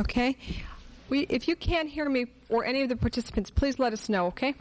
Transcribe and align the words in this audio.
Okay? 0.00 0.36
We, 1.10 1.20
if 1.28 1.46
you 1.46 1.56
can't 1.56 1.88
hear 1.88 2.08
me 2.08 2.26
or 2.48 2.64
any 2.64 2.82
of 2.82 2.88
the 2.88 2.96
participants, 2.96 3.50
please 3.50 3.78
let 3.78 3.92
us 3.92 4.08
know, 4.08 4.28
okay? 4.28 4.54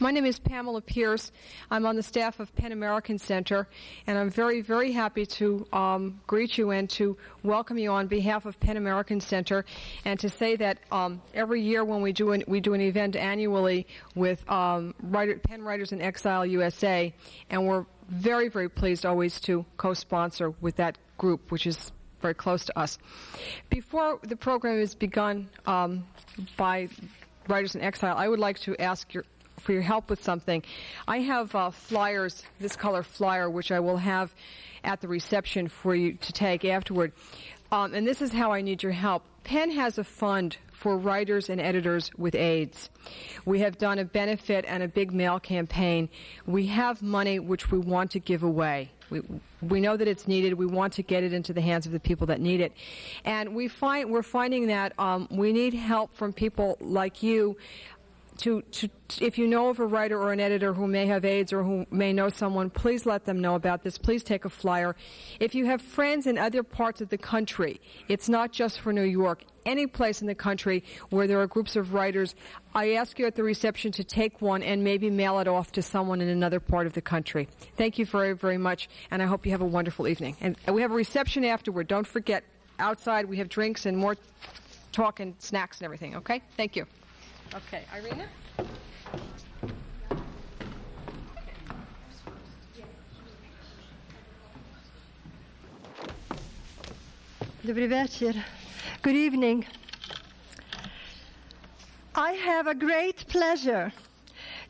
My 0.00 0.10
name 0.10 0.24
is 0.24 0.38
Pamela 0.38 0.80
Pierce. 0.80 1.30
I'm 1.70 1.84
on 1.84 1.94
the 1.94 2.02
staff 2.02 2.40
of 2.40 2.54
PEN 2.56 2.72
American 2.72 3.18
Center, 3.18 3.68
and 4.06 4.16
I'm 4.16 4.30
very, 4.30 4.62
very 4.62 4.90
happy 4.90 5.26
to 5.26 5.66
um, 5.72 6.20
greet 6.26 6.56
you 6.56 6.70
and 6.70 6.88
to 6.90 7.16
welcome 7.42 7.76
you 7.76 7.90
on 7.90 8.06
behalf 8.06 8.46
of 8.46 8.58
PEN 8.58 8.76
American 8.76 9.20
Center, 9.20 9.64
and 10.04 10.18
to 10.20 10.30
say 10.30 10.56
that 10.56 10.78
um, 10.90 11.20
every 11.34 11.60
year 11.60 11.84
when 11.84 12.00
we 12.00 12.12
do 12.12 12.32
an, 12.32 12.42
we 12.48 12.60
do 12.60 12.74
an 12.74 12.80
event 12.80 13.16
annually 13.16 13.86
with 14.14 14.48
um, 14.50 14.94
writer, 15.00 15.38
PEN 15.38 15.62
Writers 15.62 15.92
in 15.92 16.00
Exile 16.00 16.46
USA, 16.46 17.12
and 17.50 17.66
we're 17.66 17.84
very, 18.08 18.48
very 18.48 18.68
pleased 18.68 19.04
always 19.04 19.40
to 19.42 19.64
co-sponsor 19.76 20.50
with 20.60 20.76
that 20.76 20.96
group, 21.18 21.52
which 21.52 21.66
is 21.66 21.92
very 22.24 22.34
close 22.34 22.64
to 22.64 22.78
us. 22.78 22.96
Before 23.68 24.18
the 24.22 24.34
program 24.34 24.78
is 24.80 24.94
begun 24.94 25.46
um, 25.66 26.06
by 26.56 26.88
Writers 27.48 27.74
in 27.74 27.82
Exile, 27.82 28.16
I 28.16 28.26
would 28.26 28.38
like 28.38 28.58
to 28.60 28.74
ask 28.80 29.12
your 29.12 29.24
for 29.60 29.72
your 29.72 29.82
help 29.82 30.10
with 30.10 30.22
something. 30.22 30.62
I 31.06 31.18
have 31.20 31.54
uh, 31.54 31.70
flyers, 31.70 32.42
this 32.58 32.76
color 32.76 33.02
flyer, 33.02 33.48
which 33.48 33.70
I 33.70 33.80
will 33.80 33.98
have 33.98 34.34
at 34.82 35.00
the 35.00 35.08
reception 35.08 35.68
for 35.68 35.94
you 35.94 36.14
to 36.14 36.32
take 36.32 36.64
afterward. 36.64 37.12
Um, 37.70 37.94
and 37.94 38.06
this 38.06 38.20
is 38.20 38.32
how 38.32 38.52
I 38.52 38.62
need 38.62 38.82
your 38.82 38.92
help. 38.92 39.22
PEN 39.44 39.70
has 39.70 39.98
a 39.98 40.04
fund 40.04 40.56
for 40.72 40.96
writers 40.96 41.48
and 41.50 41.60
editors 41.60 42.10
with 42.16 42.34
AIDS. 42.34 42.90
We 43.44 43.60
have 43.60 43.78
done 43.78 43.98
a 43.98 44.04
benefit 44.04 44.64
and 44.66 44.82
a 44.82 44.88
big 44.88 45.12
mail 45.12 45.38
campaign. 45.38 46.08
We 46.46 46.66
have 46.68 47.00
money 47.00 47.38
which 47.38 47.70
we 47.70 47.78
want 47.78 48.10
to 48.12 48.18
give 48.18 48.42
away. 48.42 48.90
We, 49.14 49.22
we 49.62 49.80
know 49.80 49.96
that 49.96 50.08
it's 50.08 50.26
needed. 50.26 50.54
We 50.54 50.66
want 50.66 50.92
to 50.94 51.02
get 51.02 51.22
it 51.22 51.32
into 51.32 51.52
the 51.52 51.60
hands 51.60 51.86
of 51.86 51.92
the 51.92 52.00
people 52.00 52.26
that 52.26 52.40
need 52.40 52.60
it, 52.60 52.72
and 53.24 53.54
we 53.54 53.68
find 53.68 54.10
we're 54.10 54.22
finding 54.22 54.66
that 54.66 54.92
um, 54.98 55.28
we 55.30 55.52
need 55.52 55.72
help 55.74 56.12
from 56.14 56.32
people 56.32 56.76
like 56.80 57.22
you 57.22 57.56
to, 58.38 58.62
to, 58.62 58.88
if 59.20 59.38
you 59.38 59.46
know 59.46 59.68
of 59.68 59.78
a 59.78 59.86
writer 59.86 60.18
or 60.18 60.32
an 60.32 60.40
editor 60.40 60.72
who 60.72 60.86
may 60.86 61.06
have 61.06 61.24
AIDS 61.24 61.52
or 61.52 61.62
who 61.62 61.86
may 61.90 62.12
know 62.12 62.28
someone, 62.28 62.70
please 62.70 63.06
let 63.06 63.24
them 63.24 63.40
know 63.40 63.54
about 63.54 63.82
this. 63.82 63.98
Please 63.98 64.22
take 64.22 64.44
a 64.44 64.48
flyer. 64.48 64.96
If 65.40 65.54
you 65.54 65.66
have 65.66 65.80
friends 65.80 66.26
in 66.26 66.36
other 66.38 66.62
parts 66.62 67.00
of 67.00 67.08
the 67.08 67.18
country, 67.18 67.80
it's 68.08 68.28
not 68.28 68.52
just 68.52 68.80
for 68.80 68.92
New 68.92 69.04
York. 69.04 69.44
Any 69.64 69.86
place 69.86 70.20
in 70.20 70.26
the 70.26 70.34
country 70.34 70.84
where 71.10 71.26
there 71.26 71.40
are 71.40 71.46
groups 71.46 71.76
of 71.76 71.94
writers, 71.94 72.34
I 72.74 72.94
ask 72.94 73.18
you 73.18 73.26
at 73.26 73.34
the 73.34 73.42
reception 73.42 73.92
to 73.92 74.04
take 74.04 74.42
one 74.42 74.62
and 74.62 74.84
maybe 74.84 75.10
mail 75.10 75.38
it 75.38 75.48
off 75.48 75.72
to 75.72 75.82
someone 75.82 76.20
in 76.20 76.28
another 76.28 76.60
part 76.60 76.86
of 76.86 76.92
the 76.92 77.00
country. 77.00 77.48
Thank 77.76 77.98
you 77.98 78.04
very, 78.04 78.34
very 78.34 78.58
much, 78.58 78.88
and 79.10 79.22
I 79.22 79.26
hope 79.26 79.46
you 79.46 79.52
have 79.52 79.62
a 79.62 79.66
wonderful 79.66 80.06
evening. 80.06 80.36
And 80.40 80.56
we 80.70 80.82
have 80.82 80.90
a 80.90 80.94
reception 80.94 81.44
afterward. 81.44 81.88
Don't 81.88 82.06
forget, 82.06 82.44
outside 82.78 83.26
we 83.26 83.38
have 83.38 83.48
drinks 83.48 83.86
and 83.86 83.96
more 83.96 84.16
talk 84.92 85.20
and 85.20 85.34
snacks 85.38 85.78
and 85.78 85.84
everything, 85.84 86.16
okay? 86.16 86.42
Thank 86.56 86.76
you. 86.76 86.86
Okay, 87.56 87.84
Irina? 87.96 88.26
Good 99.02 99.14
evening. 99.14 99.64
I 102.16 102.32
have 102.32 102.66
a 102.66 102.74
great 102.74 103.24
pleasure 103.28 103.92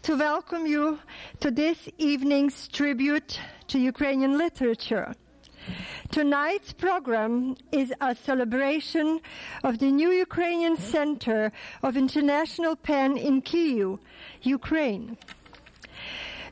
to 0.03 0.17
welcome 0.17 0.67
you 0.67 0.99
to 1.41 1.51
this 1.51 1.89
evening's 1.97 2.69
tribute 2.69 3.41
to 3.69 3.79
Ukrainian 3.79 4.37
literature. 4.37 5.15
Tonight's 6.11 6.73
program 6.73 7.57
is 7.73 7.93
a 8.01 8.15
celebration 8.15 9.21
of 9.63 9.79
the 9.79 9.91
new 9.91 10.11
Ukrainian 10.11 10.77
Center 10.77 11.53
of 11.83 11.97
International 11.97 12.77
PEN 12.77 13.17
in 13.17 13.43
Kyiv, 13.43 13.99
Ukraine. 14.43 15.17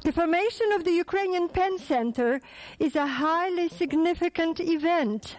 The 0.04 0.12
formation 0.12 0.72
of 0.72 0.84
the 0.84 0.90
Ukrainian 0.90 1.48
PEN 1.48 1.78
Center 1.78 2.40
is 2.78 2.96
a 2.96 3.06
highly 3.06 3.68
significant 3.68 4.58
event. 4.58 5.36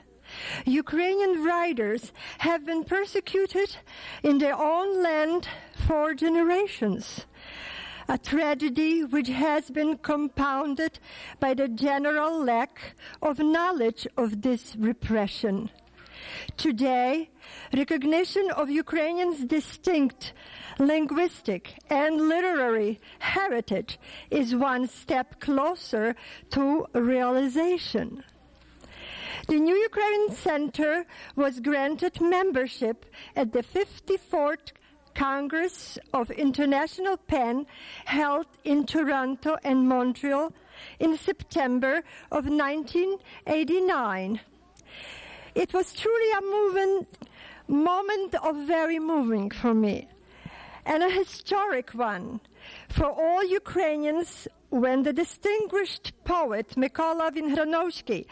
Ukrainian 0.66 1.44
writers 1.44 2.14
have 2.40 2.66
been 2.66 2.84
persecuted 2.84 3.76
in 4.24 4.38
their 4.38 4.56
own 4.56 5.04
land 5.04 5.48
for 5.86 6.14
generations 6.14 7.26
a 8.14 8.18
tragedy 8.20 9.04
which 9.04 9.28
has 9.28 9.72
been 9.72 9.98
compounded 9.98 11.00
by 11.40 11.52
the 11.56 11.68
general 11.68 12.44
lack 12.46 12.94
of 13.24 13.40
knowledge 13.40 14.06
of 14.16 14.44
this 14.44 14.76
repression. 14.76 15.68
Today, 16.56 17.32
recognition 17.76 18.52
of 18.52 18.70
Ukrainians' 18.70 19.44
distinct 19.46 20.34
linguistic 20.78 21.74
and 21.90 22.30
literary 22.30 23.00
heritage 23.18 23.98
is 24.30 24.56
one 24.56 24.88
step 24.88 25.40
closer 25.40 26.16
to 26.52 26.86
realization. 26.94 28.24
The 29.48 29.60
New 29.60 29.76
Ukrainian 29.76 30.36
Center 30.36 31.06
was 31.36 31.60
granted 31.60 32.22
membership 32.22 33.08
at 33.36 33.54
the 33.54 33.64
54th 33.64 34.68
Congress 35.16 35.98
of 36.14 36.32
International 36.32 37.18
PEN 37.18 37.66
held 38.06 38.48
in 38.64 38.86
Toronto 38.86 39.58
and 39.64 39.88
Montreal 39.88 40.54
in 41.00 41.18
September 41.18 42.04
of 42.32 42.46
1989. 42.48 44.40
It 45.56 45.74
was 45.74 45.94
truly 45.94 46.32
a 46.32 46.42
moving, 46.42 47.08
moment 47.68 48.36
of 48.36 48.56
very 48.68 49.00
moving 49.00 49.50
for 49.52 49.74
me 49.74 50.08
and 50.86 51.04
a 51.04 51.10
historic 51.10 51.92
one 51.92 52.42
for 52.90 53.06
all 53.06 53.44
Ukrainians 53.44 54.48
when 54.74 55.04
the 55.04 55.14
distinguished 55.14 56.12
poet 56.24 56.70
Mykola 56.76 57.32
Vinhranovsky 57.32 58.26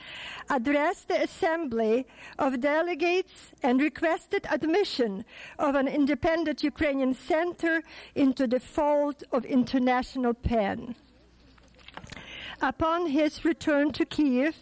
addressed 0.49 1.07
the 1.07 1.21
assembly 1.21 2.07
of 2.39 2.59
delegates 2.59 3.51
and 3.61 3.79
requested 3.79 4.47
admission 4.49 5.23
of 5.59 5.75
an 5.75 5.87
independent 5.87 6.63
Ukrainian 6.63 7.13
center 7.13 7.83
into 8.15 8.47
the 8.47 8.59
fold 8.59 9.23
of 9.31 9.45
international 9.45 10.33
PEN. 10.33 10.95
Upon 12.59 13.05
his 13.05 13.45
return 13.45 13.91
to 13.91 14.03
Kiev, 14.03 14.55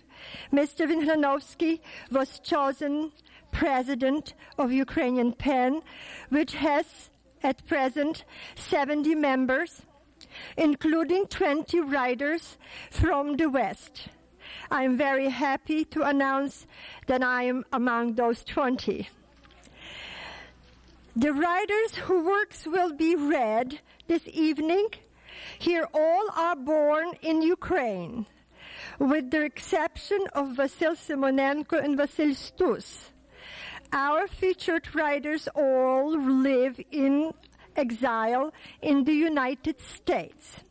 Mr. 0.51 0.85
Vinhranovsky 0.85 1.79
was 2.11 2.39
chosen 2.39 3.13
president 3.53 4.33
of 4.57 4.73
Ukrainian 4.73 5.31
PEN, 5.31 5.81
which 6.27 6.55
has 6.55 7.09
at 7.41 7.65
present 7.65 8.25
70 8.55 9.15
members 9.15 9.83
including 10.57 11.27
20 11.27 11.79
writers 11.81 12.57
from 12.89 13.37
the 13.37 13.49
West. 13.49 14.09
I'm 14.71 14.97
very 14.97 15.29
happy 15.29 15.85
to 15.85 16.03
announce 16.03 16.65
that 17.07 17.23
I 17.23 17.43
am 17.43 17.65
among 17.71 18.15
those 18.15 18.43
20. 18.43 19.09
The 21.15 21.33
writers 21.33 21.95
whose 21.95 22.25
works 22.25 22.65
will 22.65 22.93
be 22.93 23.15
read 23.15 23.79
this 24.07 24.27
evening 24.31 24.89
here 25.57 25.87
all 25.93 26.27
are 26.35 26.55
born 26.55 27.11
in 27.21 27.41
Ukraine, 27.41 28.25
with 28.99 29.31
the 29.31 29.43
exception 29.43 30.19
of 30.33 30.55
Vasyl 30.57 30.95
Symonenko 30.95 31.83
and 31.83 31.97
Vasyl 31.97 32.35
Stus. 32.35 33.11
Our 33.91 34.27
featured 34.27 34.93
writers 34.93 35.47
all 35.55 36.11
live 36.11 36.79
in 36.91 37.33
exile 37.75 38.53
in 38.81 39.03
the 39.03 39.13
United 39.13 39.79
States. 39.79 40.61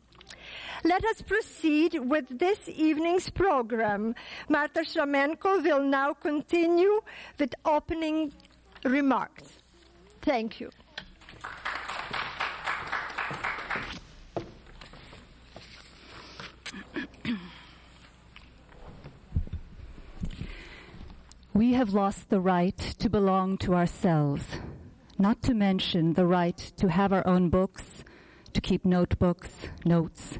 Let 0.83 1.03
us 1.03 1.21
proceed 1.21 1.99
with 1.99 2.39
this 2.39 2.69
evening's 2.69 3.29
program. 3.29 4.15
Marta 4.47 4.81
Shramenko 4.81 5.63
will 5.63 5.83
now 5.83 6.13
continue 6.13 7.01
with 7.37 7.53
opening 7.65 8.31
remarks. 8.85 9.59
Thank 10.21 10.61
you. 10.61 10.69
We 21.53 21.73
have 21.73 21.89
lost 21.93 22.29
the 22.29 22.39
right 22.39 22.77
to 22.99 23.09
belong 23.09 23.57
to 23.57 23.75
ourselves 23.75 24.59
not 25.19 25.41
to 25.43 25.53
mention 25.53 26.13
the 26.13 26.25
right 26.25 26.57
to 26.77 26.87
have 26.87 27.11
our 27.11 27.27
own 27.27 27.49
books, 27.49 28.05
to 28.53 28.61
keep 28.61 28.85
notebooks, 28.85 29.49
notes. 29.83 30.39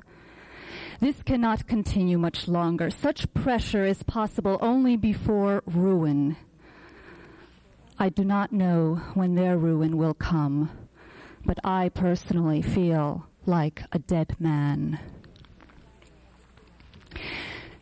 This 1.02 1.22
cannot 1.22 1.68
continue 1.68 2.18
much 2.18 2.48
longer. 2.48 2.90
Such 2.90 3.34
pressure 3.34 3.86
is 3.86 4.04
possible 4.04 4.58
only 4.62 4.96
before 4.96 5.64
ruin. 5.66 6.38
I 7.98 8.08
do 8.08 8.24
not 8.24 8.54
know 8.54 9.02
when 9.14 9.36
their 9.36 9.58
ruin 9.58 9.98
will 9.98 10.14
come, 10.14 10.72
but 11.46 11.60
I 11.64 11.90
personally 11.90 12.62
feel 12.62 13.28
like 13.46 13.84
a 13.92 14.00
dead 14.00 14.38
man. 14.40 15.00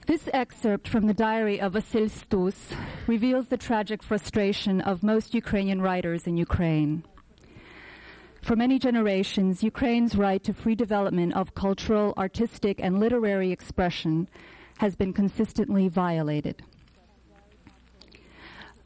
This 0.08 0.30
excerpt 0.32 0.88
from 0.88 1.08
the 1.08 1.14
diary 1.14 1.60
of 1.60 1.74
Vasyl 1.74 2.10
Stus 2.10 2.74
reveals 3.08 3.50
the 3.50 3.58
tragic 3.58 4.02
frustration 4.02 4.80
of 4.80 5.04
most 5.04 5.34
Ukrainian 5.34 5.82
writers 5.82 6.26
in 6.26 6.38
Ukraine. 6.38 7.04
For 8.42 8.56
many 8.56 8.80
generations, 8.80 9.64
Ukraine's 9.64 10.16
right 10.16 10.42
to 10.46 10.54
free 10.54 10.76
development 10.76 11.34
of 11.34 11.56
cultural, 11.56 12.14
artistic, 12.18 12.80
and 12.82 13.02
literary 13.02 13.52
expression 13.52 14.30
has 14.78 14.96
been 14.96 15.12
consistently 15.12 15.90
violated. 15.90 16.64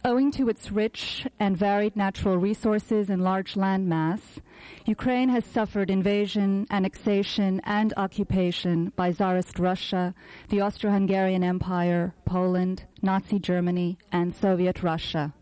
Owing 0.04 0.32
to 0.32 0.50
its 0.50 0.72
rich 0.72 1.28
and 1.40 1.56
varied 1.56 1.96
natural 1.96 2.36
resources 2.38 3.12
and 3.12 3.22
large 3.22 3.54
landmass, 3.54 4.40
Ukraine 4.86 5.30
has 5.30 5.46
suffered 5.46 5.92
invasion, 5.92 6.66
annexation, 6.72 7.62
and 7.66 7.94
occupation 7.98 8.92
by 8.96 9.12
Tsarist 9.12 9.60
Russia, 9.60 10.16
the 10.50 10.60
Austro-Hungarian 10.60 11.44
Empire, 11.44 12.16
Poland, 12.26 12.86
Nazi 13.04 13.38
Germany, 13.38 14.00
and 14.12 14.34
Soviet 14.34 14.82
Russia. 14.82 15.36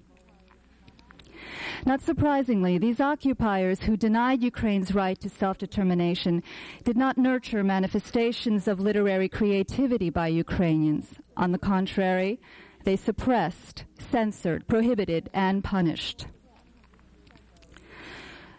Not 1.86 2.02
surprisingly, 2.02 2.78
these 2.78 3.00
occupiers 3.00 3.80
who 3.80 3.96
denied 3.96 4.44
Ukraine's 4.44 4.94
right 4.94 5.18
to 5.22 5.30
self-determination 5.30 6.44
did 6.84 6.98
not 6.98 7.18
nurture 7.18 7.64
manifestations 7.64 8.68
of 8.68 8.82
literary 8.82 9.30
creativity 9.30 10.10
by 10.10 10.28
Ukrainians. 10.28 11.16
On 11.38 11.54
the 11.54 11.58
contrary, 11.58 12.42
they 12.90 12.96
suppressed, 12.96 13.86
censored, 14.00 14.68
prohibited, 14.68 15.30
and 15.32 15.64
punished. 15.64 16.26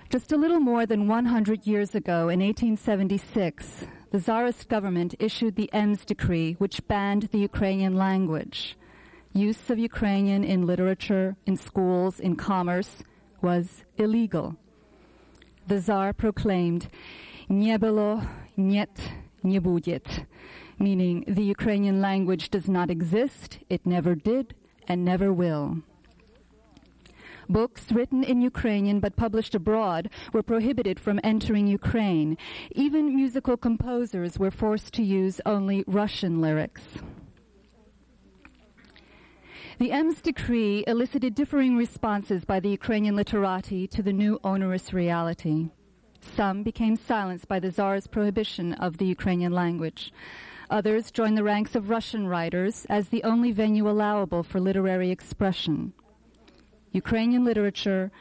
Just 0.08 0.30
a 0.30 0.36
little 0.36 0.60
more 0.60 0.86
than 0.86 1.08
100 1.08 1.66
years 1.66 1.96
ago, 1.96 2.28
in 2.28 2.38
1876, 2.38 3.86
the 4.12 4.20
Tsarist 4.20 4.68
government 4.68 5.16
issued 5.18 5.56
the 5.56 5.68
Ems 5.72 6.04
decree, 6.04 6.52
which 6.58 6.86
banned 6.86 7.24
the 7.32 7.40
Ukrainian 7.40 7.96
language. 7.96 8.76
Use 9.32 9.68
of 9.68 9.80
Ukrainian 9.80 10.44
in 10.44 10.64
literature, 10.64 11.34
in 11.44 11.56
schools, 11.56 12.20
in 12.20 12.36
commerce 12.36 13.02
was 13.42 13.82
illegal. 13.96 14.54
The 15.66 15.80
Tsar 15.80 16.12
proclaimed, 16.12 16.86
Nie 17.48 17.80
było, 17.80 18.22
niet, 18.56 18.96
будет 19.42 20.24
meaning 20.80 21.24
the 21.28 21.44
Ukrainian 21.44 22.00
language 22.00 22.50
does 22.50 22.68
not 22.68 22.90
exist, 22.90 23.58
it 23.68 23.84
never 23.84 24.14
did, 24.14 24.54
and 24.88 25.04
never 25.04 25.32
will. 25.32 25.82
Books 27.48 27.90
written 27.90 28.22
in 28.22 28.40
Ukrainian 28.42 29.00
but 29.00 29.16
published 29.16 29.56
abroad 29.56 30.08
were 30.32 30.42
prohibited 30.42 31.00
from 31.00 31.18
entering 31.24 31.66
Ukraine. 31.66 32.38
Even 32.70 33.14
musical 33.14 33.56
composers 33.56 34.38
were 34.38 34.52
forced 34.52 34.94
to 34.94 35.02
use 35.02 35.40
only 35.44 35.82
Russian 35.86 36.40
lyrics. 36.40 36.82
The 39.80 39.90
Ems 39.90 40.20
decree 40.20 40.84
elicited 40.86 41.34
differing 41.34 41.76
responses 41.76 42.44
by 42.44 42.60
the 42.60 42.68
Ukrainian 42.68 43.16
literati 43.16 43.88
to 43.88 44.02
the 44.02 44.12
new 44.12 44.38
onerous 44.44 44.92
reality. 44.92 45.70
Some 46.20 46.62
became 46.62 46.96
silenced 46.96 47.48
by 47.48 47.58
the 47.58 47.72
Tsar's 47.72 48.06
prohibition 48.06 48.74
of 48.74 48.98
the 48.98 49.06
Ukrainian 49.06 49.52
language. 49.52 50.12
Others 50.70 51.10
joined 51.10 51.36
the 51.36 51.42
ranks 51.42 51.74
of 51.74 51.90
Russian 51.90 52.28
writers 52.28 52.86
as 52.88 53.08
the 53.08 53.24
only 53.24 53.50
venue 53.50 53.90
allowable 53.90 54.44
for 54.44 54.60
literary 54.60 55.10
expression. 55.10 55.92
Ukrainian 56.92 57.44
literature 57.44 58.12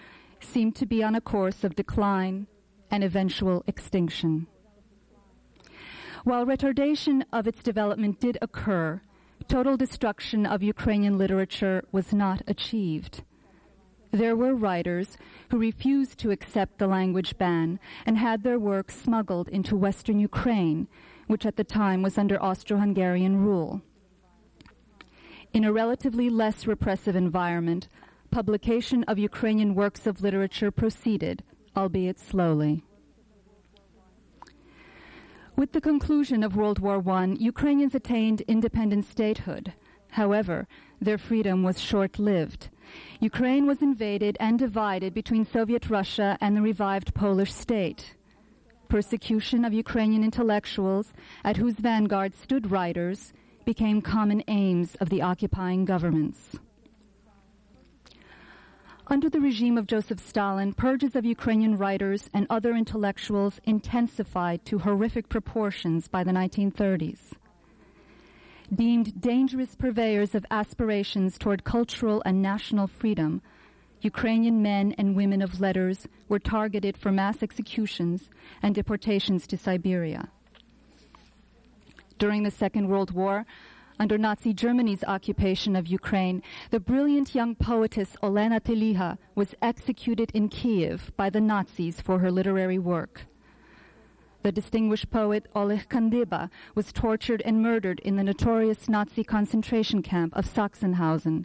seemed 0.41 0.75
to 0.77 0.87
be 0.87 1.03
on 1.03 1.13
a 1.13 1.21
course 1.21 1.63
of 1.63 1.75
decline 1.75 2.47
and 2.89 3.03
eventual 3.03 3.63
extinction. 3.67 4.47
While 6.23 6.45
retardation 6.45 7.23
of 7.31 7.47
its 7.47 7.61
development 7.61 8.19
did 8.19 8.39
occur, 8.41 9.01
total 9.47 9.77
destruction 9.77 10.45
of 10.45 10.63
Ukrainian 10.63 11.17
literature 11.17 11.83
was 11.91 12.13
not 12.13 12.41
achieved. 12.47 13.23
There 14.11 14.35
were 14.35 14.55
writers 14.55 15.17
who 15.49 15.59
refused 15.59 16.17
to 16.19 16.31
accept 16.31 16.79
the 16.79 16.87
language 16.87 17.37
ban 17.37 17.79
and 18.07 18.17
had 18.17 18.43
their 18.43 18.59
work 18.59 18.89
smuggled 18.89 19.49
into 19.49 19.75
Western 19.75 20.19
Ukraine, 20.19 20.87
which 21.29 21.45
at 21.45 21.57
the 21.57 21.63
time 21.63 22.01
was 22.01 22.17
under 22.17 22.41
Austro-Hungarian 22.41 23.37
rule. 23.37 23.83
In 25.53 25.63
a 25.63 25.71
relatively 25.71 26.27
less 26.27 26.65
repressive 26.65 27.15
environment, 27.15 27.87
publication 28.31 29.03
of 29.03 29.19
Ukrainian 29.19 29.75
works 29.75 30.07
of 30.07 30.23
literature 30.23 30.71
proceeded, 30.71 31.43
albeit 31.77 32.17
slowly. 32.17 32.83
With 35.55 35.73
the 35.73 35.81
conclusion 35.81 36.41
of 36.41 36.55
World 36.55 36.79
War 36.79 36.97
I, 37.07 37.25
Ukrainians 37.37 37.93
attained 37.93 38.41
independent 38.41 39.05
statehood. 39.05 39.73
However, 40.11 40.67
their 40.99 41.19
freedom 41.19 41.61
was 41.61 41.79
short-lived. 41.79 42.69
Ukraine 43.19 43.67
was 43.67 43.83
invaded 43.83 44.35
and 44.39 44.57
divided 44.57 45.13
between 45.13 45.45
Soviet 45.45 45.91
Russia 45.91 46.39
and 46.41 46.57
the 46.57 46.63
revived 46.63 47.13
Polish 47.13 47.53
state. 47.53 48.15
Persecution 48.89 49.65
of 49.65 49.71
Ukrainian 49.71 50.23
intellectuals, 50.23 51.13
at 51.43 51.57
whose 51.57 51.75
vanguard 51.75 52.33
stood 52.33 52.71
writers, 52.71 53.33
became 53.63 54.01
common 54.01 54.43
aims 54.47 54.95
of 54.95 55.09
the 55.09 55.21
occupying 55.21 55.85
governments. 55.85 56.57
Under 59.05 59.29
the 59.29 59.41
regime 59.41 59.77
of 59.77 59.85
Joseph 59.85 60.19
Stalin, 60.19 60.73
purges 60.73 61.15
of 61.15 61.23
Ukrainian 61.23 61.77
writers 61.77 62.31
and 62.33 62.47
other 62.49 62.75
intellectuals 62.75 63.61
intensified 63.63 64.65
to 64.65 64.79
horrific 64.79 65.29
proportions 65.29 66.07
by 66.07 66.23
the 66.23 66.31
1930s. 66.31 67.33
Deemed 68.73 69.21
dangerous 69.21 69.75
purveyors 69.75 70.33
of 70.33 70.47
aspirations 70.49 71.37
toward 71.37 71.63
cultural 71.63 72.23
and 72.25 72.41
national 72.41 72.87
freedom, 72.87 73.43
Ukrainian 74.01 74.61
men 74.61 74.93
and 74.97 75.15
women 75.15 75.41
of 75.41 75.59
letters 75.59 76.07
were 76.27 76.39
targeted 76.39 76.95
for 76.95 77.11
mass 77.11 77.43
executions 77.43 78.29
and 78.61 78.73
deportations 78.73 79.45
to 79.47 79.57
Siberia. 79.57 80.29
During 82.17 82.43
the 82.43 82.51
Second 82.51 82.87
World 82.87 83.11
War, 83.11 83.45
under 83.99 84.17
Nazi 84.17 84.53
Germany's 84.53 85.03
occupation 85.03 85.75
of 85.75 85.87
Ukraine, 85.87 86.41
the 86.71 86.79
brilliant 86.79 87.35
young 87.35 87.53
poetess 87.55 88.15
Olena 88.23 88.61
Teliha 88.61 89.17
was 89.35 89.55
executed 89.61 90.31
in 90.33 90.47
Kiev 90.47 91.11
by 91.17 91.29
the 91.29 91.41
Nazis 91.41 91.99
for 91.99 92.19
her 92.19 92.31
literary 92.31 92.79
work. 92.79 93.25
The 94.41 94.53
distinguished 94.53 95.11
poet 95.11 95.47
Oleg 95.53 95.89
Kandyba 95.89 96.49
was 96.73 96.93
tortured 96.93 97.41
and 97.43 97.61
murdered 97.61 97.99
in 97.99 98.15
the 98.15 98.23
notorious 98.23 98.87
Nazi 98.87 99.25
concentration 99.25 100.01
camp 100.01 100.33
of 100.33 100.45
Sachsenhausen. 100.45 101.43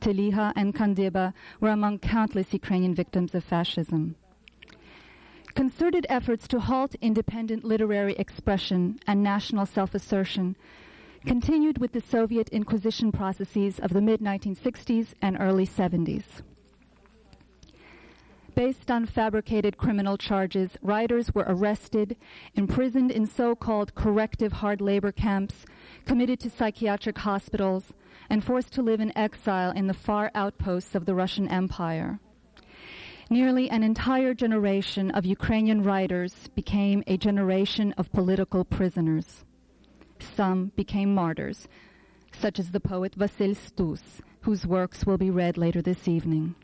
Teliha 0.00 0.52
and 0.56 0.74
Kandyba 0.74 1.32
were 1.60 1.70
among 1.70 1.98
countless 1.98 2.52
Ukrainian 2.52 2.94
victims 2.94 3.34
of 3.34 3.44
fascism. 3.44 4.16
Concerted 5.54 6.06
efforts 6.08 6.46
to 6.48 6.60
halt 6.60 6.94
independent 7.00 7.64
literary 7.64 8.14
expression 8.14 8.98
and 9.06 9.22
national 9.22 9.66
self-assertion 9.66 10.56
continued 11.26 11.78
with 11.78 11.92
the 11.92 12.00
Soviet 12.00 12.48
Inquisition 12.50 13.10
processes 13.10 13.78
of 13.80 13.92
the 13.92 14.00
mid-1960s 14.00 15.14
and 15.20 15.36
early 15.40 15.66
70s. 15.66 16.42
Based 18.54 18.90
on 18.90 19.06
fabricated 19.06 19.76
criminal 19.76 20.16
charges, 20.16 20.76
writers 20.82 21.32
were 21.32 21.44
arrested, 21.46 22.16
imprisoned 22.54 23.10
in 23.10 23.26
so-called 23.26 23.94
corrective 23.94 24.54
hard 24.54 24.80
labor 24.80 25.12
camps, 25.12 25.64
committed 26.06 26.40
to 26.40 26.50
psychiatric 26.50 27.18
hospitals, 27.18 27.92
and 28.30 28.44
forced 28.44 28.72
to 28.74 28.82
live 28.82 29.00
in 29.00 29.16
exile 29.16 29.70
in 29.70 29.86
the 29.86 29.94
far 29.94 30.30
outposts 30.34 30.94
of 30.94 31.06
the 31.06 31.14
Russian 31.14 31.48
Empire. 31.48 32.20
Nearly 33.30 33.68
an 33.68 33.82
entire 33.82 34.32
generation 34.32 35.10
of 35.10 35.26
Ukrainian 35.26 35.82
writers 35.82 36.48
became 36.54 37.02
a 37.06 37.18
generation 37.18 37.92
of 37.98 38.12
political 38.12 38.64
prisoners. 38.64 39.44
Some 40.18 40.72
became 40.76 41.14
martyrs, 41.14 41.68
such 42.32 42.58
as 42.58 42.70
the 42.70 42.80
poet 42.80 43.18
Vasyl 43.18 43.54
Stus, 43.54 44.22
whose 44.42 44.66
works 44.66 45.04
will 45.04 45.18
be 45.18 45.30
read 45.30 45.58
later 45.58 45.82
this 45.82 46.08
evening. 46.08 46.54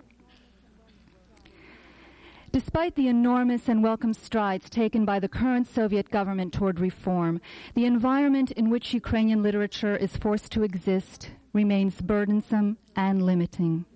Despite 2.51 2.95
the 2.95 3.09
enormous 3.09 3.69
and 3.69 3.83
welcome 3.83 4.15
strides 4.15 4.71
taken 4.71 5.05
by 5.05 5.19
the 5.19 5.29
current 5.29 5.67
Soviet 5.67 6.09
government 6.11 6.55
toward 6.55 6.79
reform, 6.79 7.41
the 7.75 7.85
environment 7.85 8.53
in 8.53 8.71
which 8.71 8.95
Ukrainian 8.95 9.43
literature 9.43 9.97
is 9.97 10.17
forced 10.17 10.53
to 10.53 10.63
exist 10.63 11.31
remains 11.55 12.01
burdensome 12.03 12.77
and 12.95 13.23
limiting. 13.23 13.87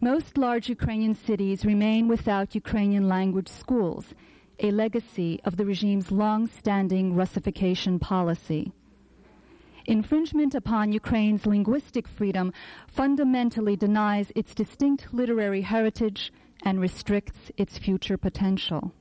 Most 0.00 0.36
large 0.36 0.68
Ukrainian 0.68 1.14
cities 1.14 1.64
remain 1.64 2.08
without 2.08 2.54
Ukrainian 2.54 3.08
language 3.08 3.48
schools, 3.48 4.06
a 4.58 4.70
legacy 4.70 5.40
of 5.44 5.56
the 5.56 5.64
regime's 5.64 6.10
long-standing 6.10 7.14
Russification 7.14 7.98
policy. 7.98 8.72
Infringement 9.86 10.54
upon 10.54 10.92
Ukraine's 10.92 11.46
linguistic 11.46 12.08
freedom 12.08 12.52
fundamentally 12.88 13.76
denies 13.76 14.32
its 14.34 14.54
distinct 14.54 15.14
literary 15.14 15.62
heritage 15.62 16.32
and 16.64 16.80
restricts 16.80 17.52
its 17.56 17.78
future 17.78 18.16
potential. 18.16 18.92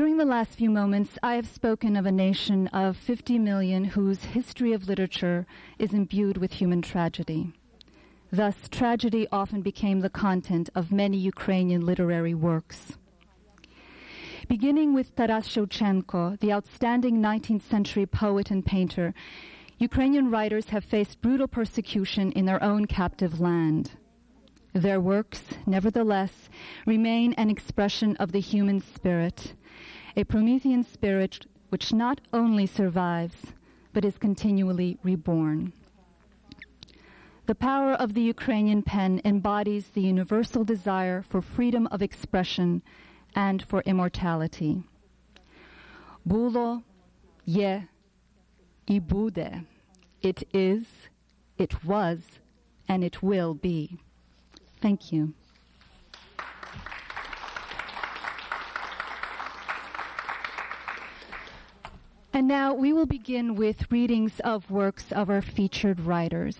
During 0.00 0.16
the 0.16 0.24
last 0.24 0.54
few 0.54 0.70
moments, 0.70 1.18
I 1.22 1.34
have 1.34 1.46
spoken 1.46 1.94
of 1.94 2.06
a 2.06 2.10
nation 2.10 2.68
of 2.68 2.96
50 2.96 3.38
million 3.38 3.84
whose 3.84 4.24
history 4.24 4.72
of 4.72 4.88
literature 4.88 5.46
is 5.78 5.92
imbued 5.92 6.38
with 6.38 6.54
human 6.54 6.80
tragedy. 6.80 7.52
Thus, 8.32 8.66
tragedy 8.70 9.28
often 9.30 9.60
became 9.60 10.00
the 10.00 10.08
content 10.08 10.70
of 10.74 10.90
many 10.90 11.18
Ukrainian 11.18 11.84
literary 11.84 12.32
works. 12.32 12.96
Beginning 14.48 14.94
with 14.94 15.14
Taras 15.14 15.46
Shevchenko, 15.46 16.40
the 16.40 16.50
outstanding 16.50 17.18
19th 17.18 17.68
century 17.68 18.06
poet 18.06 18.50
and 18.50 18.64
painter, 18.64 19.12
Ukrainian 19.78 20.30
writers 20.30 20.70
have 20.70 20.82
faced 20.82 21.20
brutal 21.20 21.46
persecution 21.46 22.32
in 22.32 22.46
their 22.46 22.62
own 22.62 22.86
captive 22.86 23.38
land. 23.38 23.90
Their 24.72 24.98
works, 24.98 25.42
nevertheless, 25.66 26.48
remain 26.86 27.34
an 27.34 27.50
expression 27.50 28.16
of 28.16 28.32
the 28.32 28.40
human 28.40 28.80
spirit, 28.80 29.54
a 30.15 30.23
Promethean 30.23 30.83
spirit 30.83 31.45
which 31.69 31.93
not 31.93 32.21
only 32.31 32.65
survives, 32.65 33.53
but 33.93 34.05
is 34.05 34.17
continually 34.17 34.97
reborn. 35.03 35.73
The 37.45 37.55
power 37.55 37.93
of 37.93 38.13
the 38.13 38.21
Ukrainian 38.21 38.81
pen 38.81 39.21
embodies 39.23 39.89
the 39.89 40.01
universal 40.01 40.63
desire 40.63 41.21
for 41.21 41.41
freedom 41.41 41.87
of 41.91 42.01
expression 42.01 42.81
and 43.35 43.61
for 43.61 43.81
immortality. 43.85 44.83
Було, 46.25 46.81
є 47.45 47.83
і 48.87 48.99
буде. 48.99 49.61
It 50.23 50.43
is, 50.55 50.85
it 51.59 51.85
was, 51.85 52.19
and 52.87 53.03
it 53.03 53.21
will 53.21 53.53
be. 53.53 53.99
Thank 54.81 55.13
you. 55.13 55.33
And 62.40 62.48
now 62.48 62.72
we 62.72 62.94
will 62.94 63.04
begin 63.04 63.54
with 63.54 63.92
readings 63.92 64.40
of 64.40 64.70
works 64.70 65.12
of 65.12 65.28
our 65.28 65.42
featured 65.42 66.00
writers. 66.00 66.56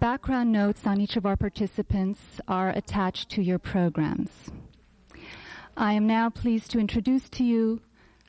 Background 0.00 0.50
notes 0.50 0.84
on 0.84 1.00
each 1.00 1.14
of 1.14 1.24
our 1.24 1.36
participants 1.36 2.40
are 2.48 2.70
attached 2.70 3.30
to 3.30 3.40
your 3.40 3.60
programs. 3.60 4.50
I 5.76 5.92
am 5.92 6.08
now 6.08 6.28
pleased 6.28 6.72
to 6.72 6.80
introduce 6.80 7.28
to 7.28 7.44
you 7.44 7.82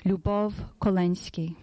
Lubov 0.06 0.54
Kolensky. 0.80 1.56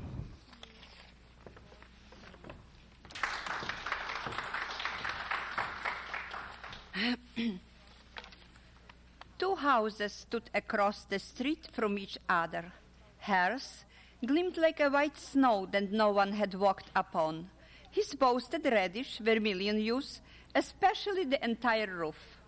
Two 9.38 9.54
houses 9.54 10.12
stood 10.12 10.50
across 10.52 11.04
the 11.04 11.20
street 11.20 11.68
from 11.70 11.96
each 11.98 12.18
other. 12.28 12.72
Hers 13.20 13.84
gleamed 14.24 14.56
like 14.56 14.80
a 14.80 14.88
white 14.88 15.18
snow 15.18 15.66
that 15.72 15.90
no 15.90 16.10
one 16.10 16.32
had 16.32 16.54
walked 16.54 16.90
upon. 16.94 17.50
His 17.90 18.14
boasted 18.14 18.64
reddish 18.64 19.18
vermilion 19.18 19.78
hues, 19.78 20.20
especially 20.54 21.24
the 21.24 21.44
entire 21.44 21.86
roof. 21.86 22.38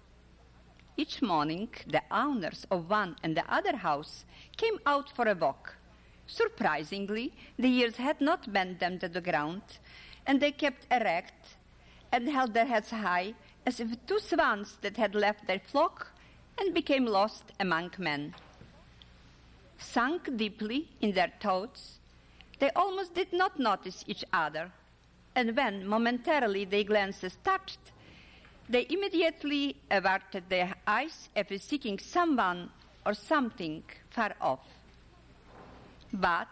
Each 0.96 1.20
morning, 1.20 1.68
the 1.86 2.02
owners 2.10 2.66
of 2.70 2.88
one 2.88 3.16
and 3.22 3.36
the 3.36 3.44
other 3.52 3.76
house 3.76 4.24
came 4.56 4.78
out 4.86 5.10
for 5.10 5.26
a 5.26 5.34
walk. 5.34 5.76
Surprisingly, 6.26 7.32
the 7.58 7.68
years 7.68 7.96
had 7.96 8.20
not 8.20 8.52
bent 8.52 8.78
them 8.78 8.98
to 9.00 9.08
the 9.08 9.20
ground, 9.20 9.62
and 10.26 10.40
they 10.40 10.52
kept 10.52 10.86
erect 10.90 11.56
and 12.12 12.28
held 12.28 12.54
their 12.54 12.66
heads 12.66 12.90
high 12.90 13.34
as 13.66 13.80
if 13.80 14.06
two 14.06 14.20
swans 14.20 14.78
that 14.82 14.96
had 14.96 15.14
left 15.14 15.46
their 15.46 15.58
flock 15.58 16.12
and 16.58 16.72
became 16.72 17.04
lost 17.04 17.44
among 17.58 17.90
men. 17.98 18.34
Sunk 19.92 20.36
deeply 20.36 20.88
in 21.00 21.12
their 21.12 21.32
thoughts, 21.40 21.98
they 22.58 22.70
almost 22.74 23.14
did 23.14 23.32
not 23.32 23.58
notice 23.58 24.04
each 24.06 24.24
other, 24.32 24.72
and 25.34 25.56
when 25.56 25.86
momentarily 25.86 26.64
their 26.64 26.84
glances 26.84 27.36
touched, 27.44 27.92
they 28.68 28.86
immediately 28.88 29.76
averted 29.90 30.44
their 30.48 30.74
eyes 30.86 31.28
as 31.36 31.46
if 31.50 31.62
seeking 31.62 31.98
someone 31.98 32.70
or 33.04 33.14
something 33.14 33.82
far 34.10 34.34
off. 34.40 34.66
But, 36.12 36.48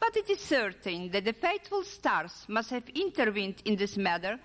but 0.00 0.16
it 0.16 0.28
is 0.28 0.40
certain 0.40 1.10
that 1.10 1.24
the 1.24 1.32
faithful 1.32 1.84
stars 1.84 2.44
must 2.48 2.70
have 2.70 2.88
intervened 2.88 3.62
in 3.64 3.76
this 3.76 3.96
matter, 3.96 4.38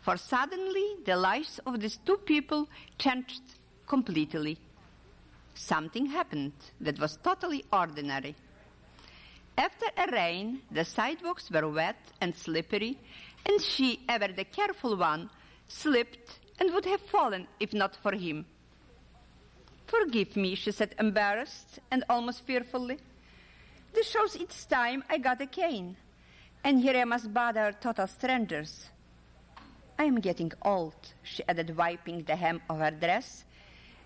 for 0.00 0.16
suddenly 0.16 0.96
the 1.04 1.16
lives 1.16 1.60
of 1.66 1.80
these 1.80 1.98
two 1.98 2.16
people 2.18 2.68
changed 2.98 3.42
completely. 3.86 4.58
Something 5.58 6.06
happened 6.06 6.52
that 6.80 7.00
was 7.00 7.16
totally 7.16 7.64
ordinary. 7.72 8.36
After 9.58 9.86
a 9.96 10.10
rain, 10.12 10.62
the 10.70 10.84
sidewalks 10.84 11.50
were 11.50 11.68
wet 11.68 11.98
and 12.20 12.34
slippery, 12.34 12.96
and 13.44 13.60
she, 13.60 14.00
ever 14.08 14.28
the 14.28 14.44
careful 14.44 14.96
one, 14.96 15.28
slipped 15.66 16.38
and 16.60 16.72
would 16.72 16.84
have 16.84 17.00
fallen 17.00 17.48
if 17.58 17.74
not 17.74 17.96
for 17.96 18.12
him. 18.12 18.46
Forgive 19.88 20.36
me, 20.36 20.54
she 20.54 20.70
said, 20.70 20.94
embarrassed 20.96 21.80
and 21.90 22.04
almost 22.08 22.44
fearfully. 22.46 22.98
This 23.92 24.08
shows 24.08 24.36
it's 24.36 24.64
time 24.64 25.02
I 25.10 25.18
got 25.18 25.40
a 25.40 25.46
cane, 25.46 25.96
and 26.62 26.80
here 26.80 26.96
I 26.96 27.04
must 27.04 27.34
bother 27.34 27.74
total 27.80 28.06
strangers. 28.06 28.90
I 29.98 30.04
am 30.04 30.20
getting 30.20 30.52
old, 30.62 30.94
she 31.24 31.42
added, 31.48 31.76
wiping 31.76 32.22
the 32.22 32.36
hem 32.36 32.62
of 32.70 32.78
her 32.78 32.92
dress, 32.92 33.44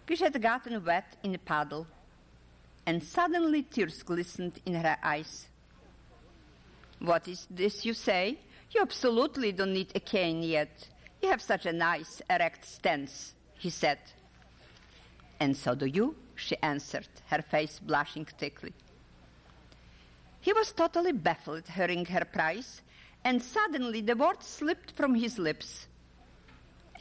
which 0.06 0.20
had 0.20 0.40
gotten 0.40 0.84
wet 0.84 1.16
in 1.22 1.34
a 1.34 1.38
puddle, 1.38 1.86
and 2.86 3.02
suddenly 3.02 3.62
tears 3.62 4.02
glistened 4.02 4.60
in 4.66 4.74
her 4.74 4.96
eyes. 5.02 5.46
What 6.98 7.28
is 7.28 7.46
this 7.50 7.84
you 7.84 7.94
say? 7.94 8.38
You 8.70 8.82
absolutely 8.82 9.52
don't 9.52 9.72
need 9.72 9.92
a 9.94 10.00
cane 10.00 10.42
yet. 10.42 10.88
You 11.20 11.28
have 11.28 11.42
such 11.42 11.66
a 11.66 11.72
nice, 11.72 12.22
erect 12.30 12.64
stance, 12.64 13.34
he 13.58 13.70
said. 13.70 13.98
And 15.40 15.56
so 15.56 15.74
do 15.74 15.86
you, 15.86 16.14
she 16.36 16.56
answered, 16.62 17.08
her 17.26 17.42
face 17.42 17.78
blushing 17.78 18.24
thickly. 18.24 18.72
He 20.40 20.52
was 20.52 20.72
totally 20.72 21.12
baffled 21.12 21.68
hearing 21.68 22.04
her 22.06 22.24
praise, 22.24 22.82
and 23.24 23.42
suddenly 23.42 24.00
the 24.00 24.16
words 24.16 24.46
slipped 24.46 24.90
from 24.92 25.14
his 25.14 25.38
lips. 25.38 25.86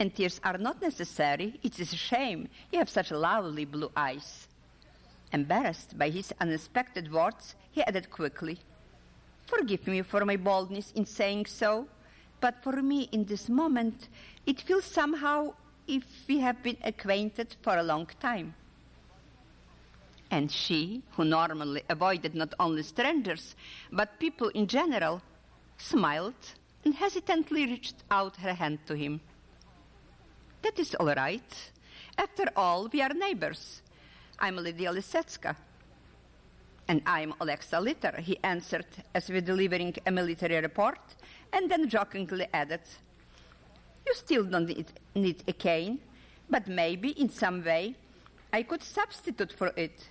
And 0.02 0.12
tears 0.12 0.40
are 0.42 0.58
not 0.58 0.82
necessary. 0.82 1.60
It 1.62 1.78
is 1.78 1.92
a 1.92 1.96
shame. 1.96 2.48
You 2.72 2.80
have 2.80 2.90
such 2.90 3.12
lovely 3.12 3.64
blue 3.64 3.92
eyes. 3.96 4.48
Embarrassed 5.32 5.96
by 5.96 6.10
his 6.10 6.34
unexpected 6.40 7.12
words, 7.12 7.54
he 7.70 7.84
added 7.84 8.10
quickly, 8.10 8.58
Forgive 9.46 9.86
me 9.86 10.02
for 10.02 10.24
my 10.24 10.34
boldness 10.34 10.90
in 10.96 11.06
saying 11.06 11.46
so, 11.46 11.86
but 12.40 12.60
for 12.64 12.82
me 12.82 13.10
in 13.12 13.26
this 13.26 13.48
moment, 13.48 14.08
it 14.44 14.60
feels 14.60 14.86
somehow 14.86 15.54
if 15.86 16.02
we 16.26 16.40
have 16.40 16.60
been 16.64 16.78
acquainted 16.82 17.54
for 17.62 17.76
a 17.76 17.84
long 17.84 18.08
time. 18.18 18.56
And 20.32 20.50
she, 20.50 21.04
who 21.12 21.24
normally 21.24 21.84
avoided 21.88 22.34
not 22.34 22.54
only 22.58 22.82
strangers, 22.82 23.54
but 23.92 24.18
people 24.18 24.48
in 24.48 24.66
general, 24.66 25.22
smiled 25.78 26.34
and 26.84 26.92
hesitantly 26.92 27.66
reached 27.66 28.02
out 28.10 28.34
her 28.38 28.54
hand 28.54 28.80
to 28.88 28.96
him. 28.96 29.20
That 30.62 30.78
is 30.78 30.94
all 30.94 31.12
right. 31.12 31.72
After 32.16 32.44
all, 32.54 32.88
we 32.92 33.02
are 33.02 33.12
neighbors. 33.12 33.82
I'm 34.38 34.54
Lydia 34.56 34.92
Lisetska. 34.92 35.56
And 36.86 37.02
I'm 37.04 37.34
Alexa 37.40 37.80
Litter, 37.80 38.20
he 38.20 38.38
answered 38.44 38.86
as 39.12 39.28
if 39.28 39.44
delivering 39.44 39.96
a 40.06 40.10
military 40.12 40.60
report, 40.60 41.00
and 41.52 41.68
then 41.68 41.88
jokingly 41.88 42.46
added, 42.52 42.82
You 44.06 44.14
still 44.14 44.44
don't 44.44 44.66
need, 44.66 44.86
need 45.16 45.42
a 45.48 45.52
cane, 45.52 45.98
but 46.48 46.68
maybe 46.68 47.10
in 47.10 47.28
some 47.28 47.64
way 47.64 47.96
I 48.52 48.62
could 48.62 48.84
substitute 48.84 49.52
for 49.52 49.72
it. 49.76 50.08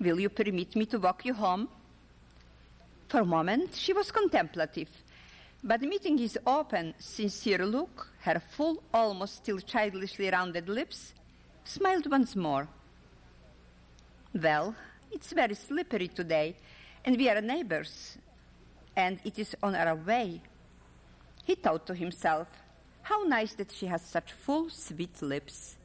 Will 0.00 0.18
you 0.18 0.28
permit 0.28 0.74
me 0.74 0.86
to 0.86 0.98
walk 0.98 1.24
you 1.24 1.34
home? 1.34 1.68
For 3.08 3.20
a 3.20 3.24
moment, 3.24 3.76
she 3.76 3.92
was 3.92 4.10
contemplative, 4.10 4.88
but 5.64 5.80
meeting 5.82 6.18
his 6.18 6.38
open, 6.46 6.94
sincere 6.98 7.64
look, 7.64 8.08
her 8.20 8.40
full, 8.40 8.82
almost 8.92 9.36
still 9.36 9.58
childishly 9.58 10.28
rounded 10.28 10.68
lips, 10.68 11.14
smiled 11.64 12.10
once 12.10 12.34
more. 12.34 12.68
Well, 14.34 14.74
it's 15.12 15.32
very 15.32 15.54
slippery 15.54 16.08
today, 16.08 16.56
and 17.04 17.16
we 17.16 17.28
are 17.28 17.40
neighbors, 17.40 18.16
and 18.96 19.20
it 19.24 19.38
is 19.38 19.54
on 19.62 19.74
our 19.76 19.94
way. 19.94 20.40
He 21.44 21.54
thought 21.54 21.86
to 21.86 21.94
himself, 21.94 22.48
how 23.02 23.22
nice 23.24 23.54
that 23.54 23.72
she 23.72 23.86
has 23.86 24.02
such 24.02 24.32
full, 24.32 24.70
sweet 24.70 25.20
lips. 25.22 25.76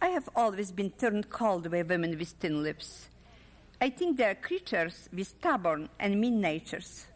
I 0.00 0.08
have 0.08 0.28
always 0.34 0.72
been 0.72 0.90
turned 0.90 1.30
cold 1.30 1.70
by 1.70 1.82
women 1.82 2.18
with 2.18 2.30
thin 2.30 2.62
lips. 2.62 3.08
I 3.80 3.90
think 3.90 4.16
they 4.16 4.24
are 4.24 4.34
creatures 4.34 5.08
with 5.12 5.28
stubborn 5.28 5.88
and 5.98 6.20
mean 6.20 6.40
natures. 6.40 7.06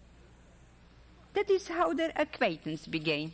That 1.39 1.51
is 1.51 1.69
how 1.69 1.95
their 1.95 2.11
acquaintance 2.17 2.85
began. 2.89 3.31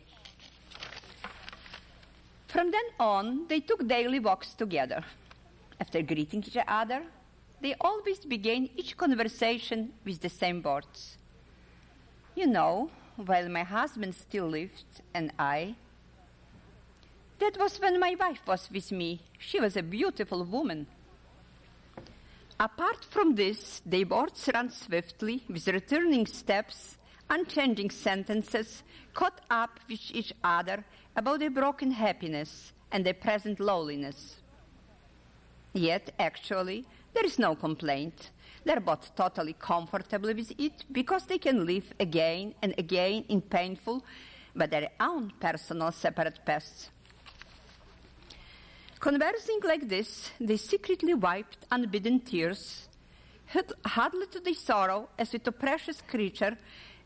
From 2.49 2.71
then 2.71 2.85
on, 3.01 3.47
they 3.49 3.61
took 3.61 3.89
daily 3.89 4.21
walks 4.21 4.53
together. 4.53 5.03
After 5.81 6.03
greeting 6.03 6.45
each 6.47 6.59
other, 6.69 7.03
they 7.63 7.75
always 7.81 8.19
began 8.19 8.69
each 8.77 8.99
conversation 8.99 9.95
with 10.05 10.21
the 10.21 10.29
same 10.29 10.61
words. 10.61 11.17
You 12.35 12.47
know, 12.47 12.91
while 13.17 13.49
my 13.49 13.63
husband 13.63 14.15
still 14.15 14.49
lived 14.49 15.01
and 15.15 15.33
I. 15.39 15.75
That 17.39 17.57
was 17.59 17.81
when 17.81 17.99
my 17.99 18.15
wife 18.21 18.47
was 18.47 18.69
with 18.71 18.93
me. 18.93 19.23
She 19.39 19.61
was 19.61 19.79
a 19.79 19.83
beautiful 19.83 20.45
woman. 20.45 20.87
Apart 22.61 23.03
from 23.03 23.35
this, 23.35 23.81
their 23.87 24.05
words 24.05 24.51
ran 24.53 24.69
swiftly, 24.69 25.43
with 25.49 25.67
returning 25.69 26.27
steps, 26.27 26.99
unchanging 27.31 27.90
sentences, 27.90 28.83
caught 29.12 29.40
up 29.50 29.81
with 29.88 30.00
each 30.12 30.33
other 30.43 30.85
about 31.16 31.40
their 31.40 31.50
broken 31.50 31.90
happiness 31.90 32.73
and 32.93 33.04
their 33.04 33.14
present 33.14 33.61
loneliness. 33.61 34.37
Yet, 35.73 36.12
actually, 36.19 36.85
there 37.12 37.25
is 37.25 37.38
no 37.38 37.54
complaint. 37.54 38.31
They're 38.64 38.81
both 38.81 39.14
totally 39.14 39.54
comfortable 39.59 40.33
with 40.33 40.52
it 40.59 40.85
because 40.90 41.26
they 41.26 41.38
can 41.38 41.66
live 41.66 41.93
again 42.00 42.54
and 42.62 42.75
again 42.78 43.25
in 43.28 43.40
painful 43.40 44.04
but 44.54 44.71
their 44.71 44.90
own 45.00 45.33
personal 45.40 45.90
separate 45.93 46.38
paths. 46.45 46.90
Conversing 49.00 49.61
like 49.64 49.88
this, 49.88 50.31
they 50.40 50.57
secretly 50.57 51.12
wiped 51.12 51.59
unbidden 51.71 52.21
tears, 52.21 52.88
huddled 53.85 54.33
to 54.33 54.40
their 54.40 54.54
sorrow 54.54 55.09
as 55.19 55.33
with 55.33 55.47
a 55.47 55.52
precious 55.52 56.00
creature 56.00 56.57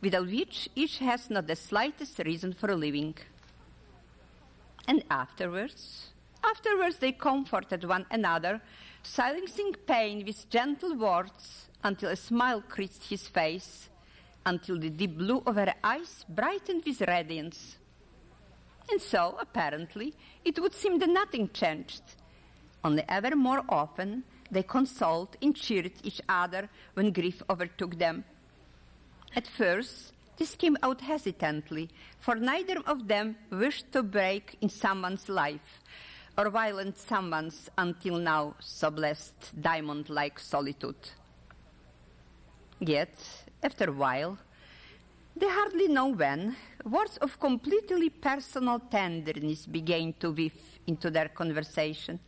without 0.00 0.26
which 0.26 0.68
each 0.74 0.98
has 0.98 1.30
not 1.30 1.46
the 1.46 1.56
slightest 1.56 2.18
reason 2.20 2.52
for 2.52 2.74
living. 2.74 3.14
And 4.86 5.04
afterwards, 5.10 6.10
afterwards 6.44 6.96
they 6.96 7.12
comforted 7.12 7.84
one 7.84 8.06
another 8.10 8.60
silencing 9.02 9.74
pain 9.86 10.24
with 10.24 10.48
gentle 10.50 10.94
words 10.96 11.68
until 11.82 12.10
a 12.10 12.16
smile 12.16 12.62
creased 12.62 13.04
his 13.04 13.26
face, 13.28 13.88
until 14.44 14.78
the 14.78 14.90
deep 14.90 15.16
blue 15.16 15.42
of 15.46 15.56
her 15.56 15.74
eyes 15.82 16.24
brightened 16.28 16.84
with 16.84 17.00
radiance. 17.02 17.76
And 18.90 19.00
so, 19.00 19.36
apparently, 19.40 20.14
it 20.44 20.58
would 20.58 20.74
seem 20.74 20.98
that 20.98 21.10
nothing 21.10 21.50
changed. 21.52 22.02
Only 22.82 23.04
ever 23.08 23.36
more 23.36 23.62
often, 23.68 24.24
they 24.50 24.62
consoled 24.62 25.36
and 25.42 25.54
cheered 25.54 25.92
each 26.02 26.22
other 26.28 26.70
when 26.94 27.12
grief 27.12 27.42
overtook 27.50 27.98
them. 27.98 28.24
At 29.36 29.46
first, 29.46 30.12
this 30.36 30.54
came 30.54 30.76
out 30.82 31.00
hesitantly, 31.00 31.90
for 32.20 32.36
neither 32.36 32.78
of 32.86 33.08
them 33.08 33.36
wished 33.50 33.92
to 33.92 34.02
break 34.02 34.56
in 34.60 34.68
someone's 34.68 35.28
life, 35.28 35.80
or 36.36 36.48
violent 36.50 36.96
someone's 36.96 37.68
until 37.76 38.18
now 38.18 38.54
so 38.60 38.90
blessed 38.90 39.60
diamond 39.60 40.08
like 40.08 40.38
solitude. 40.38 41.10
Yet, 42.80 43.16
after 43.62 43.90
a 43.90 43.92
while, 43.92 44.38
they 45.36 45.48
hardly 45.48 45.88
know 45.88 46.08
when, 46.08 46.56
words 46.84 47.16
of 47.18 47.38
completely 47.38 48.10
personal 48.10 48.78
tenderness 48.78 49.66
began 49.66 50.14
to 50.20 50.30
weave 50.30 50.78
into 50.86 51.10
their 51.10 51.28
conversation. 51.28 52.18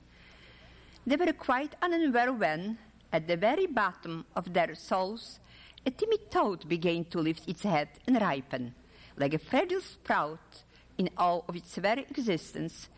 They 1.07 1.17
were 1.17 1.33
quite 1.33 1.75
unaware 1.81 2.33
when, 2.33 2.79
at 3.13 3.27
the 3.27 3.37
very 3.37 3.67
bottom 3.67 4.27
of 4.37 4.53
their 4.53 4.75
souls, 4.75 5.41
a 5.87 5.91
timid 5.91 6.31
toad 6.31 6.69
began 6.69 7.05
to 7.07 7.21
lift 7.21 7.49
its 7.49 7.63
head 7.63 7.89
and 8.07 8.21
ripen, 8.21 8.75
like 9.17 9.35
a 9.35 9.39
fragile 9.39 9.81
sprout 9.81 10.63
in 10.99 11.09
all 11.17 11.45
of 11.49 11.57
its 11.57 11.77
very 11.77 12.03
existence, 12.03 12.89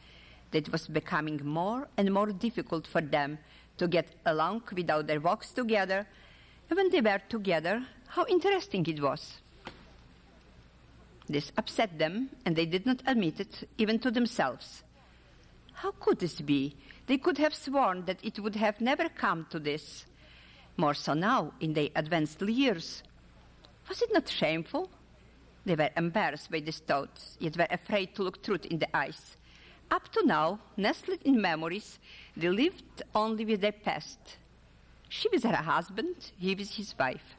that 0.52 0.70
was 0.70 0.86
becoming 0.86 1.40
more 1.44 1.88
and 1.96 2.12
more 2.12 2.30
difficult 2.32 2.86
for 2.86 3.00
them 3.00 3.38
to 3.78 3.88
get 3.88 4.08
along 4.26 4.62
without 4.74 5.06
their 5.06 5.20
walks 5.20 5.50
together. 5.50 6.06
And 6.68 6.76
when 6.76 6.90
they 6.90 7.00
were 7.00 7.20
together, 7.28 7.82
how 8.08 8.26
interesting 8.26 8.86
it 8.86 9.02
was. 9.02 9.38
This 11.28 11.50
upset 11.56 11.98
them, 11.98 12.30
and 12.44 12.54
they 12.54 12.66
did 12.66 12.84
not 12.84 13.02
admit 13.06 13.40
it 13.40 13.68
even 13.78 13.98
to 14.00 14.10
themselves. 14.10 14.82
How 15.72 15.92
could 15.92 16.18
this 16.18 16.40
be? 16.40 16.76
They 17.06 17.16
could 17.16 17.38
have 17.38 17.54
sworn 17.54 18.04
that 18.04 18.22
it 18.22 18.38
would 18.38 18.56
have 18.56 18.80
never 18.80 19.08
come 19.08 19.46
to 19.50 19.58
this. 19.58 20.04
More 20.76 20.94
so 20.94 21.14
now, 21.14 21.52
in 21.60 21.74
their 21.74 21.88
advanced 21.94 22.40
years. 22.42 23.02
Was 23.88 24.02
it 24.02 24.12
not 24.12 24.28
shameful? 24.28 24.90
They 25.64 25.74
were 25.74 25.90
embarrassed 25.96 26.50
by 26.50 26.60
these 26.60 26.78
thoughts, 26.78 27.36
yet 27.38 27.56
were 27.56 27.68
afraid 27.70 28.14
to 28.14 28.22
look 28.22 28.42
truth 28.42 28.66
in 28.66 28.78
the 28.78 28.96
eyes. 28.96 29.36
Up 29.90 30.10
to 30.12 30.24
now, 30.24 30.58
nestled 30.76 31.20
in 31.24 31.40
memories, 31.40 31.98
they 32.36 32.48
lived 32.48 33.02
only 33.14 33.44
with 33.44 33.60
their 33.60 33.72
past. 33.72 34.18
She 35.08 35.28
with 35.28 35.44
her 35.44 35.54
husband, 35.54 36.32
he 36.38 36.54
with 36.54 36.70
his 36.70 36.94
wife. 36.98 37.36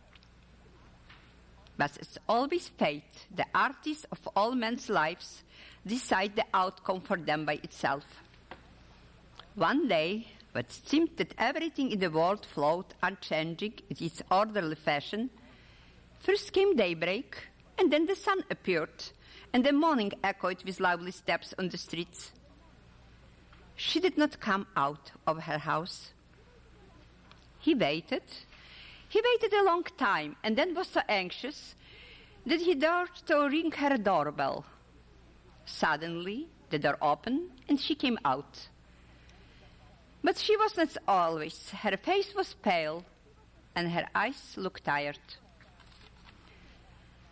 But 1.75 1.97
as 1.99 2.19
always 2.29 2.67
fate, 2.67 3.25
the 3.33 3.47
artist 3.55 4.05
of 4.11 4.27
all 4.35 4.53
men's 4.53 4.89
lives, 4.89 5.41
decide 5.85 6.35
the 6.35 6.45
outcome 6.53 7.01
for 7.01 7.17
them 7.17 7.45
by 7.45 7.55
itself. 7.55 8.21
One 9.55 9.87
day, 9.87 10.27
when 10.53 10.65
it 10.65 10.71
seemed 10.71 11.09
that 11.17 11.33
everything 11.37 11.91
in 11.91 11.99
the 11.99 12.11
world 12.11 12.45
flowed 12.45 12.85
unchanging 13.01 13.73
in 13.89 14.05
its 14.05 14.21
orderly 14.31 14.75
fashion, 14.75 15.29
first 16.19 16.53
came 16.53 16.75
daybreak, 16.75 17.35
and 17.77 17.91
then 17.91 18.05
the 18.05 18.15
sun 18.15 18.43
appeared, 18.49 19.03
and 19.51 19.65
the 19.65 19.73
morning 19.73 20.11
echoed 20.23 20.63
with 20.63 20.79
lively 20.79 21.11
steps 21.11 21.53
on 21.57 21.69
the 21.69 21.77
streets. 21.77 22.31
She 23.75 23.99
did 23.99 24.17
not 24.17 24.39
come 24.39 24.67
out 24.77 25.11
of 25.25 25.43
her 25.43 25.57
house. 25.57 26.11
He 27.59 27.73
waited. 27.73 28.23
He 29.09 29.21
waited 29.21 29.53
a 29.53 29.63
long 29.63 29.83
time 29.97 30.35
and 30.43 30.55
then 30.55 30.75
was 30.75 30.87
so 30.87 31.01
anxious 31.09 31.75
that 32.45 32.61
he 32.61 32.75
dared 32.75 33.15
to 33.25 33.47
ring 33.47 33.71
her 33.71 33.97
doorbell. 33.97 34.65
Suddenly, 35.65 36.47
the 36.69 36.79
door 36.79 36.97
opened 37.01 37.49
and 37.67 37.79
she 37.79 37.95
came 37.95 38.19
out. 38.25 38.67
But 40.23 40.37
she 40.37 40.55
was 40.57 40.77
not 40.77 40.95
always. 41.07 41.69
Her 41.71 41.97
face 41.97 42.33
was 42.33 42.53
pale 42.53 43.03
and 43.75 43.91
her 43.91 44.07
eyes 44.15 44.53
looked 44.55 44.85
tired. 44.85 45.19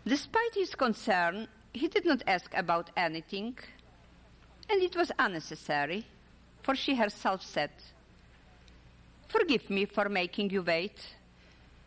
Despite 0.06 0.56
his 0.56 0.75
concern, 0.75 1.47
he 1.73 1.88
did 1.88 2.06
not 2.06 2.23
ask 2.27 2.51
about 2.56 2.89
anything, 2.97 3.58
and 4.69 4.82
it 4.82 4.95
was 4.95 5.12
unnecessary 5.19 6.06
for 6.62 6.75
she 6.75 6.95
herself 6.95 7.43
said, 7.43 7.71
Forgive 9.27 9.69
me 9.69 9.86
for 9.86 10.10
making 10.10 10.49
you 10.49 10.62
wait, 10.62 10.99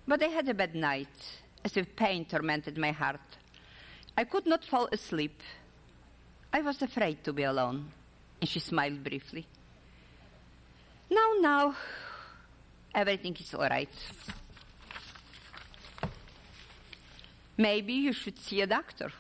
but 0.07 0.23
I 0.23 0.29
had 0.29 0.49
a 0.49 0.55
bad 0.55 0.75
night, 0.75 1.41
as 1.65 1.77
if 1.77 1.95
pain 1.97 2.25
tormented 2.25 2.79
my 2.79 2.91
heart. 2.91 3.21
I 4.17 4.25
could 4.25 4.47
not 4.47 4.65
fall 4.65 4.89
asleep. 4.93 5.43
I 6.53 6.61
was 6.61 6.81
afraid 6.83 7.25
to 7.25 7.33
be 7.33 7.43
alone. 7.43 7.91
And 8.41 8.49
she 8.49 8.61
smiled 8.61 9.03
briefly. 9.03 9.47
Now, 11.15 11.31
now, 11.41 11.77
everything 12.93 13.37
is 13.39 13.55
all 13.55 13.69
right. 13.69 13.97
Maybe 17.57 17.93
you 17.93 18.13
should 18.13 18.37
see 18.41 18.63
a 18.63 18.67
doctor. 18.67 19.13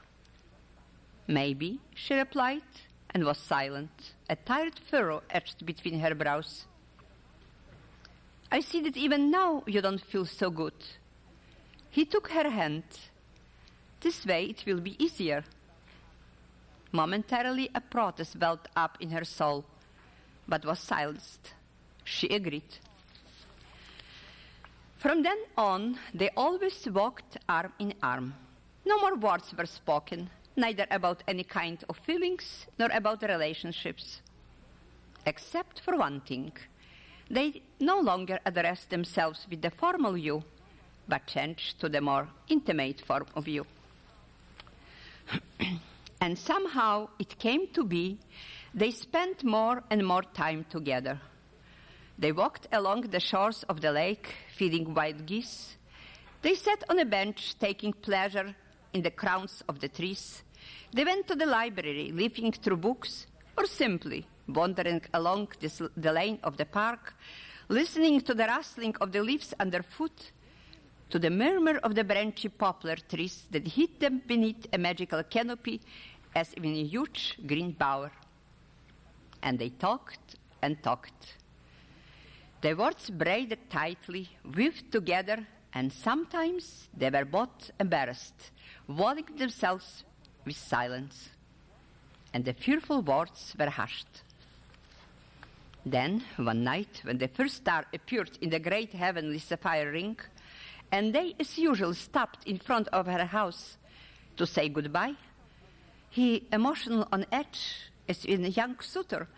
Maybe, 1.29 1.79
she 1.95 2.15
replied, 2.15 2.71
and 3.11 3.25
was 3.25 3.39
silent, 3.39 4.15
a 4.29 4.35
tired 4.35 4.81
furrow 4.91 5.23
etched 5.31 5.65
between 5.65 6.01
her 6.01 6.17
brows. 6.17 6.65
I 8.51 8.59
see 8.59 8.81
that 8.81 8.97
even 8.97 9.31
now 9.31 9.63
you 9.67 9.81
don't 9.81 10.01
feel 10.01 10.27
so 10.27 10.51
good. 10.51 10.75
He 11.91 12.05
took 12.05 12.29
her 12.31 12.51
hand. 12.51 12.83
This 14.01 14.27
way 14.27 14.47
it 14.47 14.65
will 14.67 14.81
be 14.81 14.97
easier. 15.03 15.45
Momentarily 16.91 17.71
a 17.73 17.81
protest 17.81 18.35
welled 18.41 18.69
up 18.75 18.99
in 18.99 19.11
her 19.11 19.25
soul, 19.25 19.65
but 20.49 20.65
was 20.65 20.81
silenced. 20.81 21.55
She 22.05 22.29
agreed. 22.29 22.79
From 24.99 25.23
then 25.23 25.39
on, 25.57 25.99
they 26.15 26.31
always 26.37 26.87
walked 26.89 27.37
arm 27.49 27.73
in 27.79 27.95
arm. 28.03 28.35
No 28.87 28.99
more 29.01 29.17
words 29.17 29.53
were 29.57 29.67
spoken 29.67 30.31
neither 30.57 30.87
about 30.91 31.23
any 31.27 31.45
kind 31.45 31.83
of 31.89 31.97
feelings 31.97 32.67
nor 32.79 32.89
about 32.93 33.23
relationships. 33.23 34.21
Except 35.27 35.81
for 35.81 35.97
one 35.97 36.21
thing. 36.21 36.53
They 37.31 37.63
no 37.81 38.01
longer 38.01 38.39
addressed 38.45 38.91
themselves 38.91 39.47
with 39.49 39.63
the 39.63 39.71
formal 39.71 40.17
you, 40.17 40.45
but 41.09 41.27
changed 41.27 41.81
to 41.81 41.89
the 41.89 42.01
more 42.01 42.29
intimate 42.49 43.01
form 43.01 43.27
of 43.35 43.49
you. 43.49 43.67
and 46.21 46.39
somehow 46.39 47.09
it 47.19 47.39
came 47.39 47.67
to 47.69 47.85
be 47.85 48.19
they 48.75 48.91
spent 48.91 49.45
more 49.45 49.83
and 49.91 50.07
more 50.07 50.23
time 50.23 50.67
together. 50.69 51.21
They 52.19 52.33
walked 52.33 52.69
along 52.73 53.03
the 53.03 53.21
shores 53.21 53.65
of 53.65 53.81
the 53.81 53.93
lake, 53.93 54.35
feeding 54.55 54.95
wild 54.95 55.27
geese. 55.27 55.77
They 56.43 56.55
sat 56.55 56.85
on 56.89 56.99
a 56.99 57.05
bench, 57.05 57.57
taking 57.59 57.93
pleasure 57.93 58.55
in 58.93 59.03
the 59.03 59.11
crowns 59.11 59.63
of 59.69 59.81
the 59.81 59.89
trees. 59.89 60.43
They 60.93 61.05
went 61.05 61.27
to 61.29 61.35
the 61.35 61.47
library, 61.47 62.13
leafing 62.13 62.53
through 62.53 62.77
books, 62.77 63.27
or 63.59 63.67
simply 63.67 64.27
wandering 64.47 65.03
along 65.13 65.49
this, 65.61 65.83
the 65.97 66.13
lane 66.13 66.39
of 66.43 66.57
the 66.57 66.67
park, 66.67 67.15
listening 67.69 68.21
to 68.21 68.35
the 68.35 68.45
rustling 68.45 68.95
of 69.01 69.11
the 69.11 69.23
leaves 69.23 69.55
underfoot, 69.59 70.33
to 71.11 71.19
the 71.19 71.31
murmur 71.31 71.79
of 71.79 71.95
the 71.95 72.05
branchy 72.05 72.49
poplar 72.49 72.97
trees 72.97 73.45
that 73.51 73.67
hid 73.67 74.01
them 74.01 74.23
beneath 74.27 74.67
a 74.73 74.79
magical 74.79 75.23
canopy 75.25 75.81
as 76.35 76.53
in 76.55 76.65
a 76.65 76.85
huge 76.85 77.39
green 77.47 77.73
bower. 77.73 78.13
And 79.43 79.59
they 79.59 79.71
talked 79.71 80.37
and 80.63 80.83
talked. 80.83 81.39
The 82.65 82.73
words 82.73 83.11
braided 83.11 83.69
tightly, 83.69 84.27
weaved 84.57 84.91
together, 84.91 85.47
and 85.75 85.93
sometimes 85.93 86.89
they 86.97 87.11
were 87.11 87.27
both 87.27 87.71
embarrassed, 87.79 88.53
walling 88.89 89.27
themselves 89.37 90.03
with 90.47 90.57
silence. 90.57 91.29
And 92.33 92.43
the 92.43 92.55
fearful 92.55 93.03
words 93.03 93.55
were 93.59 93.69
hushed. 93.69 94.23
Then, 95.85 96.25
one 96.37 96.65
night, 96.65 97.03
when 97.03 97.19
the 97.19 97.29
first 97.29 97.57
star 97.57 97.85
appeared 97.93 98.39
in 98.41 98.49
the 98.49 98.61
great 98.61 98.95
heavenly 98.95 99.41
sapphire 99.41 99.93
ring, 99.93 100.17
and 100.91 101.15
they, 101.15 101.35
as 101.39 101.59
usual, 101.59 101.93
stopped 101.93 102.47
in 102.47 102.57
front 102.57 102.89
of 102.89 103.05
her 103.05 103.27
house 103.27 103.77
to 104.39 104.47
say 104.47 104.71
goodbye, 104.71 105.17
he, 106.09 106.47
emotional 106.51 107.07
on 107.13 107.27
edge, 107.31 107.91
as 108.09 108.25
in 108.25 108.43
a 108.43 108.49
young 108.49 108.81
suitor, 108.81 109.29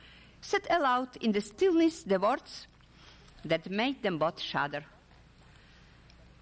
said 0.40 0.64
aloud 0.70 1.16
in 1.20 1.32
the 1.32 1.40
stillness 1.40 2.04
the 2.04 2.20
words 2.20 2.68
that 3.46 3.70
made 3.70 4.02
them 4.02 4.18
both 4.18 4.40
shudder. 4.40 4.84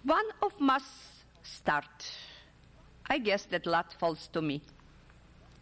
One 0.03 0.25
of 0.41 0.59
must 0.59 0.85
start. 1.43 2.11
I 3.07 3.17
guess 3.19 3.45
that 3.45 3.65
lot 3.65 3.93
falls 3.93 4.27
to 4.33 4.41
me. 4.41 4.61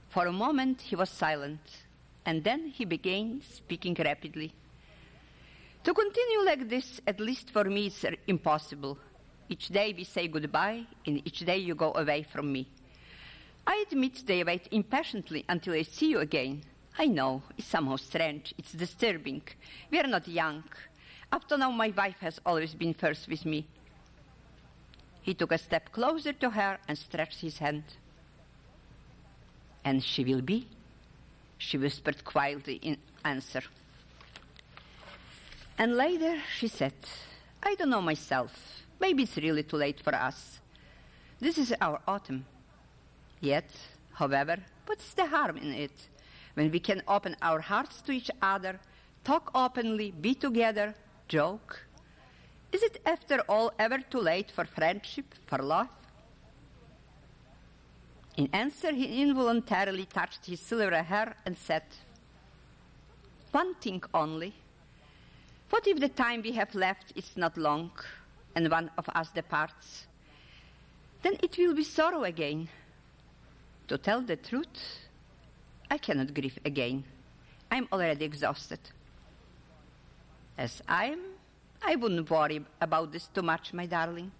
For 0.10 0.27
a 0.27 0.32
moment 0.32 0.82
he 0.82 0.95
was 0.95 1.10
silent 1.10 1.62
and 2.25 2.43
then 2.43 2.67
he 2.67 2.86
began 2.86 3.41
speaking 3.49 3.95
rapidly. 3.95 4.53
To 5.84 5.93
continue 5.93 6.45
like 6.45 6.69
this, 6.69 7.01
at 7.06 7.19
least 7.19 7.49
for 7.49 7.65
me, 7.65 7.88
is 7.88 8.06
impossible. 8.27 8.97
Each 9.49 9.67
day 9.67 9.93
we 9.95 10.06
say 10.06 10.29
goodbye, 10.29 10.86
and 11.06 11.21
each 11.27 11.39
day 11.39 11.58
you 11.58 11.75
go 11.75 11.93
away 11.93 12.23
from 12.23 12.51
me. 12.51 12.67
I 13.67 13.84
admit 13.91 14.25
they 14.25 14.43
wait 14.43 14.69
impatiently 14.71 15.43
until 15.49 15.73
I 15.73 15.82
see 15.82 16.12
you 16.12 16.19
again. 16.19 16.63
I 16.97 17.08
know, 17.08 17.43
it's 17.58 17.67
somehow 17.67 17.97
strange, 17.97 18.53
it's 18.58 18.71
disturbing. 18.71 19.41
We 19.91 19.99
are 19.99 20.08
not 20.08 20.27
young. 20.27 20.63
Up 21.34 21.48
to 21.48 21.58
now, 21.58 21.72
my 21.72 21.91
wife 21.98 22.19
has 22.19 22.39
always 22.46 22.76
been 22.76 22.93
first 22.93 23.28
with 23.28 23.43
me. 23.43 23.65
He 25.24 25.34
took 25.34 25.52
a 25.52 25.58
step 25.58 25.91
closer 25.91 26.32
to 26.32 26.52
her 26.52 26.78
and 26.88 26.96
stretched 26.96 27.41
his 27.41 27.58
hand. 27.58 27.84
And 29.84 30.04
she 30.04 30.24
will 30.24 30.41
be 30.41 30.67
she 31.58 31.78
whispered 31.78 32.24
quietly 32.24 32.76
in 32.84 32.98
answer. 33.26 33.63
And 35.78 35.96
later 35.96 36.38
she 36.60 36.67
said, 36.67 36.93
I 37.63 37.74
don't 37.76 37.89
know 37.89 38.02
myself. 38.02 38.84
Maybe 39.00 39.24
it's 39.24 39.38
really 39.38 39.63
too 39.63 39.78
late 39.78 40.02
for 40.02 40.13
us. 40.13 40.60
This 41.39 41.58
is 41.58 41.74
our 41.82 42.00
autumn. 42.08 42.46
Yet, 43.41 43.72
however, 44.13 44.58
what's 44.86 45.13
the 45.13 45.26
harm 45.26 45.58
in 45.58 45.74
it? 45.74 45.98
When 46.54 46.69
we 46.69 46.80
can 46.80 47.02
open 47.08 47.36
our 47.41 47.62
hearts 47.62 48.02
to 48.04 48.12
each 48.12 48.30
other, 48.39 48.80
talk 49.24 49.50
openly, 49.56 50.12
be 50.12 50.36
together, 50.36 50.93
joke. 51.34 51.80
Is 52.72 52.84
it 52.84 53.02
after 53.06 53.38
all 53.50 53.72
ever 53.80 53.98
too 53.98 54.19
late 54.19 54.52
for 54.52 54.65
friendship, 54.65 55.26
for 55.48 55.58
love? 55.58 55.89
In 58.38 58.48
answer, 58.54 58.91
he 58.91 59.22
involuntarily 59.22 60.06
touched 60.06 60.46
his 60.46 60.60
silver 60.60 61.02
hair 61.02 61.36
and 61.46 61.58
said, 61.58 61.84
One 63.52 63.74
thing 63.76 64.04
only. 64.13 64.54
What 65.72 65.88
if 65.88 66.00
the 66.00 66.10
time 66.10 66.43
we 66.43 66.52
have 66.52 66.76
left 66.76 67.13
is 67.15 67.36
not 67.36 67.58
long, 67.58 67.91
and 68.56 68.69
one 68.69 68.91
of 69.00 69.10
us 69.10 69.30
departs? 69.32 70.06
Then 71.24 71.36
it 71.41 71.58
will 71.58 71.74
be 71.74 71.84
sorrow 71.84 72.24
again. 72.24 72.69
To 73.88 73.98
tell 73.98 74.22
the 74.22 74.36
truth, 74.36 74.78
I 75.89 75.98
cannot 75.98 76.34
grieve 76.34 76.60
again. 76.63 77.04
I'm 77.72 77.88
already 77.91 78.26
exhausted. 78.26 78.80
As 80.58 80.82
I 80.88 81.06
am, 81.06 81.22
I 81.82 81.96
wouldn't 81.96 82.30
worry 82.30 82.63
about 82.80 83.12
this 83.12 83.28
too 83.28 83.42
much, 83.42 83.74
my 83.74 83.86
darling. 83.86 84.32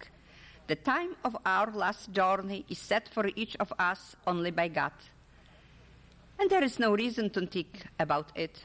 The 0.66 0.76
time 0.76 1.16
of 1.24 1.36
our 1.44 1.70
last 1.72 2.12
journey 2.12 2.64
is 2.68 2.78
set 2.78 3.08
for 3.08 3.28
each 3.34 3.56
of 3.56 3.72
us 3.78 4.16
only 4.26 4.50
by 4.50 4.68
God. 4.68 4.92
And 6.38 6.48
there 6.48 6.64
is 6.64 6.78
no 6.78 6.94
reason 6.94 7.30
to 7.30 7.46
think 7.46 7.86
about 7.98 8.30
it. 8.34 8.64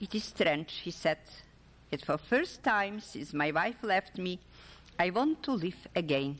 It 0.00 0.14
is 0.14 0.24
strange, 0.24 0.80
he 0.82 0.90
said, 0.90 1.18
that 1.90 2.04
for 2.04 2.12
the 2.12 2.18
first 2.18 2.62
time 2.62 3.00
since 3.00 3.34
my 3.34 3.50
wife 3.50 3.82
left 3.82 4.18
me, 4.18 4.40
I 4.98 5.10
want 5.10 5.42
to 5.44 5.52
live 5.52 5.86
again. 5.94 6.38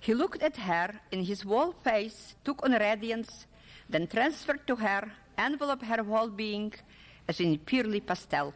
He 0.00 0.12
looked 0.12 0.42
at 0.42 0.56
her, 0.56 1.00
and 1.12 1.24
his 1.24 1.42
whole 1.42 1.72
face 1.72 2.34
took 2.44 2.62
on 2.64 2.72
radiance, 2.72 3.46
then 3.88 4.08
transferred 4.08 4.66
to 4.66 4.76
her, 4.76 5.12
enveloped 5.38 5.84
her 5.84 6.02
whole 6.02 6.28
being 6.28 6.74
as 7.28 7.40
in 7.40 7.58
purely 7.58 8.00
pastel 8.00 8.54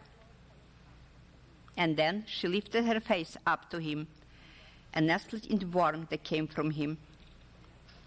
and 1.78 1.96
then 1.96 2.24
she 2.26 2.48
lifted 2.48 2.84
her 2.84 2.98
face 3.00 3.36
up 3.46 3.70
to 3.70 3.78
him 3.78 4.08
and 4.92 5.06
nestled 5.06 5.46
in 5.46 5.58
the 5.60 5.66
warmth 5.66 6.10
that 6.10 6.24
came 6.24 6.48
from 6.48 6.72
him. 6.72 6.98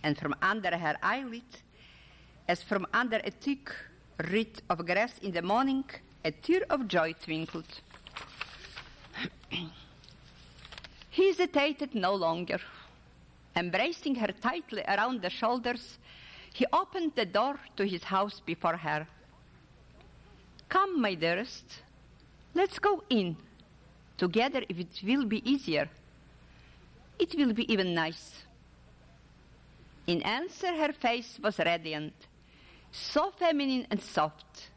And 0.03 0.17
from 0.17 0.35
under 0.41 0.77
her 0.77 0.97
eyelid, 1.01 1.49
as 2.47 2.61
from 2.61 2.85
under 2.93 3.21
a 3.23 3.31
thick 3.31 3.71
wreath 4.29 4.61
of 4.69 4.85
grass 4.85 5.17
in 5.19 5.31
the 5.31 5.41
morning, 5.41 5.85
a 6.25 6.31
tear 6.31 6.63
of 6.69 6.87
joy 6.89 7.13
twinkled. 7.13 7.81
he 11.09 11.27
hesitated 11.27 11.95
no 11.95 12.13
longer. 12.13 12.59
Embracing 13.55 14.15
her 14.15 14.33
tightly 14.41 14.83
around 14.85 15.21
the 15.21 15.29
shoulders, 15.29 15.97
he 16.53 16.65
opened 16.73 17.13
the 17.15 17.25
door 17.25 17.57
to 17.77 17.85
his 17.85 18.03
house 18.03 18.41
before 18.41 18.75
her. 18.75 19.07
Come, 20.71 21.01
my 21.01 21.15
dearest, 21.15 21.65
let's 22.53 22.79
go 22.79 23.03
in, 23.09 23.35
together 24.17 24.63
if 24.69 24.79
it 24.79 25.01
will 25.03 25.25
be 25.25 25.43
easier. 25.43 25.89
It 27.19 27.35
will 27.37 27.51
be 27.51 27.69
even 27.69 27.93
nice. 27.93 28.43
In 30.07 30.21
answer, 30.21 30.73
her 30.73 30.93
face 30.93 31.37
was 31.43 31.59
radiant, 31.59 32.13
so 32.89 33.31
feminine 33.31 33.85
and 33.91 34.01
soft, 34.01 34.69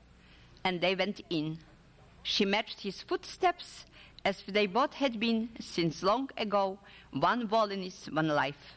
and 0.65 0.81
they 0.81 0.97
went 0.97 1.21
in. 1.31 1.59
She 2.25 2.45
matched 2.45 2.81
his 2.81 3.01
footsteps 3.01 3.85
as 4.25 4.41
if 4.41 4.53
they 4.53 4.67
both 4.67 4.95
had 4.95 5.21
been, 5.21 5.51
since 5.61 6.03
long 6.03 6.29
ago, 6.37 6.77
one 7.13 7.47
holiness, 7.47 8.09
one 8.11 8.27
life. 8.27 8.75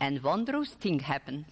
And 0.00 0.20
wondrous 0.24 0.70
thing 0.70 0.98
happened. 0.98 1.46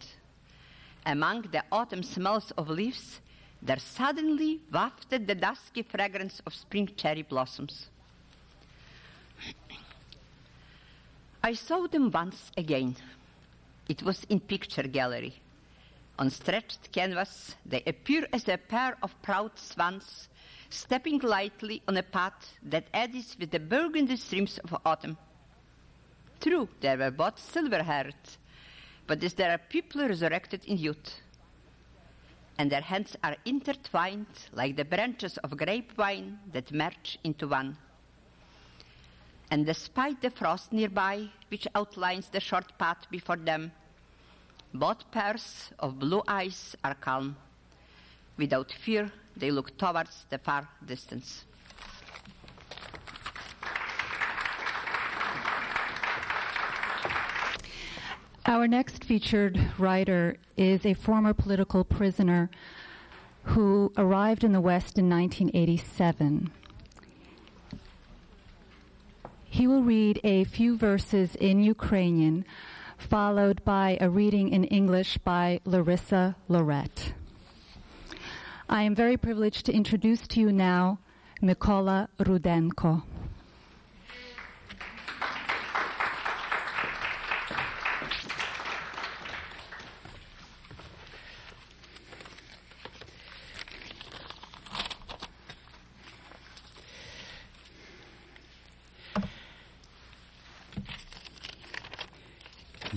Among 1.04 1.42
the 1.42 1.62
autumn 1.70 2.02
smells 2.02 2.50
of 2.58 2.68
leaves, 2.68 3.20
there 3.66 3.80
suddenly 3.80 4.60
wafted 4.72 5.26
the 5.26 5.34
dusky 5.34 5.82
fragrance 5.82 6.40
of 6.46 6.54
spring 6.54 6.88
cherry 6.96 7.22
blossoms. 7.22 7.88
I 11.42 11.54
saw 11.54 11.88
them 11.88 12.10
once 12.12 12.52
again. 12.56 12.96
It 13.88 14.02
was 14.04 14.24
in 14.28 14.38
picture 14.40 14.84
gallery. 14.84 15.34
On 16.18 16.30
stretched 16.30 16.92
canvas, 16.92 17.56
they 17.66 17.82
appear 17.86 18.26
as 18.32 18.48
a 18.48 18.56
pair 18.56 18.96
of 19.02 19.20
proud 19.22 19.58
swans, 19.58 20.28
stepping 20.70 21.18
lightly 21.18 21.82
on 21.88 21.96
a 21.96 22.02
path 22.02 22.54
that 22.62 22.86
eddies 22.94 23.36
with 23.38 23.50
the 23.50 23.60
burgundy 23.60 24.16
streams 24.16 24.58
of 24.58 24.76
autumn. 24.84 25.16
True, 26.40 26.68
they 26.80 26.96
were 26.96 27.10
both 27.10 27.38
silver-haired, 27.38 28.14
but 29.06 29.22
is 29.22 29.34
there 29.34 29.54
a 29.54 29.58
people 29.58 30.06
resurrected 30.06 30.64
in 30.66 30.78
youth? 30.78 31.20
And 32.58 32.70
their 32.70 32.80
hands 32.80 33.16
are 33.22 33.36
intertwined 33.44 34.26
like 34.52 34.76
the 34.76 34.84
branches 34.84 35.36
of 35.38 35.56
grapevine 35.56 36.38
that 36.52 36.72
merge 36.72 37.18
into 37.24 37.48
one. 37.48 37.76
And 39.50 39.64
despite 39.64 40.20
the 40.22 40.30
frost 40.30 40.72
nearby, 40.72 41.28
which 41.48 41.68
outlines 41.74 42.28
the 42.28 42.40
short 42.40 42.76
path 42.78 43.06
before 43.10 43.36
them, 43.36 43.72
both 44.74 45.10
pairs 45.10 45.70
of 45.78 45.98
blue 45.98 46.22
eyes 46.26 46.74
are 46.82 46.94
calm. 46.94 47.36
Without 48.36 48.72
fear, 48.72 49.10
they 49.36 49.50
look 49.50 49.76
towards 49.78 50.26
the 50.30 50.38
far 50.38 50.68
distance. 50.84 51.44
Our 58.48 58.68
next 58.68 59.02
featured 59.02 59.58
writer 59.76 60.36
is 60.56 60.86
a 60.86 60.94
former 60.94 61.34
political 61.34 61.82
prisoner 61.82 62.48
who 63.42 63.92
arrived 63.96 64.44
in 64.44 64.52
the 64.52 64.60
West 64.60 64.98
in 64.98 65.10
1987. 65.10 66.52
He 69.46 69.66
will 69.66 69.82
read 69.82 70.20
a 70.22 70.44
few 70.44 70.76
verses 70.76 71.34
in 71.34 71.64
Ukrainian, 71.64 72.44
followed 72.96 73.64
by 73.64 73.98
a 74.00 74.08
reading 74.08 74.50
in 74.50 74.62
English 74.62 75.18
by 75.18 75.58
Larissa 75.64 76.36
Lorette. 76.46 77.14
I 78.68 78.82
am 78.82 78.94
very 78.94 79.16
privileged 79.16 79.66
to 79.66 79.72
introduce 79.72 80.24
to 80.28 80.40
you 80.40 80.52
now 80.52 81.00
Mykola 81.42 82.06
Rudenko. 82.20 83.02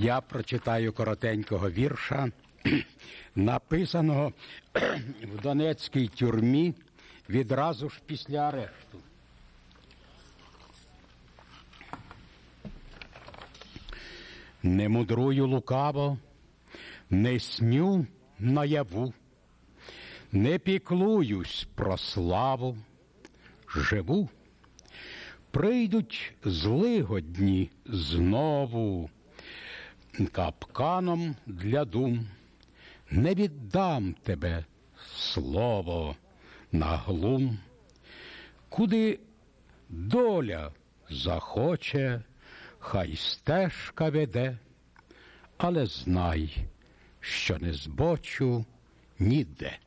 Я 0.02 0.22
прочитаю 0.22 0.94
коротенького 0.94 1.70
вірша, 1.70 2.32
написаного 3.36 4.34
в 5.24 5.42
Донецькій 5.42 6.08
тюрмі 6.08 6.74
відразу 7.30 7.90
ж 7.90 8.02
після 8.06 8.40
арешту. 8.40 9.00
Не 14.64 14.90
мудрую 14.90 15.48
лукаво, 15.48 16.18
не 17.10 17.40
сню 17.40 18.08
наяву, 18.40 19.14
не 20.32 20.60
піклуюсь 20.60 21.68
про 21.76 21.98
славу, 21.98 22.78
живу. 23.68 24.30
Прийдуть 25.52 26.34
злигодні 26.44 27.70
знову 27.86 29.10
капканом 30.28 31.36
для 31.46 31.86
дум, 31.86 32.28
не 33.12 33.34
віддам 33.34 34.14
тебе 34.14 34.66
слово 35.16 36.16
на 36.72 36.98
глум, 36.98 37.60
куди 38.70 39.20
доля 39.90 40.72
захоче, 41.10 42.24
хай 42.80 43.16
стежка 43.16 44.10
веде, 44.10 44.58
але 45.58 45.86
знай, 45.86 46.56
що 47.20 47.58
не 47.58 47.74
збочу 47.74 48.66
ніде. 49.20 49.80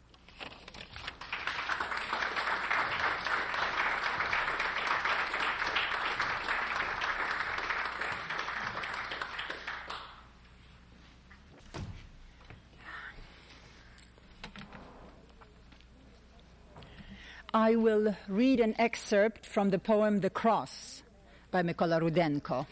I 17.73 17.77
will 17.77 18.15
read 18.29 18.61
an 18.61 18.75
excerpt 18.79 19.47
from 19.47 19.71
the 19.71 19.79
poem 19.79 20.21
The 20.21 20.29
Cross 20.29 21.03
by 21.51 21.63
Mykola 21.63 22.03
Rudenko. 22.03 22.67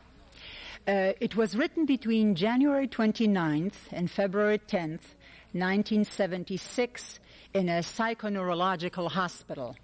Uh, 0.87 1.15
it 1.19 1.35
was 1.35 1.57
written 1.57 1.87
between 1.87 2.35
January 2.35 2.87
29th 2.87 3.89
and 3.93 4.11
February 4.11 4.59
10th, 4.59 5.17
1976, 5.53 7.19
in 7.55 7.71
a 7.71 7.81
psychoneurological 7.81 9.11
hospital. 9.11 9.75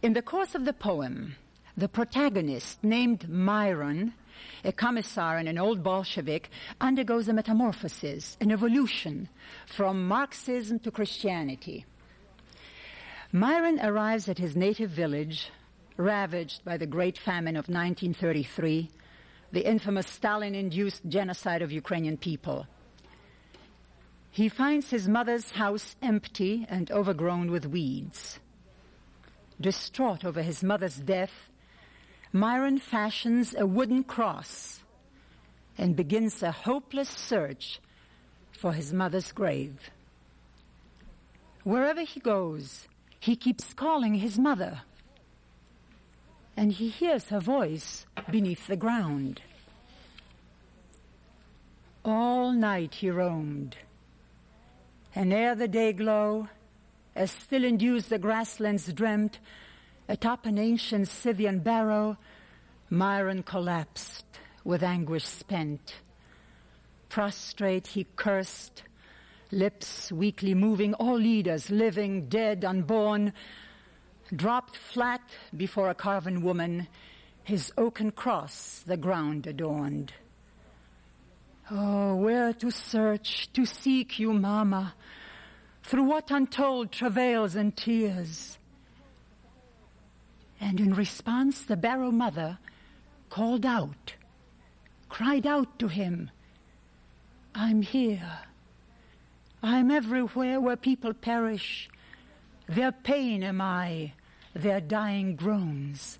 In 0.00 0.12
the 0.12 0.22
course 0.22 0.54
of 0.54 0.64
the 0.64 0.72
poem, 0.72 1.34
the 1.76 1.88
protagonist, 1.88 2.84
named 2.84 3.28
Myron, 3.28 4.14
a 4.64 4.70
commissar 4.70 5.38
and 5.38 5.48
an 5.48 5.58
old 5.58 5.82
Bolshevik, 5.82 6.50
undergoes 6.80 7.26
a 7.26 7.32
metamorphosis, 7.32 8.36
an 8.40 8.52
evolution 8.52 9.28
from 9.66 10.06
Marxism 10.06 10.78
to 10.78 10.92
Christianity. 10.92 11.84
Myron 13.34 13.80
arrives 13.80 14.28
at 14.28 14.36
his 14.36 14.54
native 14.54 14.90
village, 14.90 15.50
ravaged 15.96 16.62
by 16.66 16.76
the 16.76 16.84
Great 16.84 17.16
Famine 17.16 17.56
of 17.56 17.66
1933, 17.66 18.90
the 19.52 19.66
infamous 19.66 20.06
Stalin 20.06 20.54
induced 20.54 21.08
genocide 21.08 21.62
of 21.62 21.72
Ukrainian 21.72 22.18
people. 22.18 22.66
He 24.30 24.50
finds 24.50 24.90
his 24.90 25.08
mother's 25.08 25.52
house 25.52 25.96
empty 26.02 26.66
and 26.68 26.90
overgrown 26.90 27.50
with 27.50 27.64
weeds. 27.64 28.38
Distraught 29.58 30.26
over 30.26 30.42
his 30.42 30.62
mother's 30.62 30.96
death, 30.96 31.48
Myron 32.34 32.78
fashions 32.78 33.54
a 33.54 33.66
wooden 33.66 34.04
cross 34.04 34.80
and 35.78 35.96
begins 35.96 36.42
a 36.42 36.52
hopeless 36.52 37.08
search 37.08 37.80
for 38.52 38.74
his 38.74 38.92
mother's 38.92 39.32
grave. 39.32 39.88
Wherever 41.64 42.02
he 42.02 42.20
goes, 42.20 42.88
he 43.22 43.36
keeps 43.36 43.72
calling 43.72 44.16
his 44.16 44.36
mother. 44.36 44.80
And 46.56 46.72
he 46.72 46.88
hears 46.88 47.28
her 47.28 47.38
voice 47.38 48.04
beneath 48.28 48.66
the 48.66 48.74
ground. 48.74 49.40
All 52.04 52.50
night 52.50 52.94
he 52.94 53.10
roamed. 53.10 53.76
And 55.14 55.32
ere 55.32 55.54
the 55.54 55.68
day 55.68 55.92
glow, 55.92 56.48
as 57.14 57.30
still 57.30 57.64
and 57.64 58.08
the 58.08 58.18
grasslands 58.18 58.92
dreamt, 58.92 59.38
atop 60.08 60.44
an 60.44 60.58
ancient 60.58 61.06
Scythian 61.06 61.60
barrow, 61.60 62.16
Myron 62.90 63.44
collapsed 63.44 64.24
with 64.64 64.82
anguish 64.82 65.24
spent. 65.24 65.94
Prostrate 67.08 67.86
he 67.86 68.04
cursed, 68.16 68.82
lips 69.52 70.10
weakly 70.10 70.54
moving, 70.54 70.94
all 70.94 71.18
leaders, 71.18 71.70
living, 71.70 72.28
dead, 72.28 72.64
unborn, 72.64 73.32
dropped 74.34 74.76
flat 74.76 75.20
before 75.54 75.90
a 75.90 75.94
carven 75.94 76.42
woman, 76.42 76.88
his 77.44 77.72
oaken 77.76 78.10
cross 78.10 78.82
the 78.86 78.96
ground 78.96 79.46
adorned. 79.46 80.12
Oh, 81.70 82.16
where 82.16 82.52
to 82.54 82.70
search, 82.70 83.52
to 83.52 83.66
seek 83.66 84.18
you, 84.18 84.32
Mama, 84.32 84.94
through 85.82 86.04
what 86.04 86.30
untold 86.30 86.90
travails 86.90 87.54
and 87.54 87.76
tears? 87.76 88.58
And 90.60 90.80
in 90.80 90.94
response, 90.94 91.62
the 91.64 91.76
barrow 91.76 92.10
mother 92.10 92.58
called 93.28 93.66
out, 93.66 94.14
cried 95.08 95.46
out 95.46 95.78
to 95.78 95.88
him, 95.88 96.30
I'm 97.54 97.82
here. 97.82 98.38
I'm 99.62 99.90
everywhere 99.92 100.60
where 100.60 100.76
people 100.76 101.14
perish. 101.14 101.88
Their 102.66 102.90
pain 102.90 103.44
am 103.44 103.60
I, 103.60 104.12
their 104.54 104.80
dying 104.80 105.36
groans. 105.36 106.18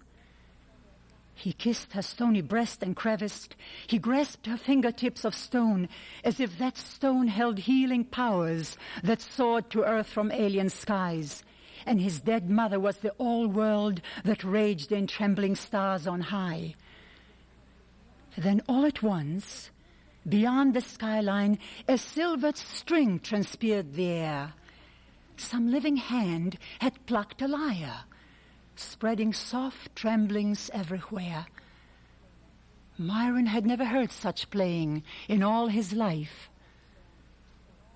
He 1.34 1.52
kissed 1.52 1.94
her 1.94 2.02
stony 2.02 2.40
breast 2.40 2.84
and 2.84 2.94
creviced. 2.94 3.56
He 3.88 3.98
grasped 3.98 4.46
her 4.46 4.56
fingertips 4.56 5.24
of 5.24 5.34
stone 5.34 5.88
as 6.22 6.38
if 6.38 6.56
that 6.58 6.76
stone 6.76 7.26
held 7.26 7.58
healing 7.58 8.04
powers 8.04 8.76
that 9.02 9.20
soared 9.20 9.68
to 9.70 9.82
earth 9.82 10.06
from 10.06 10.30
alien 10.30 10.68
skies. 10.68 11.42
And 11.84 12.00
his 12.00 12.20
dead 12.20 12.48
mother 12.48 12.78
was 12.78 12.98
the 12.98 13.10
all 13.18 13.48
world 13.48 14.00
that 14.22 14.44
raged 14.44 14.92
in 14.92 15.08
trembling 15.08 15.56
stars 15.56 16.06
on 16.06 16.20
high. 16.20 16.76
Then 18.38 18.62
all 18.68 18.86
at 18.86 19.02
once, 19.02 19.71
beyond 20.28 20.74
the 20.74 20.80
skyline, 20.80 21.58
a 21.88 21.98
silvered 21.98 22.56
string 22.56 23.18
transpired 23.20 23.94
the 23.94 24.08
air. 24.08 24.52
Some 25.36 25.70
living 25.70 25.96
hand 25.96 26.58
had 26.80 27.06
plucked 27.06 27.42
a 27.42 27.48
lyre 27.48 28.04
spreading 28.76 29.32
soft 29.32 29.94
tremblings 29.94 30.70
everywhere. 30.72 31.46
Myron 32.98 33.46
had 33.46 33.66
never 33.66 33.84
heard 33.84 34.12
such 34.12 34.50
playing 34.50 35.02
in 35.28 35.42
all 35.42 35.68
his 35.68 35.92
life. 35.92 36.50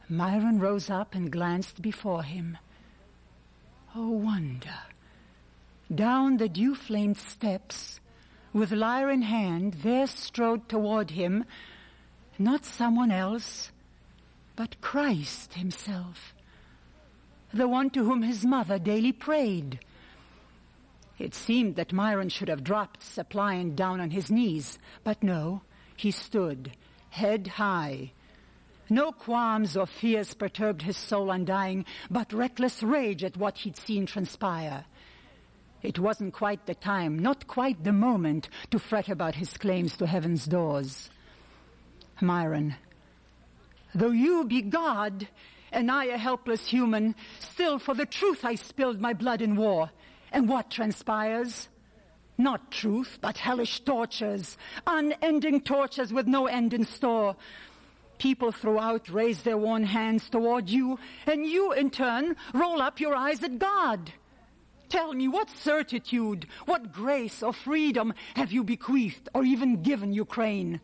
Myron 0.08 0.58
rose 0.58 0.88
up 0.88 1.14
and 1.14 1.30
glanced 1.30 1.82
before 1.82 2.22
him. 2.22 2.56
Oh, 3.94 4.10
wonder! 4.10 4.78
Down 5.94 6.36
the 6.36 6.48
dew 6.48 6.74
flamed 6.74 7.18
steps, 7.18 8.00
with 8.52 8.72
lyre 8.72 9.10
in 9.10 9.22
hand, 9.22 9.74
there 9.82 10.06
strode 10.06 10.68
toward 10.68 11.10
him 11.10 11.44
not 12.38 12.64
someone 12.64 13.10
else, 13.10 13.70
but 14.56 14.80
Christ 14.80 15.54
himself, 15.54 16.34
the 17.52 17.68
one 17.68 17.90
to 17.90 18.04
whom 18.04 18.22
his 18.22 18.44
mother 18.44 18.78
daily 18.78 19.12
prayed. 19.12 19.80
It 21.18 21.34
seemed 21.34 21.76
that 21.76 21.92
Myron 21.92 22.28
should 22.28 22.48
have 22.48 22.64
dropped 22.64 23.02
suppliant 23.02 23.76
down 23.76 24.00
on 24.00 24.10
his 24.10 24.30
knees, 24.30 24.78
but 25.04 25.22
no, 25.22 25.62
he 25.96 26.10
stood, 26.10 26.72
head 27.10 27.46
high. 27.46 28.12
No 28.88 29.12
qualms 29.12 29.76
or 29.76 29.86
fears 29.86 30.34
perturbed 30.34 30.82
his 30.82 30.96
soul 30.96 31.30
undying, 31.30 31.84
but 32.10 32.32
reckless 32.32 32.82
rage 32.82 33.24
at 33.24 33.36
what 33.36 33.58
he'd 33.58 33.76
seen 33.76 34.06
transpire. 34.06 34.84
It 35.82 35.98
wasn't 35.98 36.34
quite 36.34 36.66
the 36.66 36.74
time, 36.74 37.18
not 37.18 37.46
quite 37.46 37.82
the 37.82 37.92
moment, 37.92 38.48
to 38.70 38.78
fret 38.78 39.08
about 39.08 39.34
his 39.36 39.56
claims 39.56 39.96
to 39.96 40.06
heaven's 40.06 40.46
doors. 40.46 41.10
Myron, 42.20 42.74
though 43.94 44.10
you 44.10 44.44
be 44.44 44.62
God, 44.62 45.28
and 45.72 45.90
I 45.90 46.06
a 46.06 46.16
helpless 46.16 46.66
human. 46.66 47.14
Still, 47.40 47.78
for 47.78 47.94
the 47.94 48.06
truth 48.06 48.44
I 48.44 48.54
spilled 48.54 49.00
my 49.00 49.12
blood 49.12 49.42
in 49.42 49.56
war. 49.56 49.90
And 50.32 50.48
what 50.48 50.70
transpires? 50.70 51.68
Not 52.38 52.70
truth, 52.70 53.18
but 53.20 53.38
hellish 53.38 53.80
tortures, 53.80 54.56
unending 54.86 55.62
tortures 55.62 56.12
with 56.12 56.26
no 56.26 56.46
end 56.46 56.74
in 56.74 56.84
store. 56.84 57.36
People 58.18 58.52
throughout 58.52 59.08
raise 59.08 59.42
their 59.42 59.56
worn 59.56 59.84
hands 59.84 60.28
toward 60.28 60.68
you, 60.68 60.98
and 61.26 61.46
you, 61.46 61.72
in 61.72 61.90
turn, 61.90 62.36
roll 62.52 62.80
up 62.80 63.00
your 63.00 63.14
eyes 63.14 63.42
at 63.42 63.58
God. 63.58 64.12
Tell 64.88 65.12
me, 65.12 65.28
what 65.28 65.50
certitude, 65.50 66.46
what 66.64 66.92
grace 66.92 67.42
or 67.42 67.52
freedom 67.52 68.14
have 68.34 68.52
you 68.52 68.64
bequeathed 68.64 69.28
or 69.34 69.44
even 69.44 69.82
given 69.82 70.12
Ukraine? 70.12 70.80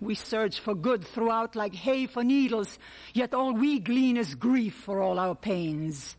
We 0.00 0.14
search 0.14 0.60
for 0.60 0.74
good 0.74 1.04
throughout 1.04 1.56
like 1.56 1.74
hay 1.74 2.06
for 2.06 2.22
needles, 2.22 2.78
yet 3.14 3.32
all 3.32 3.54
we 3.54 3.78
glean 3.78 4.16
is 4.16 4.34
grief 4.34 4.74
for 4.74 5.00
all 5.00 5.18
our 5.18 5.34
pains. 5.34 6.16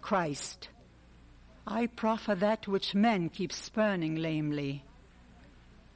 Christ, 0.00 0.68
I 1.66 1.88
proffer 1.88 2.34
that 2.36 2.68
which 2.68 2.94
men 2.94 3.28
keep 3.28 3.52
spurning 3.52 4.16
lamely. 4.16 4.84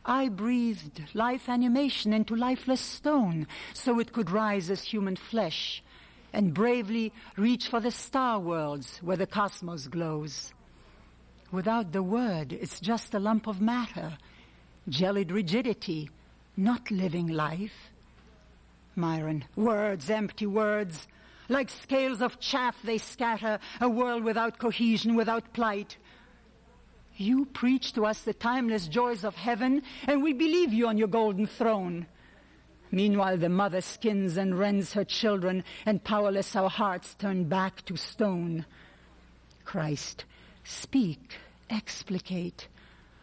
I 0.05 0.29
breathed 0.29 1.03
life 1.15 1.49
animation 1.49 2.13
into 2.13 2.35
lifeless 2.35 2.81
stone 2.81 3.47
so 3.73 3.99
it 3.99 4.13
could 4.13 4.31
rise 4.31 4.69
as 4.71 4.83
human 4.83 5.17
flesh 5.17 5.83
and 6.33 6.55
bravely 6.55 7.13
reach 7.37 7.69
for 7.69 7.81
the 7.81 7.91
star 7.91 8.39
worlds 8.39 8.99
where 9.03 9.17
the 9.17 9.27
cosmos 9.27 9.89
glows. 9.89 10.53
Without 11.53 11.93
the 11.93 12.03
word, 12.03 12.53
it's 12.53 12.81
just 12.81 13.15
a 13.15 13.19
lump 13.19 13.47
of 13.47 13.61
matter, 13.61 14.17
jellied 14.89 15.33
rigidity, 15.33 16.09
not 16.61 16.91
living 16.91 17.29
life. 17.29 17.91
Myron, 18.95 19.45
words, 19.57 20.11
empty 20.11 20.47
words. 20.47 21.09
Like 21.49 21.71
scales 21.71 22.21
of 22.21 22.39
chaff 22.39 22.77
they 22.85 22.99
scatter, 22.99 23.59
a 23.81 23.89
world 23.89 24.23
without 24.23 24.59
cohesion, 24.59 25.17
without 25.17 25.53
plight. 25.53 25.97
You 27.17 27.47
preach 27.47 27.93
to 27.95 28.07
us 28.07 28.23
the 28.23 28.35
timeless 28.35 28.87
joys 28.89 29.25
of 29.25 29.35
heaven, 29.35 29.83
and 30.07 30.23
we 30.23 30.33
believe 30.33 30.73
you 30.73 30.87
on 30.87 30.97
your 30.97 31.09
golden 31.09 31.47
throne. 31.47 32.07
Meanwhile, 32.93 33.39
the 33.39 33.49
mother 33.49 33.81
skins 33.81 34.37
and 34.37 34.59
rends 34.59 34.93
her 34.93 35.05
children, 35.05 35.65
and 35.87 36.05
powerless 36.05 36.55
our 36.55 36.71
hearts 36.71 37.15
turn 37.15 37.45
back 37.45 37.85
to 37.87 37.97
stone. 37.97 38.65
Christ, 39.65 40.25
speak, 40.65 41.35
explicate. 41.69 42.69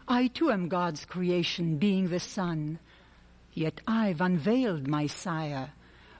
I 0.08 0.28
too 0.28 0.52
am 0.52 0.70
God's 0.70 1.06
creation, 1.06 1.78
being 1.78 2.10
the 2.10 2.20
Son. 2.20 2.80
Yet 3.58 3.82
I've 3.88 4.22
unveiled 4.22 4.88
my 4.88 5.08
sire. 5.08 5.72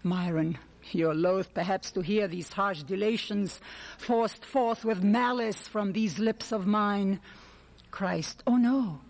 Myron, 0.02 0.58
you're 0.92 1.14
loath 1.14 1.54
perhaps 1.54 1.92
to 1.92 2.02
hear 2.02 2.28
these 2.28 2.52
harsh 2.52 2.82
delations 2.82 3.62
forced 4.00 4.44
forth 4.44 4.84
with 4.84 5.04
malice 5.04 5.68
from 5.68 5.94
these 5.94 6.18
lips 6.18 6.52
of 6.52 6.66
mine. 6.66 7.20
Christ, 7.92 8.42
oh 8.48 8.56
no. 8.56 9.02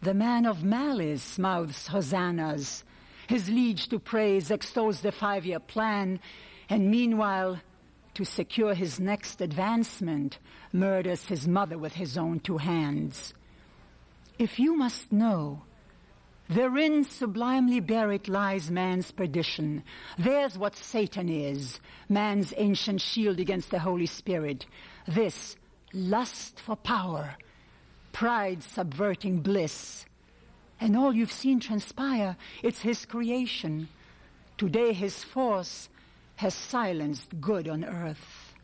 The 0.00 0.14
man 0.14 0.46
of 0.46 0.64
malice 0.64 1.38
mouths 1.38 1.88
hosannas. 1.88 2.84
His 3.26 3.50
liege 3.50 3.88
to 3.88 3.98
praise 3.98 4.50
extols 4.50 5.02
the 5.02 5.12
five-year 5.12 5.60
plan, 5.60 6.20
and 6.70 6.90
meanwhile, 6.90 7.60
to 8.14 8.24
secure 8.24 8.72
his 8.72 8.98
next 8.98 9.42
advancement, 9.42 10.38
murders 10.72 11.26
his 11.26 11.46
mother 11.46 11.76
with 11.76 11.92
his 11.92 12.16
own 12.16 12.40
two 12.40 12.56
hands. 12.56 13.34
If 14.38 14.58
you 14.58 14.74
must 14.74 15.12
know 15.12 15.64
Therein 16.50 17.04
sublimely 17.04 17.78
buried 17.78 18.26
lies 18.26 18.72
man's 18.72 19.12
perdition. 19.12 19.84
There's 20.18 20.58
what 20.58 20.74
Satan 20.74 21.28
is, 21.28 21.78
man's 22.08 22.52
ancient 22.56 23.00
shield 23.00 23.38
against 23.38 23.70
the 23.70 23.78
Holy 23.78 24.06
Spirit. 24.06 24.66
This 25.06 25.54
lust 25.92 26.58
for 26.58 26.74
power, 26.74 27.36
pride 28.10 28.64
subverting 28.64 29.38
bliss. 29.42 30.04
And 30.80 30.96
all 30.96 31.14
you've 31.14 31.30
seen 31.30 31.60
transpire, 31.60 32.36
it's 32.64 32.80
his 32.80 33.06
creation. 33.06 33.88
Today 34.58 34.92
his 34.92 35.22
force 35.22 35.88
has 36.36 36.52
silenced 36.52 37.40
good 37.40 37.68
on 37.68 37.84
earth. 37.84 38.56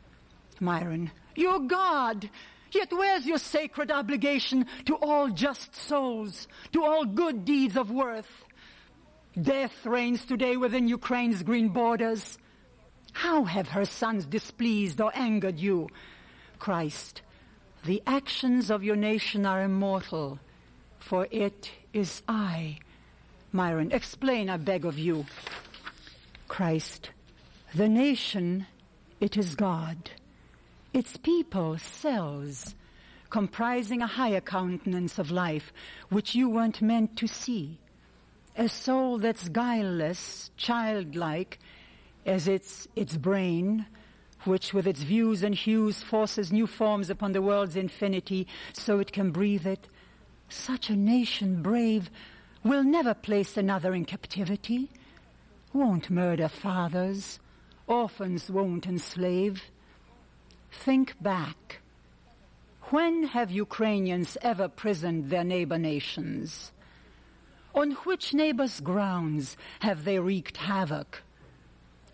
Myron, 0.59 1.13
you're 1.37 1.61
God. 1.61 2.31
Yet 2.73 2.93
where's 2.93 3.27
your 3.27 3.39
sacred 3.39 3.91
obligation 3.91 4.67
to 4.87 4.97
all 4.97 5.29
just 5.29 5.75
souls, 5.75 6.49
to 6.73 6.85
all 6.85 7.05
good 7.05 7.45
deeds 7.45 7.77
of 7.77 7.91
worth? 7.91 8.45
Death 9.41 9.85
reigns 9.85 10.25
today 10.25 10.57
within 10.57 10.89
Ukraine's 10.89 11.43
green 11.43 11.69
borders. 11.69 12.39
How 13.13 13.45
have 13.45 13.69
her 13.69 13.85
sons 13.85 14.27
displeased 14.27 15.01
or 15.01 15.13
angered 15.15 15.59
you? 15.59 15.89
Christ, 16.59 17.23
the 17.85 18.03
actions 18.07 18.71
of 18.71 18.83
your 18.83 18.97
nation 18.97 19.47
are 19.47 19.63
immortal, 19.63 20.39
for 20.99 21.29
it 21.31 21.71
is 21.93 22.23
I. 22.29 22.79
Myron, 23.53 23.93
explain, 23.93 24.51
I 24.51 24.57
beg 24.57 24.85
of 24.85 24.99
you. 24.99 25.27
Christ, 26.49 27.11
the 27.75 27.89
nation, 27.89 28.67
it 29.21 29.37
is 29.37 29.55
God 29.55 30.11
its 30.97 31.19
people 31.19 31.77
cells, 31.77 32.75
comprising 33.29 34.01
a 34.01 34.07
higher 34.07 34.41
countenance 34.41 35.19
of 35.19 35.31
life, 35.31 35.71
which 36.09 36.35
you 36.35 36.49
weren't 36.49 36.81
meant 36.81 37.19
to 37.19 37.27
see. 37.27 37.79
A 38.57 38.67
soul 38.67 39.19
that's 39.19 39.51
guileless, 39.51 40.51
childlike, 40.57 41.59
as 42.25 42.49
its, 42.49 42.89
its 42.97 43.15
brain, 43.15 43.85
which 44.45 44.73
with 44.73 44.87
its 44.87 45.03
views 45.03 45.43
and 45.43 45.55
hues 45.55 46.03
forces 46.03 46.51
new 46.51 46.67
forms 46.67 47.11
upon 47.11 47.33
the 47.33 47.43
world's 47.43 47.77
infinity 47.77 48.47
so 48.73 48.99
it 48.99 49.13
can 49.13 49.33
breathe 49.33 49.67
it. 49.67 49.89
Such 50.49 50.89
a 50.89 50.97
nation 50.97 51.61
brave 51.61 52.09
will 52.65 52.85
never 52.85 53.13
place 53.13 53.59
another 53.59 53.93
in 53.93 54.07
captivity, 54.07 54.89
won't 55.75 56.09
murder 56.09 56.49
fathers, 56.49 57.39
orphans 57.87 58.49
won't 58.49 58.87
enslave. 58.87 59.63
Think 60.85 61.21
back. 61.21 61.81
When 62.91 63.25
have 63.25 63.51
Ukrainians 63.51 64.37
ever 64.41 64.69
prisoned 64.69 65.31
their 65.31 65.43
neighbor 65.43 65.79
nations? 65.79 66.71
On 67.75 67.93
which 68.07 68.33
neighbors' 68.33 68.81
grounds 68.81 69.57
have 69.81 70.05
they 70.05 70.19
wreaked 70.21 70.59
havoc? 70.59 71.23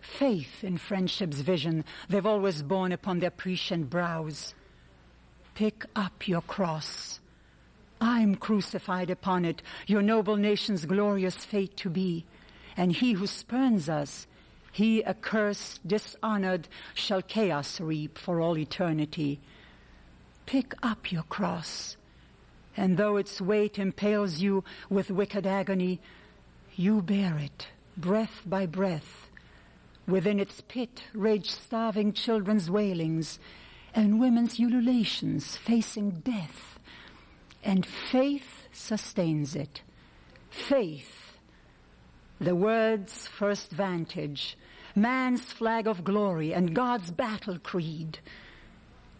Faith 0.01 0.63
in 0.63 0.77
friendship's 0.77 1.41
vision 1.41 1.85
they've 2.09 2.25
always 2.25 2.63
borne 2.63 2.91
upon 2.91 3.19
their 3.19 3.29
prescient 3.29 3.89
brows. 3.89 4.55
Pick 5.53 5.85
up 5.95 6.27
your 6.27 6.41
cross. 6.41 7.19
I'm 8.01 8.35
crucified 8.35 9.09
upon 9.09 9.45
it, 9.45 9.61
your 9.85 10.01
noble 10.01 10.35
nation's 10.35 10.85
glorious 10.85 11.45
fate 11.45 11.77
to 11.77 11.89
be. 11.89 12.25
And 12.75 12.91
he 12.91 13.13
who 13.13 13.27
spurns 13.27 13.87
us 13.87 14.25
he 14.73 15.05
accursed, 15.05 15.87
dishonored, 15.87 16.67
shall 16.95 17.21
chaos 17.21 17.79
reap 17.79 18.17
for 18.17 18.41
all 18.41 18.57
eternity. 18.57 19.39
Pick 20.47 20.73
up 20.81 21.11
your 21.11 21.21
cross, 21.23 21.95
and 22.75 22.97
though 22.97 23.17
its 23.17 23.39
weight 23.39 23.77
impales 23.77 24.39
you 24.39 24.63
with 24.89 25.11
wicked 25.11 25.45
agony, 25.45 26.01
you 26.75 27.03
bear 27.03 27.37
it, 27.37 27.67
breath 27.95 28.41
by 28.47 28.65
breath. 28.65 29.29
Within 30.07 30.39
its 30.39 30.59
pit 30.61 31.03
rage 31.13 31.51
starving 31.51 32.11
children's 32.11 32.69
wailings 32.69 33.39
and 33.93 34.19
women's 34.19 34.59
ululations 34.59 35.55
facing 35.55 36.09
death. 36.09 36.79
And 37.63 37.85
faith 37.85 38.67
sustains 38.73 39.55
it. 39.55 39.83
Faith, 40.49 41.22
the 42.43 42.55
word's 42.55 43.25
first 43.27 43.71
vantage, 43.71 44.57
man's 44.95 45.43
flag 45.51 45.87
of 45.87 46.03
glory 46.03 46.53
and 46.53 46.75
God's 46.75 47.09
battle 47.09 47.57
creed. 47.57 48.19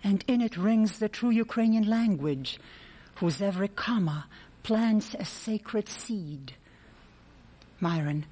And 0.03 0.23
in 0.27 0.41
it 0.41 0.57
rings 0.57 0.99
the 0.99 1.07
true 1.07 1.29
Ukrainian 1.29 1.89
language, 1.89 2.59
whose 3.15 3.41
every 3.41 3.69
comma 3.69 4.27
plants 4.63 5.15
a 5.17 5.23
sacred 5.23 5.87
seed. 5.87 6.53
Myron, 7.79 8.25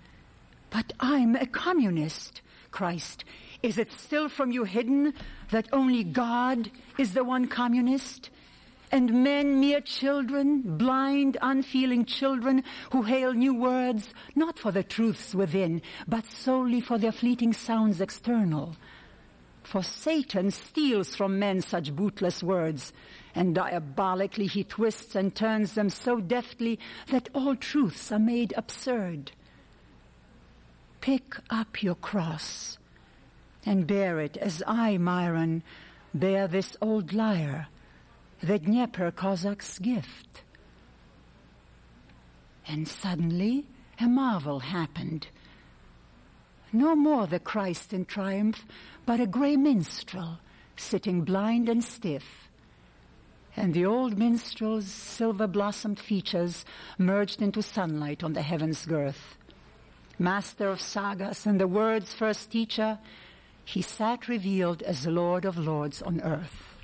but 0.70 0.92
I'm 1.00 1.36
a 1.36 1.46
communist, 1.46 2.42
Christ. 2.72 3.24
Is 3.64 3.78
it 3.78 3.92
still 3.92 4.28
from 4.28 4.52
you 4.52 4.66
hidden 4.66 5.14
that 5.52 5.68
only 5.72 6.04
God 6.04 6.70
is 6.98 7.14
the 7.14 7.24
one 7.24 7.48
communist? 7.48 8.30
And 8.92 9.24
men 9.24 9.60
mere 9.60 9.82
children, 9.82 10.78
blind, 10.78 11.38
unfeeling 11.42 12.06
children 12.06 12.64
who 12.92 13.04
hail 13.04 13.34
new 13.34 13.54
words, 13.54 14.14
not 14.36 14.60
for 14.60 14.72
the 14.72 14.84
truths 14.84 15.34
within, 15.34 15.82
but 16.08 16.26
solely 16.26 16.82
for 16.82 16.98
their 16.98 17.12
fleeting 17.12 17.54
sounds 17.54 18.02
external. 18.02 18.76
For 19.64 19.84
Satan 19.84 20.52
steals 20.52 21.16
from 21.16 21.40
men 21.40 21.62
such 21.62 21.96
bootless 21.96 22.44
words, 22.44 22.92
and 23.34 23.56
diabolically 23.56 24.48
he 24.48 24.66
twists 24.66 25.16
and 25.16 25.34
turns 25.34 25.74
them 25.74 25.90
so 25.90 26.20
deftly 26.20 26.80
that 27.08 27.30
all 27.34 27.56
truths 27.56 28.12
are 28.12 28.20
made 28.20 28.54
absurd. 28.58 29.32
Pick 31.00 31.36
up 31.50 31.82
your 31.82 31.96
cross, 31.96 32.78
and 33.66 33.88
bear 33.88 34.20
it 34.20 34.36
as 34.38 34.62
I, 34.68 34.98
Myron, 34.98 35.64
bear 36.14 36.48
this 36.48 36.76
old 36.82 37.14
lyre, 37.14 37.68
the 38.44 38.58
Dnieper 38.58 39.12
Cossack's 39.12 39.78
gift. 39.78 40.42
And 42.68 42.88
suddenly 42.88 43.66
a 44.00 44.08
marvel 44.08 44.60
happened. 44.60 45.28
No 46.74 46.96
more 46.96 47.28
the 47.28 47.40
Christ 47.40 47.94
in 47.94 48.06
triumph, 48.06 48.66
but 49.06 49.20
a 49.20 49.28
grey 49.28 49.58
minstrel 49.58 50.40
sitting 50.76 51.22
blind 51.22 51.70
and 51.70 51.84
stiff. 51.84 52.50
And 53.56 53.74
the 53.74 53.86
old 53.86 54.18
minstrel's 54.18 54.88
silver 54.88 55.46
blossomed 55.46 56.00
features 56.00 56.66
merged 56.98 57.42
into 57.42 57.62
sunlight 57.62 58.24
on 58.24 58.34
the 58.34 58.42
heaven's 58.42 58.86
girth. 58.86 59.38
Master 60.18 60.70
of 60.70 60.82
sagas 60.82 61.46
and 61.46 61.60
the 61.60 61.68
word's 61.68 62.14
first 62.14 62.50
teacher, 62.52 62.98
he 63.66 63.82
sat 63.82 64.28
revealed 64.28 64.82
as 64.82 65.06
Lord 65.06 65.46
of 65.46 65.58
Lords 65.58 66.02
on 66.02 66.22
earth. 66.22 66.78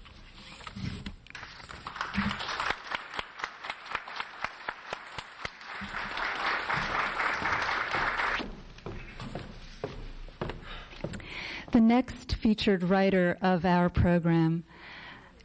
The 11.72 11.82
next 11.82 12.34
featured 12.34 12.82
writer 12.82 13.38
of 13.40 13.64
our 13.64 13.88
program 13.88 14.64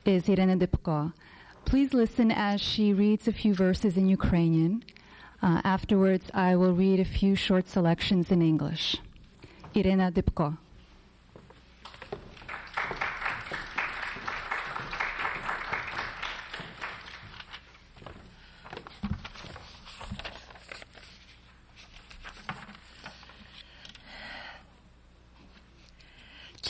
is 0.06 0.30
Irena 0.30 0.56
Dybko. 0.56 1.12
Please 1.66 1.92
listen 1.92 2.30
as 2.30 2.60
she 2.60 2.94
reads 2.94 3.28
a 3.28 3.32
few 3.32 3.52
verses 3.52 3.98
in 3.98 4.08
Ukrainian. 4.08 4.82
Uh, 5.42 5.60
afterwards, 5.62 6.30
I 6.32 6.56
will 6.56 6.72
read 6.72 7.00
a 7.00 7.04
few 7.04 7.34
short 7.36 7.68
selections 7.68 8.30
in 8.30 8.40
English. 8.40 8.96
Irena 9.74 10.10
Dybko. 10.10 10.56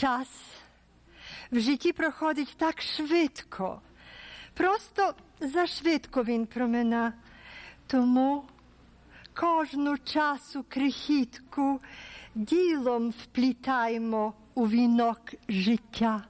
Час 0.03 0.27
в 1.51 1.59
житті 1.59 1.91
проходить 1.91 2.55
так 2.57 2.81
швидко. 2.81 3.81
Просто 4.53 5.13
зашвидко 5.39 6.23
він 6.23 6.45
промина. 6.45 7.13
Тому 7.87 8.43
кожну 9.33 9.97
часу 9.97 10.65
крихітку 10.69 11.79
ділом 12.35 13.09
вплітаємо 13.09 14.33
у 14.53 14.67
вінок 14.67 15.19
життя. 15.49 16.23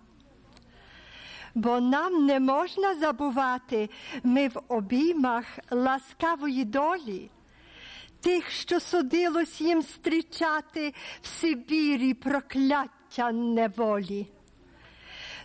Бо 1.55 1.79
нам 1.79 2.25
не 2.25 2.39
можна 2.39 2.95
забувати, 2.95 3.89
ми 4.23 4.47
в 4.47 4.61
обіймах 4.67 5.45
ласкавої 5.71 6.65
долі, 6.65 7.29
тих, 8.21 8.51
що 8.51 8.79
судилось 8.79 9.61
їм 9.61 9.81
зустрічати 9.81 10.93
в 11.21 11.27
Сибірі 11.27 12.13
прокляття 12.13 13.02
неволі. 13.31 14.27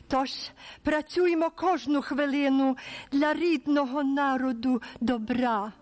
Тож 0.08 0.30
працюємо 0.82 1.50
кожну 1.50 2.02
хвилину 2.02 2.76
для 3.12 3.34
рідного 3.34 4.02
народу 4.02 4.82
добра. 5.00 5.72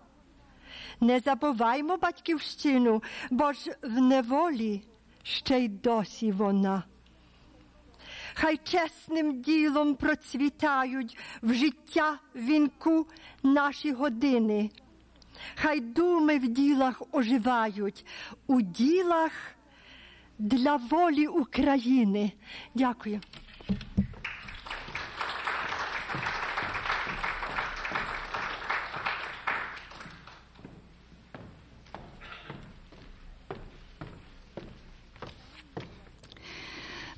Не 1.01 1.19
забуваймо 1.19 1.97
батьківщину, 1.97 3.03
бо 3.31 3.53
ж 3.53 3.75
в 3.81 4.01
неволі 4.01 4.83
ще 5.23 5.59
й 5.59 5.67
досі 5.67 6.31
вона. 6.31 6.83
Хай 8.33 8.57
чесним 8.57 9.41
ділом 9.41 9.95
процвітають 9.95 11.17
в 11.41 11.53
життя 11.53 12.19
вінку 12.35 13.07
наші 13.43 13.91
години. 13.91 14.69
Хай 15.55 15.79
думи 15.79 16.37
в 16.37 16.47
ділах 16.47 17.01
оживають, 17.11 18.05
у 18.47 18.61
ділах 18.61 19.31
для 20.39 20.75
волі 20.75 21.27
України. 21.27 22.31
Дякую. 22.75 23.19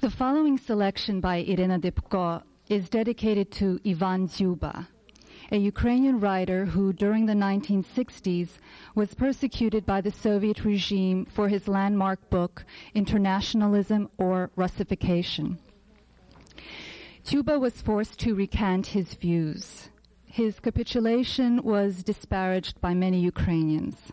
The 0.02 0.10
following 0.10 0.58
selection 0.58 1.20
by 1.22 1.38
Irina 1.52 1.78
Dybko 1.78 2.42
is 2.70 2.90
dedicated 2.90 3.52
to 3.60 3.80
Ivan 3.86 4.28
Dziuba 4.28 4.88
a 5.52 5.58
Ukrainian 5.58 6.20
writer 6.20 6.66
who, 6.66 6.94
during 6.94 7.26
the 7.26 7.34
1960s, 7.34 8.58
was 8.96 9.16
persecuted 9.16 9.86
by 9.86 10.02
the 10.02 10.12
Soviet 10.12 10.64
regime 10.64 11.26
for 11.26 11.50
his 11.50 11.68
landmark 11.68 12.30
book, 12.30 12.66
Internationalism 12.94 14.10
or 14.18 14.52
Russification. 14.56 15.58
Dziuba 17.26 17.60
was 17.60 17.82
forced 17.82 18.20
to 18.20 18.36
recant 18.36 18.88
his 18.88 19.16
views. 19.16 19.90
His 20.26 20.60
capitulation 20.60 21.64
was 21.64 22.04
disparaged 22.04 22.80
by 22.80 22.94
many 22.94 23.20
Ukrainians. 23.20 24.12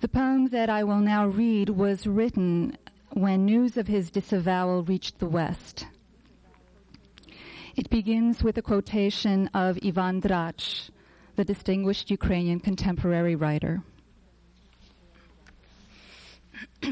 The 0.00 0.08
poem 0.08 0.48
that 0.48 0.68
I 0.70 0.84
will 0.84 1.00
now 1.00 1.26
read 1.26 1.70
was 1.70 2.06
written 2.06 2.76
when 3.10 3.44
news 3.44 3.76
of 3.76 3.86
his 3.86 4.10
disavowal 4.10 4.82
reached 4.82 5.18
the 5.18 5.28
West. 5.28 5.86
It 7.78 7.90
begins 7.90 8.42
with 8.42 8.58
a 8.58 8.62
quotation 8.62 9.46
of 9.54 9.78
Ivan 9.84 10.20
Drach, 10.20 10.90
the 11.36 11.44
distinguished 11.44 12.10
Ukrainian 12.10 12.58
contemporary 12.58 13.36
writer. 13.36 13.84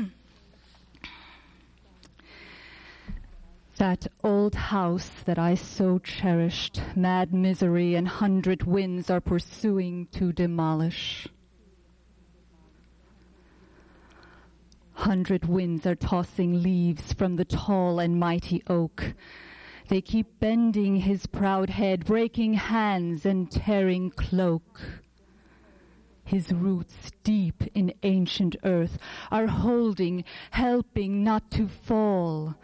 that 3.79 4.07
old 4.23 4.55
house 4.55 5.11
that 5.25 5.41
I 5.41 5.57
so 5.57 5.99
cherished, 5.99 6.81
mad 6.95 7.35
misery 7.35 7.97
and 7.97 8.07
hundred 8.07 8.63
winds 8.63 9.11
are 9.11 9.21
pursuing 9.21 10.07
to 10.13 10.33
demolish. 10.33 11.27
Hundred 14.93 15.47
winds 15.47 15.85
are 15.85 15.97
tossing 15.97 16.63
leaves 16.63 17.13
from 17.13 17.35
the 17.35 17.45
tall 17.45 17.99
and 17.99 18.21
mighty 18.21 18.63
oak. 18.69 19.15
They 19.89 20.01
keep 20.01 20.41
bending 20.41 20.97
his 20.97 21.27
proud 21.27 21.71
head, 21.71 22.05
breaking 22.05 22.55
hands 22.55 23.25
and 23.25 23.51
tearing 23.51 24.11
cloak. 24.11 24.81
His 26.25 26.53
roots 26.53 27.13
deep 27.23 27.63
in 27.73 27.95
ancient 28.03 28.57
earth 28.65 28.99
are 29.31 29.47
holding, 29.47 30.25
helping 30.51 31.23
not 31.23 31.53
to 31.53 31.69
fall, 31.69 32.57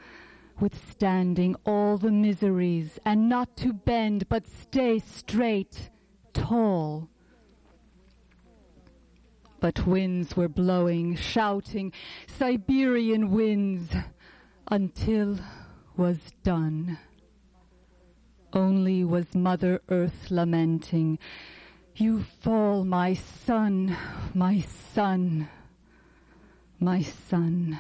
withstanding 0.59 1.55
all 1.64 1.97
the 1.97 2.11
miseries 2.11 2.99
and 3.05 3.29
not 3.29 3.57
to 3.59 3.73
bend 3.73 4.29
but 4.29 4.49
stay 4.49 4.99
straight, 4.99 5.91
tall 6.33 7.09
but 9.62 9.87
winds 9.87 10.37
were 10.37 10.49
blowing, 10.49 11.14
shouting, 11.14 11.93
Siberian 12.27 13.31
winds, 13.31 13.95
until 14.66 15.39
was 15.97 16.18
done. 16.43 16.99
Only 18.53 19.03
was 19.03 19.35
Mother 19.35 19.81
Earth 19.89 20.31
lamenting, 20.31 21.19
You 21.97 22.23
fall, 22.23 22.85
my 22.85 23.15
son, 23.15 23.97
my 24.35 24.61
son, 24.61 25.49
my 26.79 27.03
son. 27.03 27.79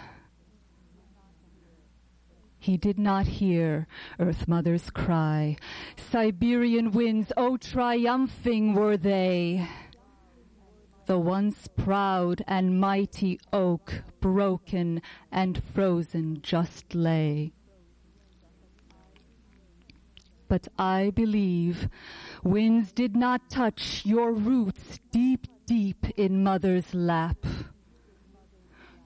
He 2.58 2.76
did 2.76 2.98
not 2.98 3.26
hear 3.26 3.86
Earth 4.18 4.48
Mother's 4.48 4.88
cry. 4.88 5.56
Siberian 5.96 6.92
winds, 6.92 7.32
oh 7.36 7.56
triumphing 7.56 8.74
were 8.74 8.96
they 8.96 9.68
the 11.06 11.18
once 11.18 11.66
proud 11.66 12.42
and 12.46 12.80
mighty 12.80 13.38
oak 13.52 14.02
broken 14.20 15.02
and 15.30 15.62
frozen 15.62 16.40
just 16.40 16.94
lay. 16.94 17.52
But 20.52 20.68
I 20.78 21.08
believe 21.14 21.88
winds 22.44 22.92
did 22.92 23.16
not 23.16 23.48
touch 23.48 24.02
your 24.04 24.34
roots 24.34 25.00
deep, 25.10 25.46
deep 25.64 26.04
in 26.18 26.44
mother's 26.44 26.92
lap. 26.92 27.46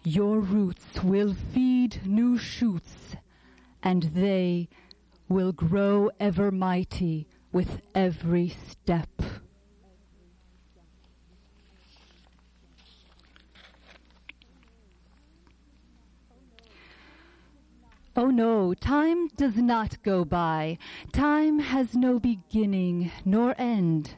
Your 0.03 0.41
roots 0.41 1.05
will 1.05 1.35
feed 1.35 2.05
new 2.05 2.37
shoots 2.37 3.15
and 3.81 4.03
they 4.03 4.69
will 5.29 5.53
grow 5.53 6.11
ever 6.19 6.51
mighty 6.51 7.29
with 7.53 7.81
every 7.95 8.49
step. 8.49 9.23
Oh 18.19 18.31
no, 18.31 18.73
time 18.73 19.29
does 19.37 19.57
not 19.59 20.03
go 20.03 20.25
by. 20.25 20.79
Time 21.13 21.59
has 21.59 21.95
no 21.95 22.19
beginning 22.19 23.13
nor 23.27 23.55
end. 23.59 24.15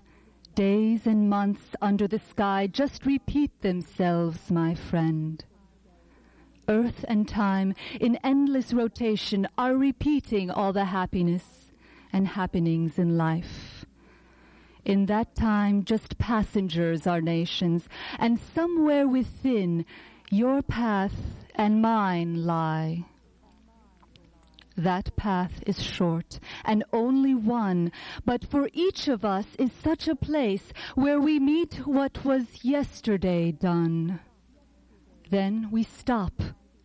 Days 0.55 1.05
and 1.05 1.29
months 1.29 1.75
under 1.83 2.07
the 2.07 2.21
sky 2.21 2.69
just 2.69 3.05
repeat 3.05 3.51
themselves, 3.61 4.53
my 4.53 4.77
friend. 4.77 5.45
Earth 6.69 7.05
and 7.09 7.27
time, 7.27 7.75
in 8.01 8.21
endless 8.23 8.73
rotation, 8.73 9.49
are 9.59 9.77
repeating 9.77 10.49
all 10.49 10.73
the 10.73 10.85
happiness 10.85 11.73
and 12.13 12.29
happenings 12.29 13.01
in 13.01 13.19
life. 13.19 13.85
In 14.85 15.07
that 15.07 15.35
time, 15.35 15.83
just 15.83 16.19
passengers 16.19 17.05
are 17.05 17.21
nations, 17.21 17.89
and 18.17 18.39
somewhere 18.39 19.09
within, 19.09 19.85
your 20.31 20.63
path 20.63 21.41
and 21.57 21.83
mine 21.83 22.45
lie. 22.47 23.05
That 24.79 25.17
path 25.17 25.61
is 25.67 25.83
short 25.83 26.39
and 26.65 26.85
only 26.93 27.35
one, 27.35 27.91
but 28.25 28.45
for 28.45 28.71
each 28.73 29.09
of 29.09 29.25
us 29.25 29.57
is 29.59 29.73
such 29.73 30.07
a 30.07 30.15
place 30.15 30.73
where 30.95 31.21
we 31.21 31.41
meet 31.41 31.85
what 31.85 32.25
was 32.25 32.65
yesterday 32.65 33.51
done. 33.51 34.21
Then 35.31 35.69
we 35.73 35.83
stop 35.83 36.41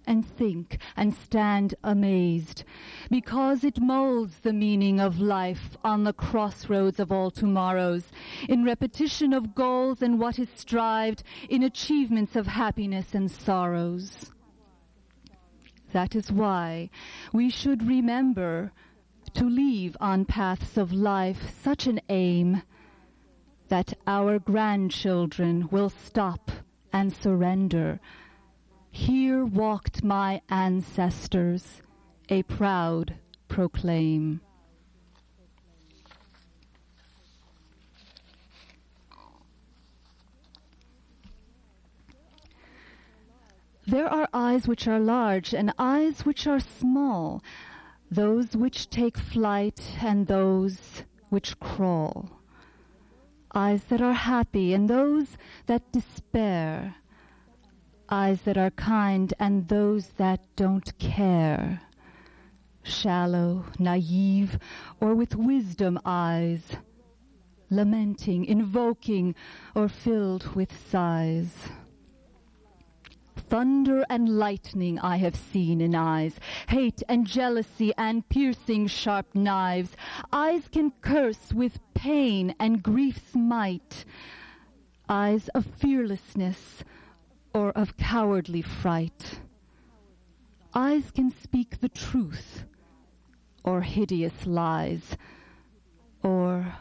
and 0.08 0.26
think 0.26 0.80
and 0.98 1.14
stand 1.14 1.76
amazed 1.84 2.64
because 3.12 3.64
it 3.64 3.80
molds 3.80 4.40
the 4.40 4.54
meaning 4.54 5.00
of 5.00 5.20
life 5.20 5.78
on 5.84 6.04
the 6.04 6.14
crossroads 6.14 7.00
of 7.00 7.12
all 7.12 7.30
tomorrows 7.30 8.12
in 8.50 8.66
repetition 8.66 9.34
of 9.34 9.54
goals 9.54 10.02
and 10.02 10.20
what 10.20 10.40
is 10.40 10.50
strived 10.50 11.22
in 11.48 11.62
achievements 11.62 12.36
of 12.36 12.48
happiness 12.48 13.14
and 13.14 13.30
sorrows. 13.30 14.33
That 15.94 16.16
is 16.16 16.32
why 16.32 16.90
we 17.32 17.50
should 17.50 17.88
remember 17.88 18.72
to 19.36 19.46
leave 19.46 19.96
on 20.02 20.26
paths 20.26 20.76
of 20.76 20.92
life 20.92 21.52
such 21.62 21.86
an 21.88 22.02
aim 22.10 22.64
that 23.70 23.94
our 24.08 24.40
grandchildren 24.40 25.70
will 25.70 25.90
stop 25.90 26.52
and 26.92 27.14
surrender. 27.14 28.00
Here 28.90 29.46
walked 29.46 30.04
my 30.04 30.42
ancestors, 30.50 31.82
a 32.28 32.42
proud 32.44 33.16
proclaim. 33.48 34.42
There 43.86 44.08
are 44.08 44.30
eyes 44.34 44.66
which 44.66 44.88
are 44.88 45.00
large 45.00 45.54
and 45.54 45.74
eyes 45.78 46.26
which 46.26 46.48
are 46.48 46.62
small, 46.62 47.44
those 48.10 48.56
which 48.56 48.90
take 48.90 49.18
flight 49.18 49.98
and 50.02 50.28
those 50.28 51.04
which 51.30 51.60
crawl. 51.60 52.30
Eyes 53.54 53.84
that 53.86 54.02
are 54.02 54.14
happy 54.14 54.74
and 54.74 54.90
those 54.90 55.38
that 55.66 55.92
despair. 55.92 56.96
Eyes 58.10 58.44
that 58.44 58.58
are 58.58 58.72
kind 58.72 59.34
and 59.38 59.68
those 59.68 60.10
that 60.12 60.40
don't 60.56 60.98
care. 60.98 61.82
Shallow, 62.84 63.66
naive, 63.80 64.60
or 65.02 65.14
with 65.14 65.36
wisdom 65.36 66.00
eyes. 66.06 66.78
Lamenting, 67.70 68.46
invoking, 68.46 69.36
or 69.76 69.90
filled 69.90 70.56
with 70.56 70.72
sighs. 70.90 71.70
Thunder 73.48 74.06
and 74.10 74.40
lightning 74.40 75.00
I 75.00 75.18
have 75.18 75.36
seen 75.36 75.82
in 75.82 75.96
eyes, 75.96 76.40
hate 76.70 77.04
and 77.08 77.28
jealousy 77.28 77.94
and 77.98 78.28
piercing 78.30 78.88
sharp 78.88 79.36
knives. 79.36 79.96
Eyes 80.32 80.68
can 80.72 80.92
curse 81.02 81.54
with 81.54 81.80
pain 81.94 82.56
and 82.60 82.82
grief's 82.82 83.36
might. 83.36 84.06
Eyes 85.10 85.50
of 85.50 85.66
fearlessness 85.66 86.84
or 87.54 87.72
of 87.72 87.98
cowardly 87.98 88.62
fright. 88.62 89.42
Eyes 90.74 91.12
can 91.12 91.30
speak 91.30 91.80
the 91.80 91.90
truth 91.90 92.66
or 93.64 93.82
hideous 93.82 94.46
lies, 94.46 95.16
or 96.24 96.76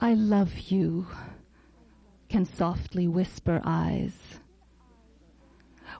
I 0.00 0.14
love 0.14 0.58
you 0.70 1.06
can 2.28 2.46
softly 2.46 3.08
whisper 3.08 3.60
eyes. 3.64 4.38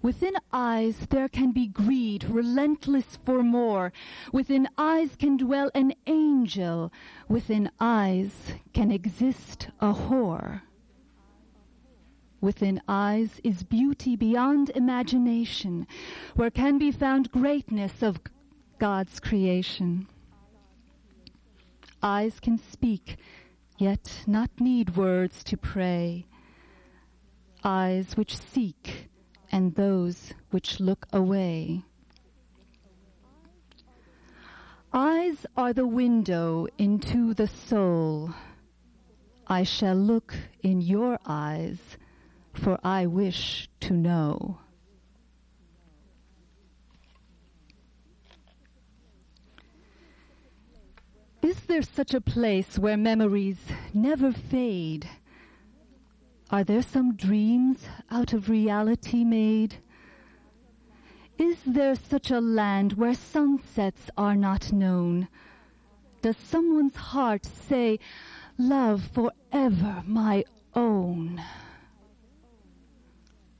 Within 0.02 0.34
eyes 0.52 1.06
there 1.10 1.28
can 1.28 1.52
be 1.52 1.68
greed, 1.68 2.24
relentless 2.24 3.18
for 3.24 3.44
more. 3.44 3.92
Within 4.32 4.68
eyes 4.76 5.14
can 5.16 5.36
dwell 5.36 5.70
an 5.74 5.94
angel. 6.06 6.92
Within 7.28 7.70
eyes 7.78 8.54
can 8.74 8.90
exist 8.90 9.68
a 9.80 9.94
whore. 9.94 10.62
Within 12.40 12.82
eyes 12.88 13.40
is 13.44 13.62
beauty 13.62 14.16
beyond 14.16 14.70
imagination, 14.70 15.86
where 16.34 16.50
can 16.50 16.76
be 16.76 16.90
found 16.90 17.30
greatness 17.30 18.02
of 18.02 18.20
God's 18.80 19.20
creation. 19.20 20.08
Eyes 22.02 22.40
can 22.40 22.58
speak, 22.58 23.16
yet 23.78 24.24
not 24.26 24.50
need 24.58 24.96
words 24.96 25.44
to 25.44 25.56
pray. 25.56 26.26
Eyes 27.62 28.16
which 28.16 28.36
seek, 28.36 29.11
and 29.52 29.74
those 29.74 30.32
which 30.50 30.80
look 30.80 31.06
away. 31.12 31.82
Eyes 34.92 35.46
are 35.56 35.72
the 35.72 35.86
window 35.86 36.66
into 36.78 37.34
the 37.34 37.46
soul. 37.46 38.34
I 39.46 39.62
shall 39.62 39.94
look 39.94 40.34
in 40.62 40.80
your 40.80 41.18
eyes, 41.26 41.98
for 42.54 42.78
I 42.82 43.06
wish 43.06 43.68
to 43.80 43.92
know. 43.92 44.58
Is 51.42 51.60
there 51.60 51.82
such 51.82 52.14
a 52.14 52.20
place 52.20 52.78
where 52.78 52.96
memories 52.96 53.58
never 53.92 54.32
fade? 54.32 55.08
Are 56.52 56.64
there 56.64 56.82
some 56.82 57.14
dreams 57.14 57.78
out 58.10 58.34
of 58.34 58.50
reality 58.50 59.24
made? 59.24 59.76
Is 61.38 61.56
there 61.66 61.94
such 61.94 62.30
a 62.30 62.42
land 62.42 62.92
where 62.92 63.14
sunsets 63.14 64.10
are 64.18 64.36
not 64.36 64.70
known? 64.70 65.28
Does 66.20 66.36
someone's 66.36 66.94
heart 66.94 67.46
say, 67.46 67.98
Love 68.58 69.02
forever 69.14 70.02
my 70.06 70.44
own? 70.74 71.42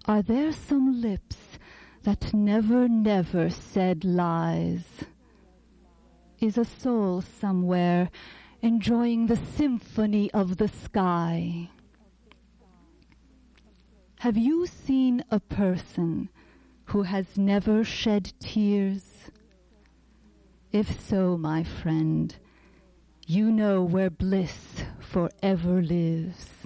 Are 0.05 0.21
there 0.21 0.53
some 0.53 1.01
lips 1.01 1.59
that 2.03 2.35
never, 2.35 2.91
never 2.91 3.49
said 3.49 4.05
lies? 4.05 4.85
Is 6.41 6.59
a 6.59 6.67
soul 6.67 7.23
somewhere 7.23 8.11
enjoying 8.61 9.29
the 9.29 9.41
symphony 9.57 10.31
of 10.33 10.59
the 10.59 10.69
sky? 10.69 11.71
Have 14.23 14.37
you 14.37 14.69
seen 14.69 15.25
a 15.33 15.41
person 15.41 16.29
who 16.85 17.03
has 17.03 17.37
never 17.37 17.83
shed 17.83 18.33
tears? 18.39 19.33
If 20.71 21.01
so, 21.01 21.37
my 21.37 21.65
friend, 21.65 22.33
you 23.27 23.51
know 23.51 23.83
where 23.83 24.11
bliss 24.11 24.85
forever 25.01 25.83
lives. 25.83 26.62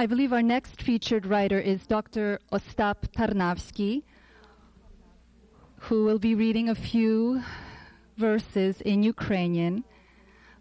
I 0.00 0.06
believe 0.06 0.32
our 0.32 0.42
next 0.42 0.80
featured 0.80 1.26
writer 1.26 1.58
is 1.58 1.84
Dr. 1.84 2.38
Ostap 2.52 3.08
Tarnawsky, 3.16 4.04
who 5.80 6.04
will 6.04 6.20
be 6.20 6.36
reading 6.36 6.68
a 6.68 6.74
few 6.76 7.42
verses 8.16 8.80
in 8.80 9.02
Ukrainian, 9.02 9.82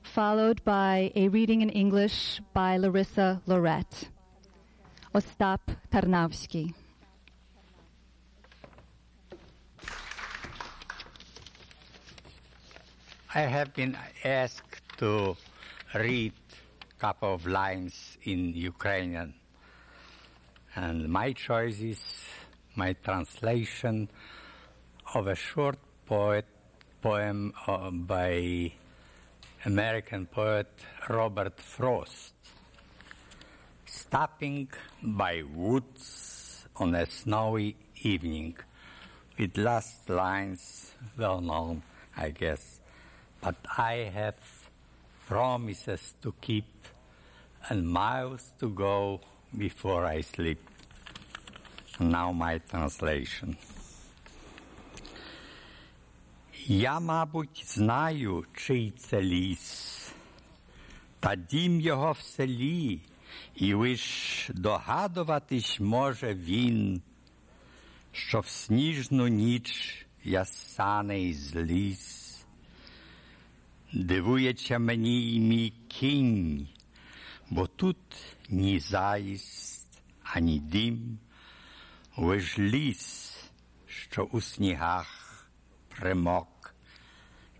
followed 0.01 0.65
by 0.65 1.11
a 1.13 1.27
reading 1.27 1.61
in 1.61 1.69
English 1.69 2.41
by 2.51 2.77
Larissa 2.77 3.43
Lorette. 3.45 4.09
Ostap 5.13 5.59
Tarnawsky. 5.91 6.73
I 13.35 13.41
have 13.41 13.71
been 13.75 13.95
asked 14.23 14.81
to 14.97 15.38
read 15.93 16.33
couple 16.99 17.33
of 17.33 17.45
lines 17.45 18.17
in 18.23 18.53
Ukrainian. 18.53 19.33
And 20.75 21.09
my 21.09 21.33
choice 21.33 21.79
is 21.79 22.01
my 22.75 22.93
translation 22.93 24.09
of 25.13 25.27
a 25.27 25.35
short 25.35 25.77
poet 26.05 26.45
poem 27.01 27.53
uh, 27.67 27.91
by 27.91 28.71
American 29.65 30.25
poet 30.25 30.67
Robert 31.09 31.59
Frost. 31.59 32.33
Stopping 33.85 34.69
by 35.01 35.43
woods 35.53 36.65
on 36.75 36.95
a 36.95 37.05
snowy 37.05 37.75
evening, 38.01 38.55
with 39.37 39.57
last 39.57 40.09
lines 40.09 40.93
well 41.17 41.41
known, 41.41 41.83
I 42.15 42.29
guess. 42.29 42.79
But 43.41 43.55
I 43.77 44.11
have 44.13 44.35
promises 45.28 46.15
to 46.21 46.34
keep 46.41 46.65
and 47.69 47.88
miles 47.88 48.53
to 48.59 48.69
go 48.69 49.19
before 49.57 50.05
I 50.05 50.21
sleep. 50.21 50.59
Now 51.99 52.32
my 52.32 52.59
translation. 52.59 53.57
Я, 56.65 56.99
мабуть, 56.99 57.63
знаю, 57.65 58.45
чий 58.55 58.91
це 58.91 59.21
ліс, 59.21 60.11
та 61.19 61.36
дім 61.36 61.82
його 61.82 62.11
в 62.11 62.19
селі, 62.19 62.99
і 63.55 63.73
лиш 63.73 64.49
догадуватись 64.53 65.80
може 65.80 66.34
він, 66.34 67.01
що 68.11 68.39
в 68.39 68.47
сніжну 68.47 69.28
ніч 69.28 70.05
я 70.23 70.45
саний 70.45 71.34
зліз. 71.34 72.26
Дивується 73.93 74.79
мені 74.79 75.21
й 75.21 75.39
мій 75.39 75.73
кінь, 75.88 76.67
бо 77.49 77.67
тут 77.67 77.97
ні 78.49 78.79
заїзд, 78.79 79.88
ані 80.23 80.59
дім, 80.59 81.19
лиш 82.17 82.59
ліс, 82.59 83.35
що 83.88 84.23
у 84.23 84.41
снігах 84.41 85.47
примок 85.88 86.75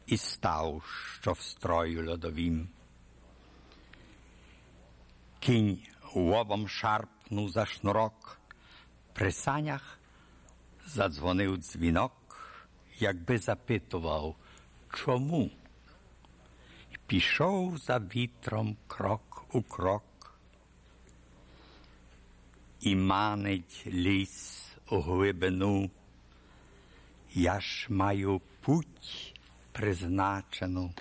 і 0.06 0.18
став, 0.18 0.84
що 1.22 1.32
в 1.32 1.40
строю 1.40 2.10
льодовім. 2.10 2.70
Кінь 5.40 5.80
лобом 6.16 6.68
шарпнув 6.68 7.50
за 7.50 7.66
шнурок, 7.66 8.40
при 9.14 9.32
санях 9.32 10.00
задзвонив 10.86 11.58
дзвінок, 11.58 12.14
якби 13.00 13.38
запитував, 13.38 14.36
чому? 14.94 15.52
Пішов 17.08 17.78
за 17.78 18.00
вітром 18.00 18.78
крок 18.88 19.46
у 19.54 19.62
крок. 19.62 20.40
І 22.82 22.96
манить 22.96 23.84
ліс 23.88 24.66
у 24.90 25.02
глибину. 25.02 25.90
Я 27.34 27.60
ж 27.60 27.88
маю 27.90 28.42
путь 28.62 29.34
призначену, 29.72 30.94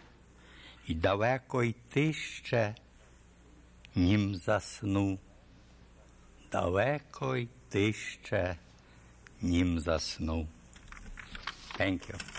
і 0.87 0.95
далеко 0.95 1.65
йти 1.65 2.13
ще, 2.13 2.75
нім 3.95 4.35
засну, 4.35 5.19
далеко 6.53 7.37
йти 7.37 7.93
ще, 7.93 8.57
нім 9.41 9.81
засну. 9.81 10.49
Thank 11.79 12.11
you. 12.11 12.36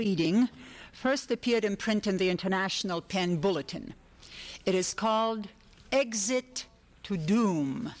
Reading 0.00 0.48
first 0.92 1.30
appeared 1.30 1.62
in 1.62 1.76
print 1.76 2.06
in 2.06 2.16
the 2.16 2.30
International 2.30 3.02
Pen 3.02 3.36
Bulletin. 3.36 3.92
It 4.64 4.74
is 4.74 4.94
called 4.94 5.48
Exit 5.92 6.64
to 7.02 7.18
Doom. 7.18 7.92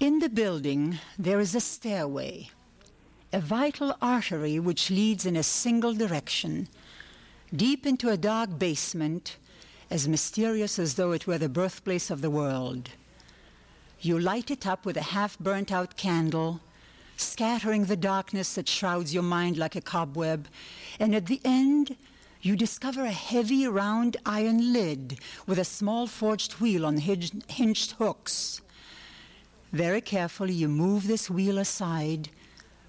In 0.00 0.20
the 0.20 0.30
building, 0.30 0.98
there 1.18 1.40
is 1.40 1.54
a 1.54 1.60
stairway, 1.60 2.48
a 3.30 3.40
vital 3.40 3.94
artery 4.00 4.58
which 4.58 4.90
leads 4.90 5.26
in 5.26 5.36
a 5.36 5.42
single 5.42 5.92
direction, 5.92 6.68
deep 7.54 7.84
into 7.84 8.08
a 8.08 8.16
dark 8.16 8.58
basement, 8.58 9.36
as 9.90 10.08
mysterious 10.08 10.78
as 10.78 10.94
though 10.94 11.12
it 11.12 11.26
were 11.26 11.38
the 11.38 11.48
birthplace 11.48 12.10
of 12.10 12.20
the 12.20 12.30
world. 12.30 12.90
You 14.00 14.18
light 14.18 14.50
it 14.50 14.66
up 14.66 14.84
with 14.84 14.96
a 14.96 15.02
half 15.02 15.38
burnt 15.38 15.72
out 15.72 15.96
candle, 15.96 16.60
scattering 17.16 17.84
the 17.84 17.96
darkness 17.96 18.54
that 18.54 18.68
shrouds 18.68 19.14
your 19.14 19.22
mind 19.22 19.56
like 19.56 19.76
a 19.76 19.80
cobweb, 19.80 20.46
and 20.98 21.14
at 21.14 21.26
the 21.26 21.40
end, 21.44 21.96
you 22.42 22.56
discover 22.56 23.04
a 23.04 23.10
heavy 23.10 23.66
round 23.66 24.18
iron 24.26 24.72
lid 24.72 25.18
with 25.46 25.58
a 25.58 25.64
small 25.64 26.06
forged 26.06 26.54
wheel 26.54 26.84
on 26.84 26.98
hinged, 26.98 27.42
hinged 27.50 27.92
hooks. 27.92 28.60
Very 29.72 30.02
carefully, 30.02 30.52
you 30.52 30.68
move 30.68 31.06
this 31.06 31.30
wheel 31.30 31.56
aside, 31.56 32.28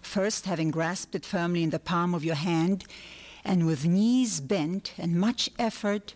first 0.02 0.46
having 0.46 0.72
grasped 0.72 1.16
it 1.16 1.26
firmly 1.26 1.64
in 1.64 1.70
the 1.70 1.80
palm 1.80 2.14
of 2.14 2.26
your 2.26 2.36
hand, 2.36 2.84
and 3.46 3.66
with 3.66 3.86
knees 3.86 4.41
bent 4.41 4.93
and 4.98 5.20
much 5.20 5.50
effort, 5.58 6.14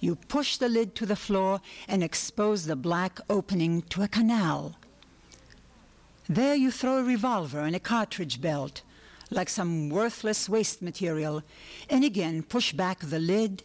you 0.00 0.16
push 0.16 0.56
the 0.56 0.68
lid 0.68 0.94
to 0.96 1.06
the 1.06 1.16
floor 1.16 1.60
and 1.88 2.02
expose 2.02 2.66
the 2.66 2.76
black 2.76 3.20
opening 3.28 3.82
to 3.82 4.02
a 4.02 4.08
canal. 4.08 4.76
There 6.28 6.54
you 6.54 6.70
throw 6.70 6.98
a 6.98 7.02
revolver 7.02 7.60
and 7.60 7.74
a 7.74 7.80
cartridge 7.80 8.40
belt, 8.40 8.82
like 9.30 9.48
some 9.48 9.88
worthless 9.88 10.48
waste 10.48 10.82
material, 10.82 11.42
and 11.88 12.04
again 12.04 12.42
push 12.42 12.72
back 12.72 13.00
the 13.00 13.18
lid 13.18 13.62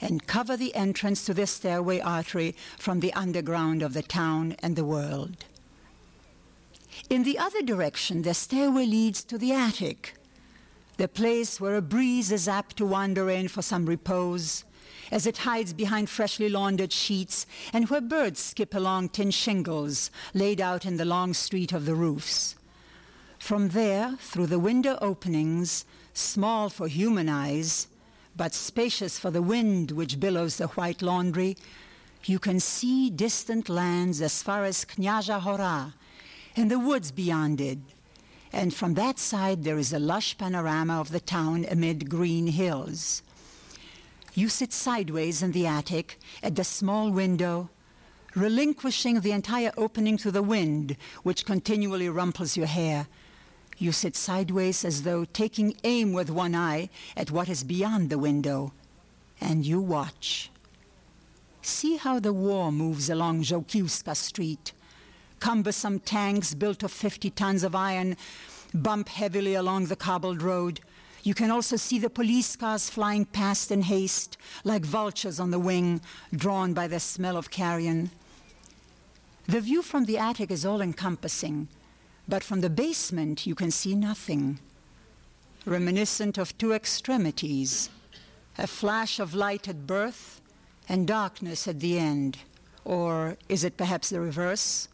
and 0.00 0.26
cover 0.26 0.56
the 0.56 0.74
entrance 0.74 1.24
to 1.24 1.34
this 1.34 1.50
stairway 1.50 2.00
artery 2.00 2.54
from 2.78 3.00
the 3.00 3.12
underground 3.12 3.82
of 3.82 3.92
the 3.92 4.02
town 4.02 4.56
and 4.60 4.74
the 4.76 4.84
world. 4.84 5.44
In 7.08 7.22
the 7.22 7.38
other 7.38 7.62
direction, 7.62 8.22
the 8.22 8.34
stairway 8.34 8.86
leads 8.86 9.22
to 9.24 9.38
the 9.38 9.52
attic, 9.52 10.14
the 10.96 11.08
place 11.08 11.60
where 11.60 11.76
a 11.76 11.82
breeze 11.82 12.30
is 12.32 12.48
apt 12.48 12.76
to 12.76 12.86
wander 12.86 13.30
in 13.30 13.48
for 13.48 13.62
some 13.62 13.86
repose, 13.86 14.64
as 15.10 15.26
it 15.26 15.38
hides 15.38 15.72
behind 15.72 16.08
freshly 16.08 16.48
laundered 16.48 16.92
sheets, 16.92 17.46
and 17.72 17.88
where 17.88 18.00
birds 18.00 18.40
skip 18.40 18.74
along 18.74 19.08
tin 19.08 19.30
shingles 19.30 20.10
laid 20.34 20.60
out 20.60 20.84
in 20.84 20.96
the 20.96 21.04
long 21.04 21.34
street 21.34 21.72
of 21.72 21.86
the 21.86 21.94
roofs. 21.94 22.56
From 23.38 23.70
there, 23.70 24.16
through 24.20 24.46
the 24.46 24.58
window 24.58 24.98
openings, 25.00 25.84
small 26.12 26.68
for 26.68 26.88
human 26.88 27.28
eyes, 27.28 27.88
but 28.36 28.54
spacious 28.54 29.18
for 29.18 29.30
the 29.30 29.42
wind 29.42 29.90
which 29.90 30.20
billows 30.20 30.56
the 30.56 30.68
white 30.68 31.02
laundry, 31.02 31.56
you 32.24 32.38
can 32.38 32.60
see 32.60 33.10
distant 33.10 33.68
lands 33.68 34.20
as 34.20 34.42
far 34.42 34.64
as 34.64 34.84
Knyazha 34.84 35.40
Hora 35.40 35.94
and 36.54 36.70
the 36.70 36.78
woods 36.78 37.10
beyond 37.10 37.60
it. 37.60 37.78
And 38.52 38.74
from 38.74 38.94
that 38.94 39.18
side, 39.18 39.64
there 39.64 39.78
is 39.78 39.92
a 39.92 39.98
lush 39.98 40.36
panorama 40.36 41.00
of 41.00 41.12
the 41.12 41.20
town 41.20 41.64
amid 41.70 42.10
green 42.10 42.48
hills. 42.48 43.22
You 44.34 44.48
sit 44.48 44.72
sideways 44.72 45.42
in 45.42 45.52
the 45.52 45.66
attic 45.66 46.18
at 46.42 46.54
the 46.54 46.64
small 46.64 47.10
window, 47.10 47.70
relinquishing 48.36 49.20
the 49.20 49.32
entire 49.32 49.72
opening 49.76 50.16
to 50.18 50.30
the 50.30 50.42
wind, 50.42 50.96
which 51.22 51.44
continually 51.44 52.08
rumples 52.08 52.56
your 52.56 52.66
hair. 52.66 53.08
You 53.78 53.92
sit 53.92 54.14
sideways 54.14 54.84
as 54.84 55.02
though 55.02 55.24
taking 55.24 55.74
aim 55.82 56.12
with 56.12 56.30
one 56.30 56.54
eye 56.54 56.90
at 57.16 57.30
what 57.30 57.48
is 57.48 57.64
beyond 57.64 58.10
the 58.10 58.18
window, 58.18 58.72
and 59.40 59.66
you 59.66 59.80
watch. 59.80 60.50
See 61.62 61.96
how 61.96 62.20
the 62.20 62.32
war 62.32 62.70
moves 62.70 63.10
along 63.10 63.42
Żołkiewska 63.42 64.16
Street. 64.16 64.72
Cumbersome 65.40 65.98
tanks 65.98 66.54
built 66.54 66.82
of 66.82 66.92
50 66.92 67.30
tons 67.30 67.64
of 67.64 67.74
iron 67.74 68.16
bump 68.72 69.08
heavily 69.08 69.54
along 69.54 69.86
the 69.86 69.96
cobbled 69.96 70.42
road. 70.42 70.80
You 71.22 71.34
can 71.34 71.50
also 71.50 71.76
see 71.76 71.98
the 71.98 72.08
police 72.08 72.56
cars 72.56 72.88
flying 72.88 73.26
past 73.26 73.70
in 73.70 73.82
haste, 73.82 74.38
like 74.64 74.84
vultures 74.84 75.38
on 75.38 75.50
the 75.50 75.58
wing, 75.58 76.00
drawn 76.34 76.72
by 76.72 76.88
the 76.88 77.00
smell 77.00 77.36
of 77.36 77.50
carrion. 77.50 78.10
The 79.46 79.60
view 79.60 79.82
from 79.82 80.04
the 80.04 80.16
attic 80.16 80.50
is 80.50 80.64
all 80.64 80.80
encompassing, 80.80 81.68
but 82.26 82.42
from 82.42 82.60
the 82.60 82.70
basement 82.70 83.46
you 83.46 83.54
can 83.54 83.70
see 83.70 83.94
nothing. 83.94 84.60
Reminiscent 85.66 86.38
of 86.38 86.56
two 86.56 86.72
extremities 86.72 87.90
a 88.58 88.66
flash 88.66 89.18
of 89.18 89.34
light 89.34 89.68
at 89.68 89.86
birth 89.86 90.40
and 90.88 91.06
darkness 91.06 91.66
at 91.66 91.80
the 91.80 91.98
end. 91.98 92.38
Or 92.84 93.36
is 93.48 93.64
it 93.64 93.76
perhaps 93.76 94.10
the 94.10 94.20
reverse? 94.20 94.88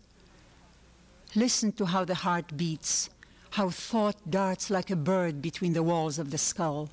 Listen 1.35 1.73
to 1.73 1.87
how 1.87 2.05
the 2.05 2.15
heart 2.15 2.57
beats 2.57 3.11
how 3.57 3.71
thought 3.71 4.17
darts 4.29 4.69
like 4.69 4.91
a 4.91 5.03
bird 5.13 5.41
between 5.41 5.73
the 5.73 5.83
walls 5.83 6.19
of 6.19 6.31
the 6.31 6.37
skull. 6.37 6.91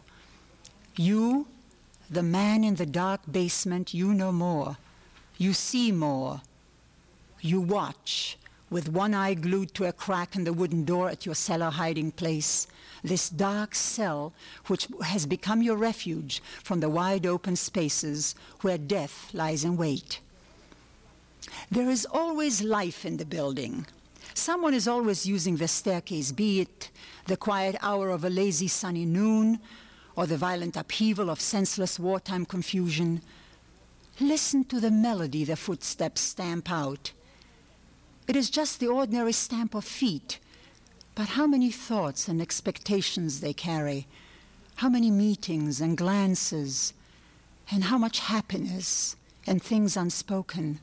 You, 0.95 1.45
the 2.09 2.23
man 2.23 2.63
in 2.63 2.75
the 2.75 2.85
dark 2.85 3.19
basement, 3.29 3.93
you 3.93 4.13
know 4.13 4.31
more. 4.31 4.77
You 5.37 5.51
see 5.51 5.91
more. 5.91 6.39
You 7.41 7.59
watch, 7.59 8.37
with 8.69 8.87
one 8.87 9.13
eye 9.13 9.33
glued 9.33 9.73
to 9.73 9.89
a 9.89 9.91
crack 9.91 10.37
in 10.37 10.45
the 10.45 10.53
wooden 10.53 10.85
door 10.85 11.09
at 11.09 11.25
your 11.25 11.35
cellar 11.35 11.69
hiding 11.69 12.11
place, 12.13 12.65
this 13.03 13.29
dark 13.29 13.75
cell 13.75 14.31
which 14.67 14.87
has 15.03 15.25
become 15.25 15.61
your 15.61 15.75
refuge 15.75 16.41
from 16.63 16.79
the 16.79 16.89
wide 16.89 17.25
open 17.25 17.57
spaces 17.57 18.35
where 18.61 18.77
death 18.77 19.33
lies 19.33 19.65
in 19.65 19.75
wait. 19.75 20.21
There 21.69 21.89
is 21.89 22.07
always 22.09 22.63
life 22.63 23.05
in 23.05 23.17
the 23.17 23.25
building. 23.25 23.85
Someone 24.33 24.73
is 24.73 24.87
always 24.87 25.25
using 25.25 25.57
the 25.57 25.67
staircase, 25.67 26.31
be 26.31 26.61
it 26.61 26.89
the 27.27 27.37
quiet 27.37 27.75
hour 27.81 28.09
of 28.09 28.23
a 28.23 28.29
lazy 28.29 28.67
sunny 28.67 29.05
noon 29.05 29.59
or 30.15 30.25
the 30.25 30.37
violent 30.37 30.75
upheaval 30.75 31.29
of 31.29 31.39
senseless 31.39 31.99
wartime 31.99 32.45
confusion. 32.45 33.21
Listen 34.19 34.63
to 34.65 34.79
the 34.79 34.91
melody 34.91 35.43
the 35.43 35.55
footsteps 35.55 36.21
stamp 36.21 36.71
out. 36.71 37.11
It 38.27 38.35
is 38.35 38.49
just 38.49 38.79
the 38.79 38.87
ordinary 38.87 39.33
stamp 39.33 39.75
of 39.75 39.85
feet, 39.85 40.39
but 41.15 41.29
how 41.29 41.47
many 41.47 41.71
thoughts 41.71 42.27
and 42.27 42.41
expectations 42.41 43.39
they 43.39 43.53
carry, 43.53 44.07
how 44.75 44.89
many 44.89 45.11
meetings 45.11 45.81
and 45.81 45.97
glances, 45.97 46.93
and 47.71 47.85
how 47.85 47.97
much 47.97 48.19
happiness 48.19 49.15
and 49.45 49.61
things 49.61 49.97
unspoken. 49.97 50.79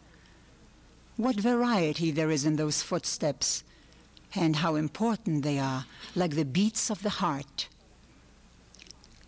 What 1.20 1.36
variety 1.36 2.10
there 2.10 2.30
is 2.30 2.46
in 2.46 2.56
those 2.56 2.80
footsteps, 2.80 3.62
and 4.34 4.56
how 4.56 4.76
important 4.76 5.42
they 5.42 5.58
are, 5.58 5.84
like 6.16 6.34
the 6.34 6.46
beats 6.46 6.88
of 6.88 7.02
the 7.02 7.10
heart. 7.10 7.68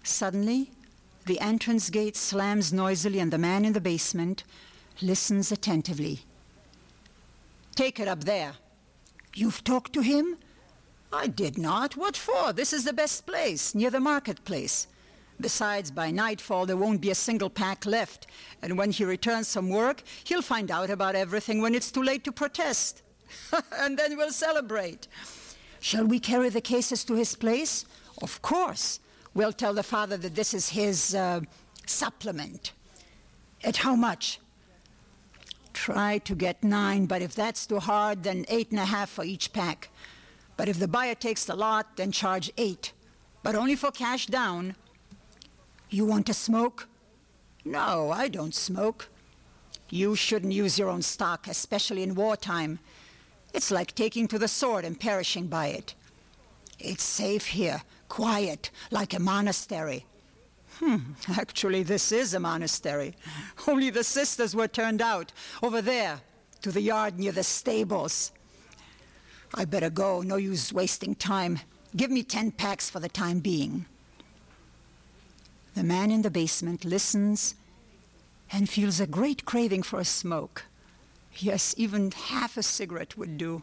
Suddenly, 0.02 0.70
the 1.26 1.38
entrance 1.38 1.90
gate 1.90 2.16
slams 2.16 2.72
noisily, 2.72 3.18
and 3.18 3.30
the 3.30 3.36
man 3.36 3.66
in 3.66 3.74
the 3.74 3.80
basement 3.80 4.42
listens 5.02 5.52
attentively. 5.52 6.20
Take 7.74 8.00
it 8.00 8.08
up 8.08 8.24
there. 8.24 8.54
You've 9.34 9.62
talked 9.62 9.92
to 9.92 10.00
him? 10.00 10.38
I 11.12 11.26
did 11.26 11.58
not. 11.58 11.94
What 11.94 12.16
for? 12.16 12.54
This 12.54 12.72
is 12.72 12.84
the 12.84 12.94
best 12.94 13.26
place, 13.26 13.74
near 13.74 13.90
the 13.90 14.00
marketplace. 14.00 14.86
Besides, 15.40 15.90
by 15.90 16.10
nightfall, 16.10 16.66
there 16.66 16.76
won't 16.76 17.00
be 17.00 17.10
a 17.10 17.14
single 17.14 17.50
pack 17.50 17.84
left. 17.86 18.26
And 18.62 18.78
when 18.78 18.92
he 18.92 19.04
returns 19.04 19.52
from 19.52 19.70
work, 19.70 20.02
he'll 20.24 20.42
find 20.42 20.70
out 20.70 20.90
about 20.90 21.14
everything 21.14 21.60
when 21.60 21.74
it's 21.74 21.90
too 21.90 22.02
late 22.02 22.24
to 22.24 22.32
protest. 22.32 23.02
and 23.78 23.98
then 23.98 24.16
we'll 24.16 24.30
celebrate. 24.30 25.08
Shall 25.80 26.04
we 26.04 26.20
carry 26.20 26.48
the 26.48 26.60
cases 26.60 27.04
to 27.04 27.14
his 27.14 27.34
place? 27.34 27.84
Of 28.22 28.40
course. 28.42 29.00
We'll 29.34 29.52
tell 29.52 29.74
the 29.74 29.82
father 29.82 30.16
that 30.18 30.34
this 30.34 30.54
is 30.54 30.68
his 30.68 31.14
uh, 31.14 31.40
supplement. 31.86 32.72
At 33.64 33.78
how 33.78 33.96
much? 33.96 34.38
Try 35.72 36.18
to 36.18 36.34
get 36.34 36.62
nine, 36.62 37.06
but 37.06 37.22
if 37.22 37.34
that's 37.34 37.66
too 37.66 37.80
hard, 37.80 38.22
then 38.22 38.44
eight 38.48 38.70
and 38.70 38.78
a 38.78 38.84
half 38.84 39.08
for 39.08 39.24
each 39.24 39.52
pack. 39.52 39.88
But 40.56 40.68
if 40.68 40.78
the 40.78 40.88
buyer 40.88 41.14
takes 41.14 41.44
the 41.44 41.56
lot, 41.56 41.96
then 41.96 42.12
charge 42.12 42.52
eight. 42.58 42.92
But 43.42 43.54
only 43.54 43.74
for 43.74 43.90
cash 43.90 44.26
down. 44.26 44.76
You 45.92 46.06
want 46.06 46.24
to 46.28 46.34
smoke? 46.34 46.88
No, 47.66 48.10
I 48.10 48.28
don't 48.28 48.54
smoke. 48.54 49.08
You 49.90 50.16
shouldn't 50.16 50.54
use 50.54 50.78
your 50.78 50.88
own 50.88 51.02
stock, 51.02 51.46
especially 51.46 52.02
in 52.02 52.14
wartime. 52.14 52.78
It's 53.52 53.70
like 53.70 53.94
taking 53.94 54.26
to 54.28 54.38
the 54.38 54.48
sword 54.48 54.86
and 54.86 54.98
perishing 54.98 55.48
by 55.48 55.66
it. 55.66 55.94
It's 56.78 57.04
safe 57.04 57.44
here, 57.44 57.82
quiet, 58.08 58.70
like 58.90 59.12
a 59.12 59.20
monastery. 59.20 60.06
Hmm, 60.78 61.12
actually, 61.36 61.82
this 61.82 62.10
is 62.10 62.32
a 62.32 62.40
monastery. 62.40 63.14
Only 63.68 63.90
the 63.90 64.02
sisters 64.02 64.56
were 64.56 64.68
turned 64.68 65.02
out, 65.02 65.30
over 65.62 65.82
there, 65.82 66.22
to 66.62 66.72
the 66.72 66.80
yard 66.80 67.18
near 67.18 67.32
the 67.32 67.44
stables. 67.44 68.32
I 69.54 69.66
better 69.66 69.90
go, 69.90 70.22
no 70.22 70.36
use 70.36 70.72
wasting 70.72 71.14
time. 71.14 71.60
Give 71.94 72.10
me 72.10 72.22
ten 72.22 72.50
packs 72.50 72.88
for 72.88 72.98
the 72.98 73.10
time 73.10 73.40
being. 73.40 73.84
The 75.74 75.82
man 75.82 76.10
in 76.10 76.22
the 76.22 76.30
basement 76.30 76.84
listens 76.84 77.54
and 78.50 78.68
feels 78.68 79.00
a 79.00 79.06
great 79.06 79.44
craving 79.44 79.82
for 79.82 79.98
a 79.98 80.04
smoke. 80.04 80.64
Yes, 81.36 81.74
even 81.78 82.10
half 82.10 82.56
a 82.56 82.62
cigarette 82.62 83.16
would 83.16 83.38
do. 83.38 83.62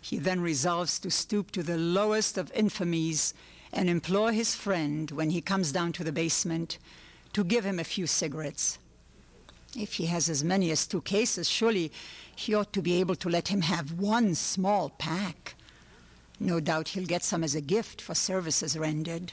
He 0.00 0.18
then 0.18 0.40
resolves 0.40 0.98
to 1.00 1.10
stoop 1.10 1.50
to 1.50 1.62
the 1.62 1.76
lowest 1.76 2.38
of 2.38 2.52
infamies 2.52 3.34
and 3.72 3.88
implore 3.88 4.32
his 4.32 4.54
friend, 4.54 5.10
when 5.10 5.30
he 5.30 5.40
comes 5.40 5.72
down 5.72 5.92
to 5.92 6.04
the 6.04 6.12
basement, 6.12 6.78
to 7.32 7.44
give 7.44 7.64
him 7.64 7.78
a 7.78 7.84
few 7.84 8.06
cigarettes. 8.06 8.78
If 9.76 9.94
he 9.94 10.06
has 10.06 10.28
as 10.28 10.42
many 10.42 10.70
as 10.70 10.86
two 10.86 11.02
cases, 11.02 11.48
surely 11.48 11.92
he 12.34 12.54
ought 12.54 12.72
to 12.72 12.82
be 12.82 12.98
able 13.00 13.14
to 13.16 13.28
let 13.28 13.48
him 13.48 13.62
have 13.62 13.92
one 13.92 14.34
small 14.34 14.90
pack. 14.90 15.54
No 16.40 16.58
doubt 16.58 16.88
he'll 16.88 17.06
get 17.06 17.22
some 17.22 17.44
as 17.44 17.54
a 17.54 17.60
gift 17.60 18.00
for 18.00 18.14
services 18.14 18.76
rendered. 18.76 19.32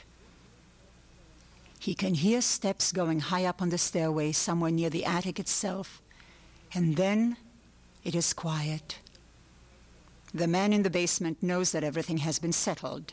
He 1.78 1.94
can 1.94 2.14
hear 2.14 2.40
steps 2.40 2.92
going 2.92 3.20
high 3.20 3.44
up 3.44 3.62
on 3.62 3.70
the 3.70 3.78
stairway, 3.78 4.32
somewhere 4.32 4.70
near 4.70 4.90
the 4.90 5.04
attic 5.04 5.38
itself, 5.38 6.02
and 6.74 6.96
then 6.96 7.36
it 8.04 8.14
is 8.14 8.32
quiet. 8.32 8.98
The 10.34 10.46
man 10.46 10.72
in 10.72 10.82
the 10.82 10.90
basement 10.90 11.42
knows 11.42 11.72
that 11.72 11.84
everything 11.84 12.18
has 12.18 12.38
been 12.38 12.52
settled. 12.52 13.12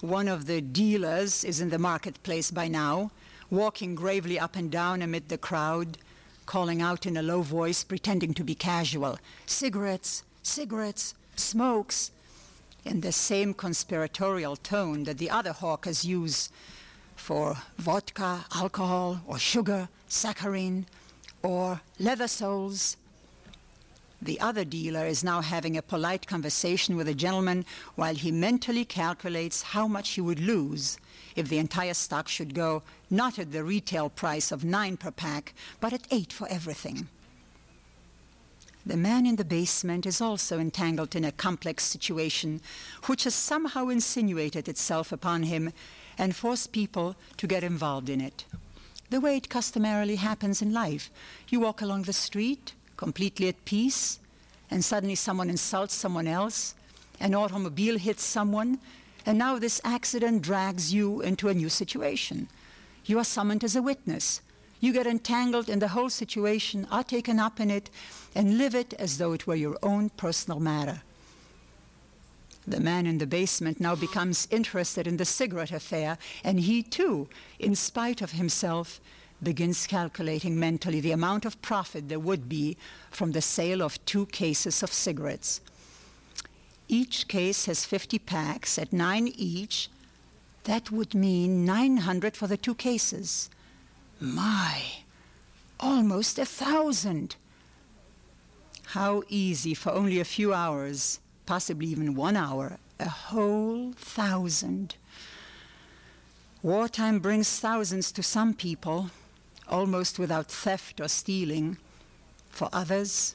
One 0.00 0.28
of 0.28 0.46
the 0.46 0.60
dealers 0.60 1.44
is 1.44 1.60
in 1.60 1.70
the 1.70 1.78
marketplace 1.78 2.50
by 2.50 2.68
now, 2.68 3.10
walking 3.50 3.94
gravely 3.94 4.38
up 4.38 4.54
and 4.54 4.70
down 4.70 5.02
amid 5.02 5.28
the 5.28 5.38
crowd, 5.38 5.98
calling 6.46 6.80
out 6.80 7.06
in 7.06 7.16
a 7.16 7.22
low 7.22 7.42
voice, 7.42 7.84
pretending 7.84 8.34
to 8.34 8.44
be 8.44 8.54
casual 8.54 9.18
cigarettes, 9.46 10.22
cigarettes, 10.42 11.14
smokes, 11.36 12.12
in 12.84 13.00
the 13.00 13.12
same 13.12 13.52
conspiratorial 13.52 14.56
tone 14.56 15.04
that 15.04 15.18
the 15.18 15.30
other 15.30 15.52
hawkers 15.52 16.04
use 16.04 16.50
for 17.20 17.56
vodka, 17.76 18.44
alcohol, 18.54 19.20
or 19.26 19.38
sugar, 19.38 19.88
saccharine, 20.08 20.86
or 21.42 21.80
leather 21.98 22.26
soles. 22.26 22.96
The 24.22 24.40
other 24.40 24.64
dealer 24.64 25.06
is 25.06 25.22
now 25.22 25.40
having 25.42 25.76
a 25.76 25.82
polite 25.82 26.26
conversation 26.26 26.96
with 26.96 27.08
a 27.08 27.14
gentleman 27.14 27.64
while 27.94 28.14
he 28.14 28.32
mentally 28.32 28.84
calculates 28.84 29.62
how 29.62 29.86
much 29.86 30.10
he 30.10 30.20
would 30.20 30.40
lose 30.40 30.98
if 31.36 31.48
the 31.48 31.58
entire 31.58 31.94
stock 31.94 32.26
should 32.26 32.54
go 32.54 32.82
not 33.10 33.38
at 33.38 33.52
the 33.52 33.64
retail 33.64 34.08
price 34.08 34.50
of 34.50 34.64
nine 34.64 34.96
per 34.96 35.10
pack, 35.10 35.54
but 35.78 35.92
at 35.92 36.06
eight 36.10 36.32
for 36.32 36.48
everything. 36.48 37.08
The 38.86 38.96
man 38.96 39.26
in 39.26 39.36
the 39.36 39.44
basement 39.44 40.06
is 40.06 40.20
also 40.20 40.58
entangled 40.58 41.14
in 41.14 41.24
a 41.24 41.32
complex 41.32 41.84
situation 41.84 42.60
which 43.06 43.24
has 43.24 43.34
somehow 43.34 43.88
insinuated 43.88 44.68
itself 44.68 45.12
upon 45.12 45.42
him 45.42 45.72
and 46.16 46.34
forced 46.34 46.72
people 46.72 47.14
to 47.36 47.46
get 47.46 47.62
involved 47.62 48.08
in 48.08 48.20
it. 48.20 48.44
The 49.10 49.20
way 49.20 49.36
it 49.36 49.48
customarily 49.48 50.16
happens 50.16 50.62
in 50.62 50.72
life. 50.72 51.10
You 51.48 51.60
walk 51.60 51.82
along 51.82 52.02
the 52.02 52.12
street, 52.12 52.74
completely 52.96 53.48
at 53.48 53.64
peace, 53.64 54.18
and 54.70 54.84
suddenly 54.84 55.14
someone 55.14 55.50
insults 55.50 55.94
someone 55.94 56.26
else, 56.26 56.74
an 57.18 57.34
automobile 57.34 57.98
hits 57.98 58.22
someone, 58.22 58.78
and 59.26 59.36
now 59.36 59.58
this 59.58 59.80
accident 59.84 60.42
drags 60.42 60.94
you 60.94 61.20
into 61.20 61.48
a 61.48 61.54
new 61.54 61.68
situation. 61.68 62.48
You 63.04 63.18
are 63.18 63.24
summoned 63.24 63.64
as 63.64 63.76
a 63.76 63.82
witness. 63.82 64.40
You 64.80 64.92
get 64.94 65.06
entangled 65.06 65.68
in 65.68 65.78
the 65.78 65.88
whole 65.88 66.10
situation, 66.10 66.86
are 66.90 67.04
taken 67.04 67.38
up 67.38 67.60
in 67.60 67.70
it, 67.70 67.90
and 68.34 68.56
live 68.56 68.74
it 68.74 68.94
as 68.94 69.18
though 69.18 69.32
it 69.32 69.46
were 69.46 69.54
your 69.54 69.78
own 69.82 70.08
personal 70.10 70.58
matter. 70.58 71.02
The 72.66 72.80
man 72.80 73.06
in 73.06 73.18
the 73.18 73.26
basement 73.26 73.80
now 73.80 73.94
becomes 73.94 74.48
interested 74.50 75.06
in 75.06 75.16
the 75.16 75.24
cigarette 75.24 75.72
affair, 75.72 76.18
and 76.44 76.60
he 76.60 76.82
too, 76.82 77.28
in 77.58 77.74
spite 77.74 78.22
of 78.22 78.32
himself, 78.32 79.00
begins 79.42 79.86
calculating 79.86 80.58
mentally 80.58 81.00
the 81.00 81.12
amount 81.12 81.44
of 81.44 81.60
profit 81.62 82.08
there 82.08 82.20
would 82.20 82.48
be 82.48 82.76
from 83.10 83.32
the 83.32 83.40
sale 83.42 83.82
of 83.82 84.02
two 84.04 84.26
cases 84.26 84.82
of 84.82 84.92
cigarettes. 84.92 85.60
Each 86.88 87.28
case 87.28 87.66
has 87.66 87.84
50 87.84 88.18
packs 88.18 88.78
at 88.78 88.92
9 88.92 89.28
each. 89.36 89.88
That 90.64 90.90
would 90.90 91.14
mean 91.14 91.64
900 91.64 92.36
for 92.36 92.46
the 92.46 92.56
two 92.56 92.74
cases. 92.74 93.48
My, 94.20 94.82
almost 95.78 96.38
a 96.38 96.44
thousand. 96.44 97.36
How 98.88 99.22
easy 99.28 99.74
for 99.74 99.92
only 99.92 100.20
a 100.20 100.24
few 100.24 100.52
hours 100.52 101.20
possibly 101.50 101.88
even 101.88 102.14
one 102.14 102.36
hour, 102.36 102.78
a 103.00 103.08
whole 103.08 103.90
thousand. 103.94 104.94
Wartime 106.62 107.18
brings 107.18 107.58
thousands 107.58 108.12
to 108.12 108.22
some 108.22 108.54
people, 108.54 109.10
almost 109.66 110.16
without 110.16 110.46
theft 110.46 111.00
or 111.00 111.08
stealing. 111.08 111.76
For 112.50 112.68
others, 112.72 113.34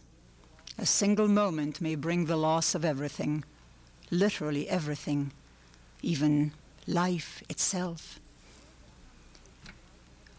a 0.78 0.86
single 0.86 1.28
moment 1.28 1.82
may 1.82 1.96
bring 1.96 2.24
the 2.24 2.38
loss 2.38 2.74
of 2.74 2.86
everything, 2.86 3.44
literally 4.10 4.70
everything, 4.70 5.34
even 6.02 6.54
life 6.88 7.44
itself. 7.50 8.22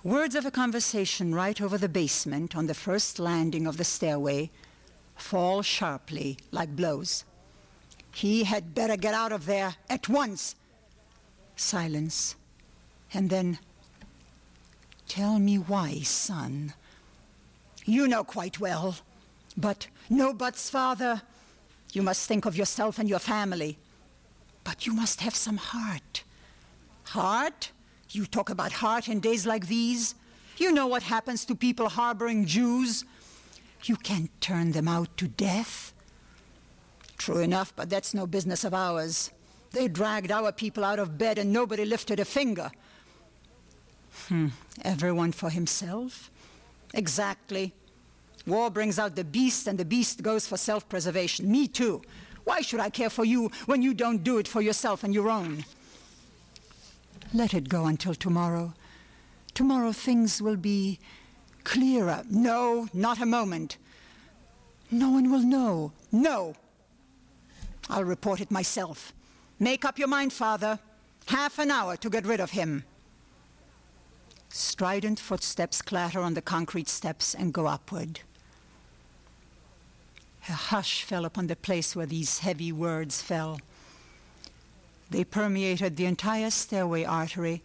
Words 0.06 0.36
of 0.36 0.46
a 0.46 0.52
conversation 0.52 1.34
right 1.34 1.60
over 1.60 1.76
the 1.76 1.88
basement 1.88 2.54
on 2.54 2.68
the 2.68 2.74
first 2.74 3.18
landing 3.18 3.66
of 3.66 3.76
the 3.76 3.82
stairway 3.82 4.52
fall 5.16 5.62
sharply 5.62 6.38
like 6.52 6.76
blows. 6.76 7.24
He 8.14 8.44
had 8.44 8.72
better 8.72 8.96
get 8.96 9.14
out 9.14 9.32
of 9.32 9.46
there 9.46 9.74
at 9.90 10.08
once. 10.08 10.54
Silence. 11.56 12.36
And 13.12 13.30
then, 13.30 13.58
Tell 15.08 15.40
me 15.40 15.56
why, 15.58 16.02
son. 16.02 16.74
You 17.84 18.06
know 18.06 18.22
quite 18.22 18.60
well. 18.60 18.94
But, 19.56 19.88
no 20.08 20.32
buts, 20.32 20.70
father. 20.70 21.22
You 21.92 22.02
must 22.02 22.28
think 22.28 22.44
of 22.44 22.56
yourself 22.56 23.00
and 23.00 23.08
your 23.08 23.18
family. 23.18 23.76
But 24.62 24.86
you 24.86 24.92
must 24.92 25.20
have 25.22 25.34
some 25.34 25.56
heart. 25.56 26.22
Heart? 27.06 27.72
You 28.16 28.24
talk 28.24 28.48
about 28.48 28.72
heart 28.72 29.08
in 29.08 29.20
days 29.20 29.44
like 29.46 29.66
these? 29.66 30.14
You 30.56 30.72
know 30.72 30.86
what 30.86 31.02
happens 31.02 31.44
to 31.44 31.54
people 31.54 31.90
harboring 31.90 32.46
Jews. 32.46 33.04
You 33.84 33.96
can't 33.96 34.30
turn 34.40 34.72
them 34.72 34.88
out 34.88 35.14
to 35.18 35.28
death. 35.28 35.92
True 37.18 37.40
enough, 37.40 37.76
but 37.76 37.90
that's 37.90 38.14
no 38.14 38.26
business 38.26 38.64
of 38.64 38.72
ours. 38.72 39.32
They 39.72 39.86
dragged 39.86 40.32
our 40.32 40.50
people 40.50 40.82
out 40.82 40.98
of 40.98 41.18
bed 41.18 41.36
and 41.36 41.52
nobody 41.52 41.84
lifted 41.84 42.18
a 42.18 42.24
finger. 42.24 42.70
Hmm. 44.28 44.48
Everyone 44.82 45.32
for 45.32 45.50
himself? 45.50 46.30
Exactly. 46.94 47.74
War 48.46 48.70
brings 48.70 48.98
out 48.98 49.14
the 49.14 49.24
beast, 49.24 49.66
and 49.66 49.78
the 49.78 49.84
beast 49.84 50.22
goes 50.22 50.46
for 50.46 50.56
self 50.56 50.88
preservation. 50.88 51.52
Me 51.52 51.68
too. 51.68 52.00
Why 52.44 52.62
should 52.62 52.80
I 52.80 52.88
care 52.88 53.10
for 53.10 53.26
you 53.26 53.50
when 53.66 53.82
you 53.82 53.92
don't 53.92 54.24
do 54.24 54.38
it 54.38 54.48
for 54.48 54.62
yourself 54.62 55.04
and 55.04 55.12
your 55.12 55.28
own? 55.28 55.66
Let 57.34 57.54
it 57.54 57.68
go 57.68 57.86
until 57.86 58.14
tomorrow. 58.14 58.74
Tomorrow 59.54 59.92
things 59.92 60.40
will 60.40 60.56
be 60.56 60.98
clearer. 61.64 62.22
No, 62.30 62.88
not 62.92 63.20
a 63.20 63.26
moment. 63.26 63.78
No 64.90 65.10
one 65.10 65.30
will 65.30 65.42
know. 65.42 65.92
No. 66.12 66.54
I'll 67.88 68.04
report 68.04 68.40
it 68.40 68.50
myself. 68.50 69.12
Make 69.58 69.84
up 69.84 69.98
your 69.98 70.08
mind, 70.08 70.32
Father. 70.32 70.78
Half 71.26 71.58
an 71.58 71.70
hour 71.70 71.96
to 71.96 72.10
get 72.10 72.26
rid 72.26 72.40
of 72.40 72.52
him. 72.52 72.84
Strident 74.48 75.18
footsteps 75.18 75.82
clatter 75.82 76.20
on 76.20 76.34
the 76.34 76.42
concrete 76.42 76.88
steps 76.88 77.34
and 77.34 77.52
go 77.52 77.66
upward. 77.66 78.20
A 80.48 80.52
hush 80.52 81.02
fell 81.02 81.24
upon 81.24 81.48
the 81.48 81.56
place 81.56 81.96
where 81.96 82.06
these 82.06 82.38
heavy 82.38 82.70
words 82.70 83.20
fell. 83.20 83.58
They 85.10 85.24
permeated 85.24 85.96
the 85.96 86.06
entire 86.06 86.50
stairway 86.50 87.04
artery 87.04 87.62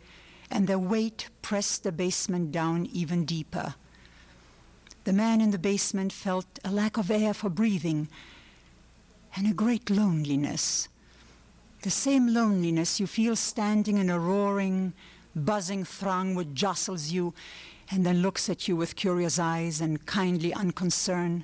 and 0.49 0.67
their 0.67 0.79
weight 0.79 1.29
pressed 1.41 1.83
the 1.83 1.91
basement 1.91 2.51
down 2.51 2.85
even 2.87 3.25
deeper. 3.25 3.75
The 5.05 5.13
man 5.13 5.41
in 5.41 5.51
the 5.51 5.57
basement 5.57 6.13
felt 6.13 6.59
a 6.63 6.71
lack 6.71 6.97
of 6.97 7.09
air 7.09 7.33
for 7.33 7.49
breathing 7.49 8.09
and 9.35 9.49
a 9.49 9.53
great 9.53 9.89
loneliness. 9.89 10.87
The 11.81 11.89
same 11.89 12.27
loneliness 12.27 12.99
you 12.99 13.07
feel 13.07 13.35
standing 13.35 13.97
in 13.97 14.09
a 14.09 14.19
roaring, 14.19 14.93
buzzing 15.35 15.85
throng 15.85 16.35
which 16.35 16.53
jostles 16.53 17.11
you 17.11 17.33
and 17.89 18.05
then 18.05 18.21
looks 18.21 18.49
at 18.49 18.67
you 18.67 18.75
with 18.75 18.95
curious 18.95 19.39
eyes 19.39 19.81
and 19.81 20.05
kindly 20.05 20.53
unconcern, 20.53 21.43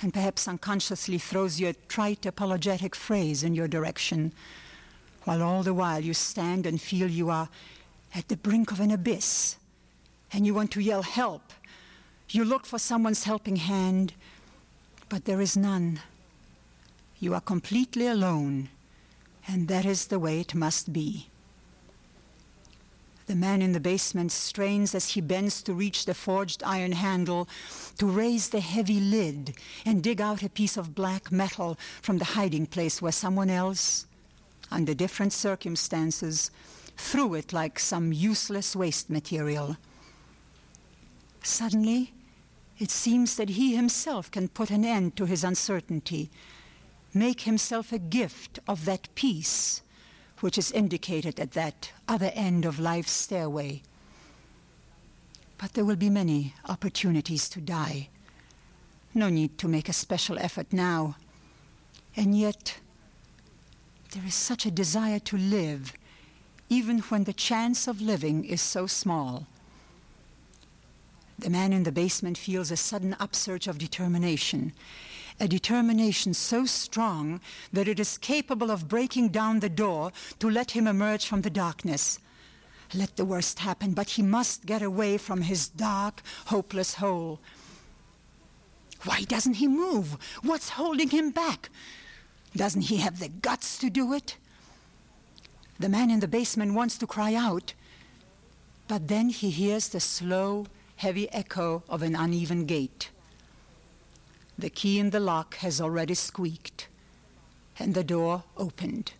and 0.00 0.14
perhaps 0.14 0.48
unconsciously 0.48 1.18
throws 1.18 1.60
you 1.60 1.68
a 1.68 1.74
trite 1.88 2.24
apologetic 2.24 2.94
phrase 2.94 3.44
in 3.44 3.54
your 3.54 3.68
direction, 3.68 4.32
while 5.28 5.42
all 5.42 5.62
the 5.62 5.74
while 5.74 6.00
you 6.00 6.14
stand 6.14 6.64
and 6.64 6.80
feel 6.80 7.06
you 7.06 7.28
are 7.28 7.50
at 8.14 8.28
the 8.28 8.36
brink 8.38 8.72
of 8.72 8.80
an 8.80 8.90
abyss 8.90 9.58
and 10.32 10.46
you 10.46 10.54
want 10.54 10.70
to 10.70 10.80
yell 10.80 11.02
help. 11.02 11.52
You 12.30 12.46
look 12.46 12.64
for 12.64 12.78
someone's 12.78 13.24
helping 13.24 13.56
hand, 13.56 14.14
but 15.10 15.26
there 15.26 15.42
is 15.42 15.54
none. 15.54 16.00
You 17.18 17.34
are 17.34 17.42
completely 17.42 18.06
alone, 18.06 18.70
and 19.46 19.68
that 19.68 19.84
is 19.84 20.06
the 20.06 20.18
way 20.18 20.40
it 20.40 20.54
must 20.54 20.94
be. 20.94 21.26
The 23.26 23.36
man 23.36 23.60
in 23.60 23.72
the 23.72 23.80
basement 23.80 24.32
strains 24.32 24.94
as 24.94 25.10
he 25.10 25.20
bends 25.20 25.60
to 25.64 25.74
reach 25.74 26.06
the 26.06 26.14
forged 26.14 26.62
iron 26.64 26.92
handle, 26.92 27.46
to 27.98 28.06
raise 28.06 28.48
the 28.48 28.60
heavy 28.60 28.98
lid 28.98 29.56
and 29.84 30.02
dig 30.02 30.22
out 30.22 30.42
a 30.42 30.48
piece 30.48 30.78
of 30.78 30.94
black 30.94 31.30
metal 31.30 31.76
from 32.00 32.16
the 32.16 32.32
hiding 32.32 32.64
place 32.64 33.02
where 33.02 33.12
someone 33.12 33.50
else, 33.50 34.06
under 34.70 34.94
different 34.94 35.32
circumstances, 35.32 36.50
threw 36.96 37.34
it 37.34 37.52
like 37.52 37.78
some 37.78 38.12
useless 38.12 38.74
waste 38.76 39.08
material. 39.08 39.76
Suddenly, 41.42 42.12
it 42.78 42.90
seems 42.90 43.36
that 43.36 43.50
he 43.50 43.74
himself 43.74 44.30
can 44.30 44.48
put 44.48 44.70
an 44.70 44.84
end 44.84 45.16
to 45.16 45.24
his 45.24 45.44
uncertainty, 45.44 46.30
make 47.12 47.42
himself 47.42 47.92
a 47.92 47.98
gift 47.98 48.58
of 48.68 48.84
that 48.84 49.08
peace 49.14 49.82
which 50.40 50.58
is 50.58 50.70
indicated 50.72 51.40
at 51.40 51.52
that 51.52 51.92
other 52.06 52.30
end 52.34 52.64
of 52.64 52.78
life's 52.78 53.10
stairway. 53.10 53.82
But 55.56 55.72
there 55.72 55.84
will 55.84 55.96
be 55.96 56.10
many 56.10 56.54
opportunities 56.68 57.48
to 57.50 57.60
die. 57.60 58.08
No 59.14 59.28
need 59.28 59.58
to 59.58 59.68
make 59.68 59.88
a 59.88 59.92
special 59.92 60.38
effort 60.38 60.72
now. 60.72 61.16
And 62.14 62.38
yet, 62.38 62.78
there 64.12 64.24
is 64.26 64.34
such 64.34 64.66
a 64.66 64.70
desire 64.70 65.18
to 65.20 65.36
live 65.36 65.92
even 66.68 66.98
when 67.00 67.24
the 67.24 67.32
chance 67.32 67.88
of 67.88 68.00
living 68.00 68.44
is 68.44 68.60
so 68.60 68.86
small. 68.86 69.46
The 71.38 71.50
man 71.50 71.72
in 71.72 71.84
the 71.84 71.92
basement 71.92 72.36
feels 72.36 72.70
a 72.70 72.76
sudden 72.76 73.16
upsurge 73.20 73.68
of 73.68 73.78
determination, 73.78 74.72
a 75.40 75.46
determination 75.46 76.34
so 76.34 76.66
strong 76.66 77.40
that 77.72 77.88
it 77.88 78.00
is 78.00 78.18
capable 78.18 78.70
of 78.70 78.88
breaking 78.88 79.28
down 79.28 79.60
the 79.60 79.68
door 79.68 80.12
to 80.40 80.50
let 80.50 80.72
him 80.72 80.86
emerge 80.86 81.26
from 81.26 81.42
the 81.42 81.50
darkness. 81.50 82.18
Let 82.92 83.16
the 83.16 83.24
worst 83.24 83.60
happen, 83.60 83.92
but 83.92 84.10
he 84.10 84.22
must 84.22 84.66
get 84.66 84.82
away 84.82 85.16
from 85.16 85.42
his 85.42 85.68
dark, 85.68 86.22
hopeless 86.46 86.94
hole. 86.94 87.38
Why 89.04 89.22
doesn't 89.22 89.54
he 89.54 89.68
move? 89.68 90.16
What's 90.42 90.70
holding 90.70 91.10
him 91.10 91.30
back? 91.30 91.70
Doesn't 92.56 92.82
he 92.82 92.98
have 92.98 93.18
the 93.18 93.28
guts 93.28 93.78
to 93.78 93.90
do 93.90 94.12
it? 94.12 94.36
The 95.78 95.88
man 95.88 96.10
in 96.10 96.20
the 96.20 96.28
basement 96.28 96.74
wants 96.74 96.98
to 96.98 97.06
cry 97.06 97.34
out, 97.34 97.74
but 98.88 99.08
then 99.08 99.28
he 99.28 99.50
hears 99.50 99.88
the 99.88 100.00
slow, 100.00 100.66
heavy 100.96 101.30
echo 101.32 101.84
of 101.88 102.02
an 102.02 102.16
uneven 102.16 102.64
gate. 102.64 103.10
The 104.58 104.70
key 104.70 104.98
in 104.98 105.10
the 105.10 105.20
lock 105.20 105.56
has 105.56 105.80
already 105.80 106.14
squeaked, 106.14 106.88
and 107.78 107.94
the 107.94 108.02
door 108.02 108.42
opened. 108.56 109.12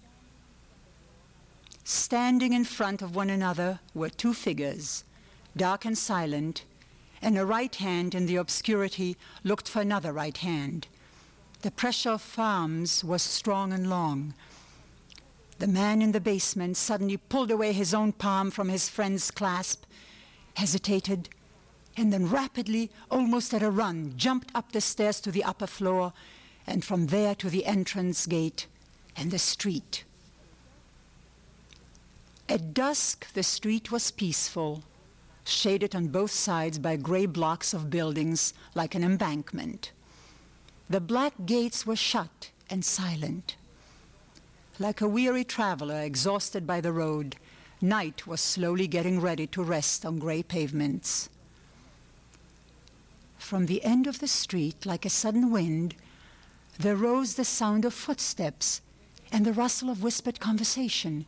Standing 1.85 2.53
in 2.53 2.65
front 2.65 3.03
of 3.03 3.15
one 3.15 3.31
another 3.31 3.79
were 3.95 4.11
two 4.11 4.35
figures, 4.35 5.05
dark 5.57 5.85
and 5.85 5.97
silent, 5.97 6.65
and 7.23 7.39
a 7.39 7.47
right 7.47 7.75
hand 7.77 8.15
in 8.15 8.27
the 8.27 8.37
obscurity 8.37 9.17
looked 9.45 9.69
for 9.69 9.81
another 9.81 10.13
right 10.13 10.37
hand. 10.39 10.89
The 11.63 11.71
pressure 11.73 12.11
of 12.11 12.35
palms 12.37 13.03
was 13.03 13.21
strong 13.21 13.73
and 13.73 13.91
long. 13.91 14.35
The 15.59 15.67
man 15.67 16.01
in 16.03 16.13
the 16.13 16.21
basement 16.21 16.77
suddenly 16.77 17.17
pulled 17.17 17.51
away 17.51 17.73
his 17.73 17.93
own 17.93 18.13
palm 18.13 18.53
from 18.53 18.69
his 18.69 18.89
friend's 18.89 19.33
clasp, 19.33 19.83
hesitated, 20.55 21.29
and 21.97 22.13
then 22.13 22.31
rapidly, 22.31 22.93
almost 23.11 23.53
at 23.53 23.63
a 23.63 23.71
run, 23.71 24.13
jumped 24.17 24.53
up 24.55 24.71
the 24.71 24.81
stairs 24.81 25.21
to 25.21 25.33
the 25.33 25.43
upper 25.43 25.67
floor, 25.67 26.13
and 26.65 26.85
from 26.85 27.09
there 27.09 27.35
to 27.35 27.51
the 27.51 27.65
entrance 27.65 28.25
gate 28.27 28.69
and 29.17 29.33
the 29.33 29.39
street. 29.39 30.05
At 32.49 32.73
dusk, 32.73 33.33
the 33.33 33.43
street 33.43 33.91
was 33.91 34.13
peaceful, 34.13 34.85
shaded 35.45 35.97
on 35.97 36.07
both 36.09 36.31
sides 36.31 36.79
by 36.79 36.95
gray 36.97 37.27
blocks 37.27 37.75
of 37.75 37.91
buildings 37.91 38.55
like 38.77 38.95
an 38.95 39.03
embankment. 39.03 39.91
The 40.91 41.01
black 41.01 41.35
gates 41.45 41.87
were 41.87 41.97
shut 41.97 42.51
and 42.71 42.83
silent. 42.83 43.57
Like 44.79 45.03
a 45.03 45.09
weary 45.09 45.45
traveler 45.45 46.01
exhausted 46.01 46.67
by 46.67 46.81
the 46.81 46.93
road, 46.93 47.37
night 47.83 48.27
was 48.27 48.41
slowly 48.41 48.87
getting 48.87 49.21
ready 49.21 49.47
to 49.49 49.63
rest 49.63 50.07
on 50.07 50.19
gray 50.19 50.43
pavements. 50.43 51.29
From 53.37 53.67
the 53.67 53.85
end 53.85 54.07
of 54.07 54.21
the 54.21 54.29
street, 54.29 54.87
like 54.87 55.05
a 55.05 55.11
sudden 55.11 55.51
wind, 55.51 55.95
there 56.79 56.97
rose 56.97 57.35
the 57.35 57.45
sound 57.45 57.85
of 57.85 57.93
footsteps 57.93 58.81
and 59.31 59.45
the 59.45 59.53
rustle 59.53 59.91
of 59.91 60.03
whispered 60.03 60.41
conversation. 60.41 61.27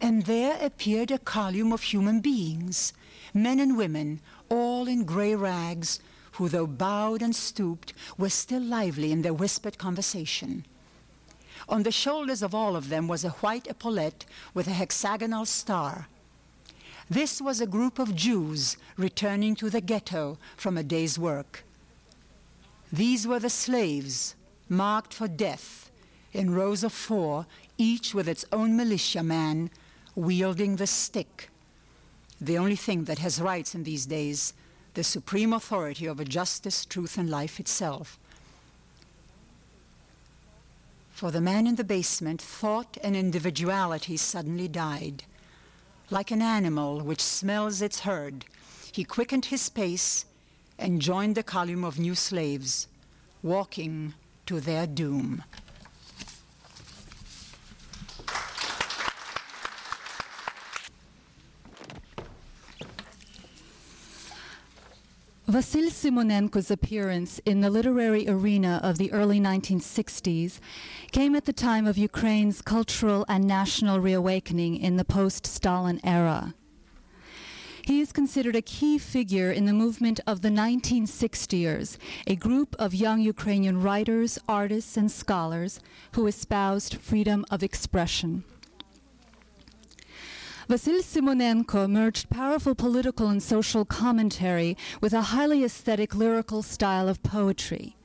And 0.00 0.24
there 0.24 0.58
appeared 0.60 1.10
a 1.10 1.18
column 1.18 1.72
of 1.72 1.82
human 1.82 2.20
beings, 2.20 2.92
men 3.32 3.60
and 3.60 3.78
women, 3.78 4.20
all 4.50 4.88
in 4.88 5.04
gray 5.04 5.34
rags, 5.34 6.00
who, 6.34 6.48
though 6.48 6.66
bowed 6.66 7.22
and 7.22 7.34
stooped, 7.34 7.92
were 8.18 8.30
still 8.30 8.62
lively 8.62 9.12
in 9.12 9.22
their 9.22 9.34
whispered 9.34 9.78
conversation. 9.78 10.64
On 11.68 11.82
the 11.82 11.92
shoulders 11.92 12.42
of 12.42 12.54
all 12.54 12.76
of 12.76 12.88
them 12.88 13.08
was 13.08 13.24
a 13.24 13.30
white 13.30 13.68
epaulette 13.68 14.24
with 14.52 14.66
a 14.66 14.72
hexagonal 14.72 15.46
star. 15.46 16.08
This 17.08 17.40
was 17.40 17.60
a 17.60 17.66
group 17.66 17.98
of 17.98 18.14
Jews 18.14 18.76
returning 18.96 19.54
to 19.56 19.70
the 19.70 19.80
ghetto 19.80 20.38
from 20.56 20.76
a 20.76 20.82
day's 20.82 21.18
work. 21.18 21.64
These 22.92 23.26
were 23.26 23.40
the 23.40 23.50
slaves 23.50 24.34
marked 24.68 25.14
for 25.14 25.28
death 25.28 25.90
in 26.32 26.54
rows 26.54 26.82
of 26.82 26.92
four, 26.92 27.46
each 27.78 28.14
with 28.14 28.28
its 28.28 28.44
own 28.52 28.76
militia 28.76 29.22
man 29.22 29.70
wielding 30.14 30.76
the 30.76 30.86
stick. 30.86 31.50
The 32.40 32.58
only 32.58 32.76
thing 32.76 33.04
that 33.04 33.18
has 33.20 33.40
rights 33.40 33.74
in 33.74 33.84
these 33.84 34.06
days, 34.06 34.52
the 34.94 35.04
supreme 35.04 35.52
authority 35.52 36.08
over 36.08 36.24
justice, 36.24 36.84
truth, 36.84 37.18
and 37.18 37.28
life 37.28 37.60
itself. 37.60 38.18
For 41.12 41.30
the 41.30 41.40
man 41.40 41.66
in 41.66 41.76
the 41.76 41.84
basement, 41.84 42.42
thought 42.42 42.98
and 43.02 43.14
individuality 43.14 44.16
suddenly 44.16 44.68
died. 44.68 45.24
Like 46.10 46.30
an 46.30 46.42
animal 46.42 47.00
which 47.00 47.20
smells 47.20 47.80
its 47.80 48.00
herd, 48.00 48.44
he 48.92 49.04
quickened 49.04 49.46
his 49.46 49.68
pace 49.68 50.24
and 50.78 51.00
joined 51.00 51.34
the 51.34 51.42
column 51.42 51.84
of 51.84 51.98
new 51.98 52.14
slaves, 52.14 52.88
walking 53.42 54.14
to 54.46 54.60
their 54.60 54.86
doom. 54.86 55.44
Vasyl 65.46 65.90
Symonenko's 65.90 66.70
appearance 66.70 67.38
in 67.44 67.60
the 67.60 67.68
literary 67.68 68.26
arena 68.26 68.80
of 68.82 68.96
the 68.96 69.12
early 69.12 69.38
1960s 69.38 70.58
came 71.12 71.34
at 71.34 71.44
the 71.44 71.52
time 71.52 71.86
of 71.86 71.98
Ukraine's 71.98 72.62
cultural 72.62 73.26
and 73.28 73.46
national 73.46 74.00
reawakening 74.00 74.74
in 74.74 74.96
the 74.96 75.04
post 75.04 75.46
Stalin 75.46 76.00
era. 76.02 76.54
He 77.82 78.00
is 78.00 78.10
considered 78.10 78.56
a 78.56 78.62
key 78.62 78.96
figure 78.96 79.50
in 79.52 79.66
the 79.66 79.74
movement 79.74 80.18
of 80.26 80.40
the 80.40 80.48
1960ers, 80.48 81.98
a 82.26 82.36
group 82.36 82.74
of 82.78 82.94
young 82.94 83.20
Ukrainian 83.20 83.82
writers, 83.82 84.38
artists, 84.48 84.96
and 84.96 85.12
scholars 85.12 85.78
who 86.12 86.26
espoused 86.26 86.96
freedom 86.96 87.44
of 87.50 87.62
expression. 87.62 88.44
Vasyl 90.68 91.02
Symonenko 91.02 91.86
merged 91.90 92.30
powerful 92.30 92.74
political 92.74 93.28
and 93.28 93.42
social 93.42 93.84
commentary 93.84 94.78
with 94.98 95.12
a 95.12 95.34
highly 95.34 95.62
aesthetic 95.62 96.14
lyrical 96.14 96.62
style 96.62 97.06
of 97.06 97.22
poetry. 97.22 97.96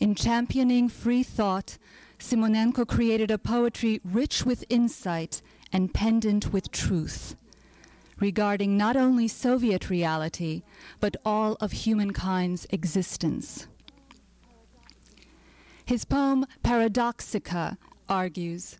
In 0.00 0.16
championing 0.16 0.88
free 0.88 1.22
thought, 1.22 1.78
Symonenko 2.18 2.88
created 2.88 3.30
a 3.30 3.38
poetry 3.38 4.00
rich 4.04 4.44
with 4.44 4.64
insight 4.68 5.42
and 5.72 5.94
pendant 5.94 6.52
with 6.52 6.72
truth, 6.72 7.36
regarding 8.18 8.76
not 8.76 8.96
only 8.96 9.28
Soviet 9.28 9.88
reality, 9.88 10.62
but 10.98 11.16
all 11.24 11.56
of 11.60 11.70
humankind's 11.70 12.66
existence. 12.70 13.68
His 15.84 16.04
poem 16.04 16.46
Paradoxica 16.64 17.76
argues 18.08 18.76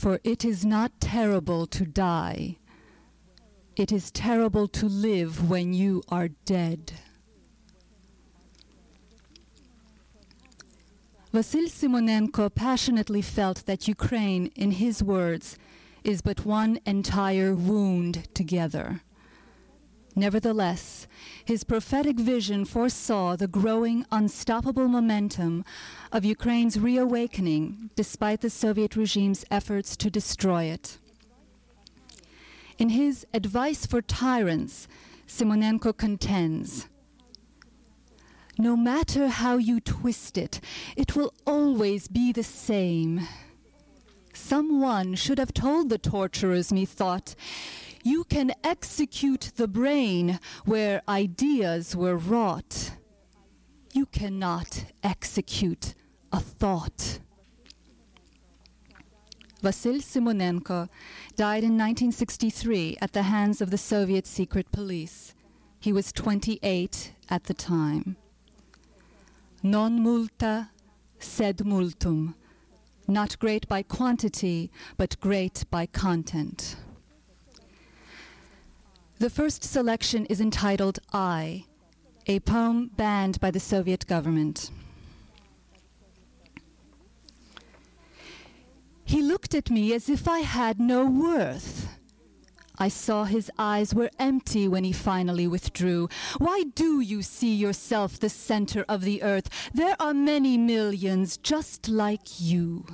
for 0.00 0.18
it 0.24 0.46
is 0.46 0.64
not 0.64 0.90
terrible 0.98 1.66
to 1.66 1.84
die. 1.84 2.56
It 3.76 3.92
is 3.92 4.10
terrible 4.10 4.66
to 4.68 4.86
live 4.86 5.50
when 5.50 5.74
you 5.74 6.02
are 6.08 6.28
dead. 6.46 6.92
Vasyl 11.34 11.68
Symonenko 11.68 12.48
passionately 12.54 13.20
felt 13.20 13.66
that 13.66 13.88
Ukraine, 13.88 14.46
in 14.56 14.70
his 14.70 15.02
words, 15.02 15.58
is 16.02 16.22
but 16.22 16.46
one 16.46 16.80
entire 16.86 17.54
wound 17.54 18.34
together. 18.34 19.02
Nevertheless, 20.16 21.06
his 21.44 21.64
prophetic 21.64 22.18
vision 22.18 22.64
foresaw 22.64 23.36
the 23.36 23.46
growing, 23.46 24.04
unstoppable 24.10 24.88
momentum 24.88 25.64
of 26.10 26.24
Ukraine's 26.24 26.78
reawakening 26.78 27.90
despite 27.94 28.40
the 28.40 28.50
Soviet 28.50 28.96
regime's 28.96 29.44
efforts 29.50 29.96
to 29.98 30.10
destroy 30.10 30.64
it. 30.64 30.98
In 32.78 32.88
his 32.88 33.26
Advice 33.32 33.86
for 33.86 34.02
Tyrants, 34.02 34.88
Symonenko 35.28 35.96
contends 35.96 36.88
No 38.58 38.76
matter 38.76 39.28
how 39.28 39.58
you 39.58 39.80
twist 39.80 40.36
it, 40.36 40.60
it 40.96 41.14
will 41.14 41.32
always 41.46 42.08
be 42.08 42.32
the 42.32 42.42
same. 42.42 43.28
Someone 44.32 45.14
should 45.14 45.38
have 45.38 45.54
told 45.54 45.88
the 45.88 45.98
torturers, 45.98 46.72
methought, 46.72 47.34
you 48.02 48.24
can 48.24 48.52
execute 48.64 49.52
the 49.56 49.68
brain 49.68 50.38
where 50.64 51.02
ideas 51.08 51.94
were 51.94 52.16
wrought. 52.16 52.92
You 53.92 54.06
cannot 54.06 54.86
execute 55.02 55.94
a 56.32 56.40
thought. 56.40 57.18
Vasyl 59.62 60.00
Symonenko 60.00 60.88
died 61.36 61.64
in 61.64 61.76
1963 61.76 62.96
at 63.02 63.12
the 63.12 63.24
hands 63.24 63.60
of 63.60 63.70
the 63.70 63.76
Soviet 63.76 64.26
secret 64.26 64.72
police. 64.72 65.34
He 65.78 65.92
was 65.92 66.12
28 66.12 67.12
at 67.28 67.44
the 67.44 67.54
time. 67.54 68.16
Non 69.62 70.00
multa, 70.00 70.70
sed 71.18 71.58
multum. 71.58 72.34
Not 73.06 73.38
great 73.38 73.68
by 73.68 73.82
quantity, 73.82 74.70
but 74.96 75.20
great 75.20 75.64
by 75.70 75.84
content. 75.84 76.76
The 79.20 79.28
first 79.28 79.62
selection 79.62 80.24
is 80.30 80.40
entitled 80.40 80.98
I, 81.12 81.66
a 82.26 82.40
poem 82.40 82.90
banned 82.96 83.38
by 83.38 83.50
the 83.50 83.60
Soviet 83.60 84.06
government. 84.06 84.70
He 89.04 89.20
looked 89.20 89.54
at 89.54 89.70
me 89.70 89.92
as 89.92 90.08
if 90.08 90.26
I 90.26 90.38
had 90.38 90.80
no 90.80 91.04
worth. 91.04 91.98
I 92.78 92.88
saw 92.88 93.24
his 93.24 93.50
eyes 93.58 93.94
were 93.94 94.08
empty 94.18 94.66
when 94.66 94.84
he 94.84 94.92
finally 94.92 95.46
withdrew. 95.46 96.08
Why 96.38 96.62
do 96.74 97.00
you 97.00 97.20
see 97.20 97.54
yourself 97.54 98.18
the 98.18 98.30
center 98.30 98.86
of 98.88 99.02
the 99.02 99.22
earth? 99.22 99.50
There 99.74 99.96
are 100.00 100.14
many 100.14 100.56
millions 100.56 101.36
just 101.36 101.90
like 101.90 102.40
you. 102.40 102.86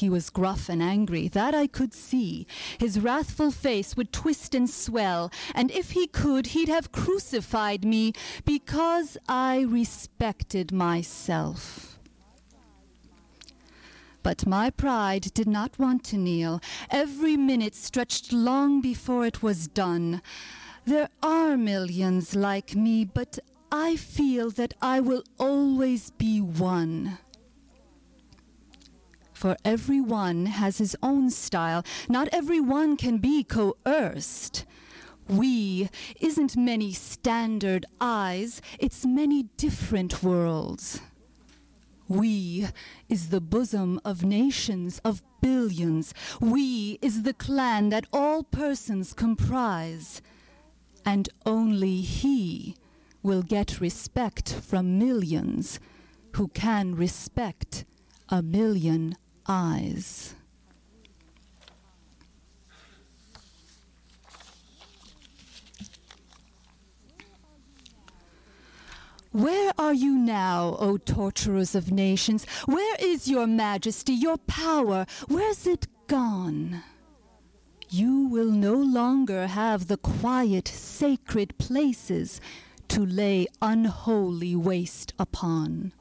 He 0.00 0.08
was 0.08 0.30
gruff 0.30 0.70
and 0.70 0.82
angry, 0.82 1.28
that 1.28 1.54
I 1.54 1.66
could 1.66 1.92
see. 1.92 2.46
His 2.78 2.98
wrathful 2.98 3.50
face 3.50 3.98
would 3.98 4.14
twist 4.14 4.54
and 4.54 4.68
swell, 4.68 5.30
and 5.54 5.70
if 5.70 5.90
he 5.90 6.06
could, 6.06 6.46
he'd 6.48 6.70
have 6.70 6.90
crucified 6.90 7.84
me 7.84 8.14
because 8.46 9.18
I 9.28 9.60
respected 9.60 10.72
myself. 10.72 11.98
But 14.22 14.46
my 14.46 14.70
pride 14.70 15.34
did 15.34 15.46
not 15.46 15.78
want 15.78 16.02
to 16.04 16.16
kneel. 16.16 16.62
Every 16.90 17.36
minute 17.36 17.74
stretched 17.74 18.32
long 18.32 18.80
before 18.80 19.26
it 19.26 19.42
was 19.42 19.68
done. 19.68 20.22
There 20.86 21.10
are 21.22 21.58
millions 21.58 22.34
like 22.34 22.74
me, 22.74 23.04
but 23.04 23.38
I 23.70 23.96
feel 23.96 24.48
that 24.52 24.72
I 24.80 25.00
will 25.00 25.24
always 25.38 26.08
be 26.08 26.40
one 26.40 27.18
for 29.40 29.56
every 29.64 30.02
one 30.02 30.44
has 30.44 30.76
his 30.76 30.94
own 31.02 31.30
style. 31.30 31.82
Not 32.10 32.28
every 32.30 32.60
one 32.60 32.98
can 32.98 33.16
be 33.16 33.42
coerced. 33.42 34.66
We 35.28 35.88
isn't 36.20 36.58
many 36.58 36.92
standard 36.92 37.86
eyes, 38.02 38.60
it's 38.78 39.06
many 39.06 39.44
different 39.56 40.22
worlds. 40.22 41.00
We 42.06 42.66
is 43.08 43.30
the 43.30 43.40
bosom 43.40 43.98
of 44.04 44.22
nations, 44.22 45.00
of 45.06 45.22
billions. 45.40 46.12
We 46.38 46.98
is 47.00 47.22
the 47.22 47.32
clan 47.32 47.88
that 47.88 48.04
all 48.12 48.42
persons 48.42 49.14
comprise. 49.14 50.20
And 51.06 51.30
only 51.46 52.02
he 52.02 52.76
will 53.22 53.42
get 53.42 53.80
respect 53.80 54.52
from 54.52 54.98
millions 54.98 55.80
who 56.32 56.48
can 56.48 56.94
respect 56.94 57.86
a 58.28 58.42
million 58.42 59.16
eyes. 59.50 60.34
Where 69.32 69.72
are 69.76 69.92
you 69.92 70.16
now, 70.16 70.76
O 70.78 70.98
torturers 70.98 71.74
of 71.74 71.90
nations? 71.90 72.46
Where 72.66 72.96
is 73.00 73.26
your 73.28 73.48
majesty, 73.48 74.12
your 74.12 74.38
power? 74.38 75.04
Where's 75.26 75.66
it 75.66 75.88
gone? 76.06 76.82
You 77.88 78.28
will 78.28 78.52
no 78.52 78.74
longer 78.74 79.48
have 79.48 79.88
the 79.88 79.96
quiet, 79.96 80.68
sacred 80.68 81.58
places 81.58 82.40
to 82.88 83.04
lay 83.04 83.48
unholy 83.60 84.54
waste 84.54 85.12
upon. 85.18 85.92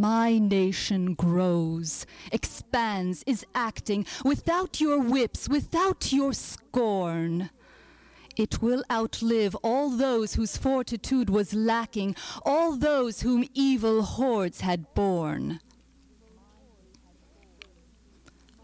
My 0.00 0.38
nation 0.38 1.12
grows, 1.12 2.06
expands, 2.32 3.22
is 3.26 3.44
acting 3.54 4.06
without 4.24 4.80
your 4.80 4.98
whips, 4.98 5.46
without 5.46 6.10
your 6.10 6.32
scorn. 6.32 7.50
It 8.34 8.62
will 8.62 8.82
outlive 8.90 9.54
all 9.56 9.90
those 9.90 10.36
whose 10.36 10.56
fortitude 10.56 11.28
was 11.28 11.52
lacking, 11.52 12.16
all 12.46 12.76
those 12.76 13.20
whom 13.20 13.44
evil 13.52 14.00
hordes 14.00 14.62
had 14.62 14.86
borne. 14.94 15.60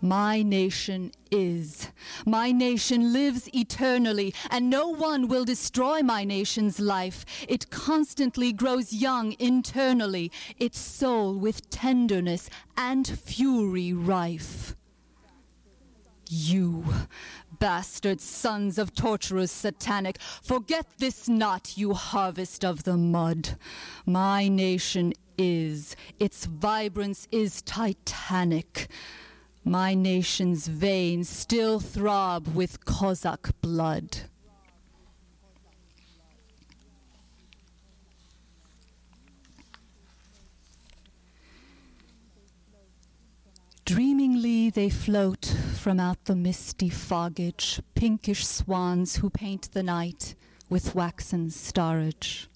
My 0.06 0.40
nation 0.42 1.10
is. 1.32 1.90
My 2.24 2.52
nation 2.52 3.12
lives 3.12 3.48
eternally, 3.52 4.32
and 4.52 4.70
no 4.70 4.88
one 4.88 5.26
will 5.26 5.44
destroy 5.44 6.00
my 6.00 6.22
nation's 6.22 6.78
life. 6.78 7.26
It 7.48 7.70
constantly 7.70 8.52
grows 8.52 8.92
young 8.92 9.34
internally, 9.40 10.30
its 10.58 10.78
soul 10.78 11.34
with 11.34 11.68
tenderness 11.70 12.48
and 12.76 13.04
fury 13.04 13.92
rife. 13.92 14.76
You, 16.28 16.84
bastard 17.58 18.20
sons 18.20 18.78
of 18.78 18.94
torturous 18.94 19.50
satanic, 19.50 20.20
forget 20.20 20.86
this 20.98 21.28
not, 21.28 21.76
you 21.76 21.94
harvest 21.94 22.64
of 22.64 22.84
the 22.84 22.96
mud. 22.96 23.58
My 24.06 24.46
nation 24.46 25.14
is, 25.36 25.96
its 26.20 26.44
vibrance 26.46 27.26
is 27.32 27.60
titanic. 27.62 28.88
My 29.68 29.94
nation's 29.94 30.68
veins 30.68 31.28
still 31.28 31.80
throb 31.80 32.46
with 32.54 32.84
Cossack 32.84 33.50
blood. 33.60 34.18
Dreamingly 43.84 44.72
they 44.72 44.88
float 44.88 45.46
from 45.74 45.98
out 45.98 46.26
the 46.26 46.36
misty 46.36 46.88
foggage, 46.88 47.80
pinkish 47.96 48.46
swans 48.46 49.16
who 49.16 49.30
paint 49.30 49.72
the 49.72 49.82
night 49.82 50.36
with 50.70 50.94
waxen 50.94 51.48
starage. 51.48 52.46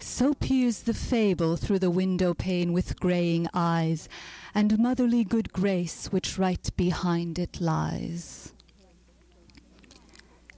So 0.00 0.34
peers 0.34 0.82
the 0.82 0.94
fable 0.94 1.56
through 1.56 1.80
the 1.80 1.90
window 1.90 2.32
pane 2.32 2.72
with 2.72 3.00
graying 3.00 3.48
eyes, 3.52 4.08
and 4.54 4.78
motherly 4.78 5.24
good 5.24 5.52
grace 5.52 6.06
which 6.06 6.38
right 6.38 6.68
behind 6.76 7.38
it 7.38 7.60
lies. 7.60 8.52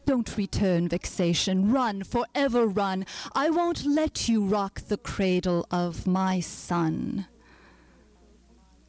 Don't 0.07 0.36
return, 0.36 0.88
vexation, 0.88 1.70
run, 1.70 2.03
forever 2.03 2.66
run. 2.66 3.07
I 3.34 3.49
won't 3.51 3.86
let 3.86 4.28
you 4.28 4.45
rock 4.45 4.80
the 4.80 4.97
cradle 4.97 5.66
of 5.70 6.07
my 6.07 6.41
son. 6.41 7.26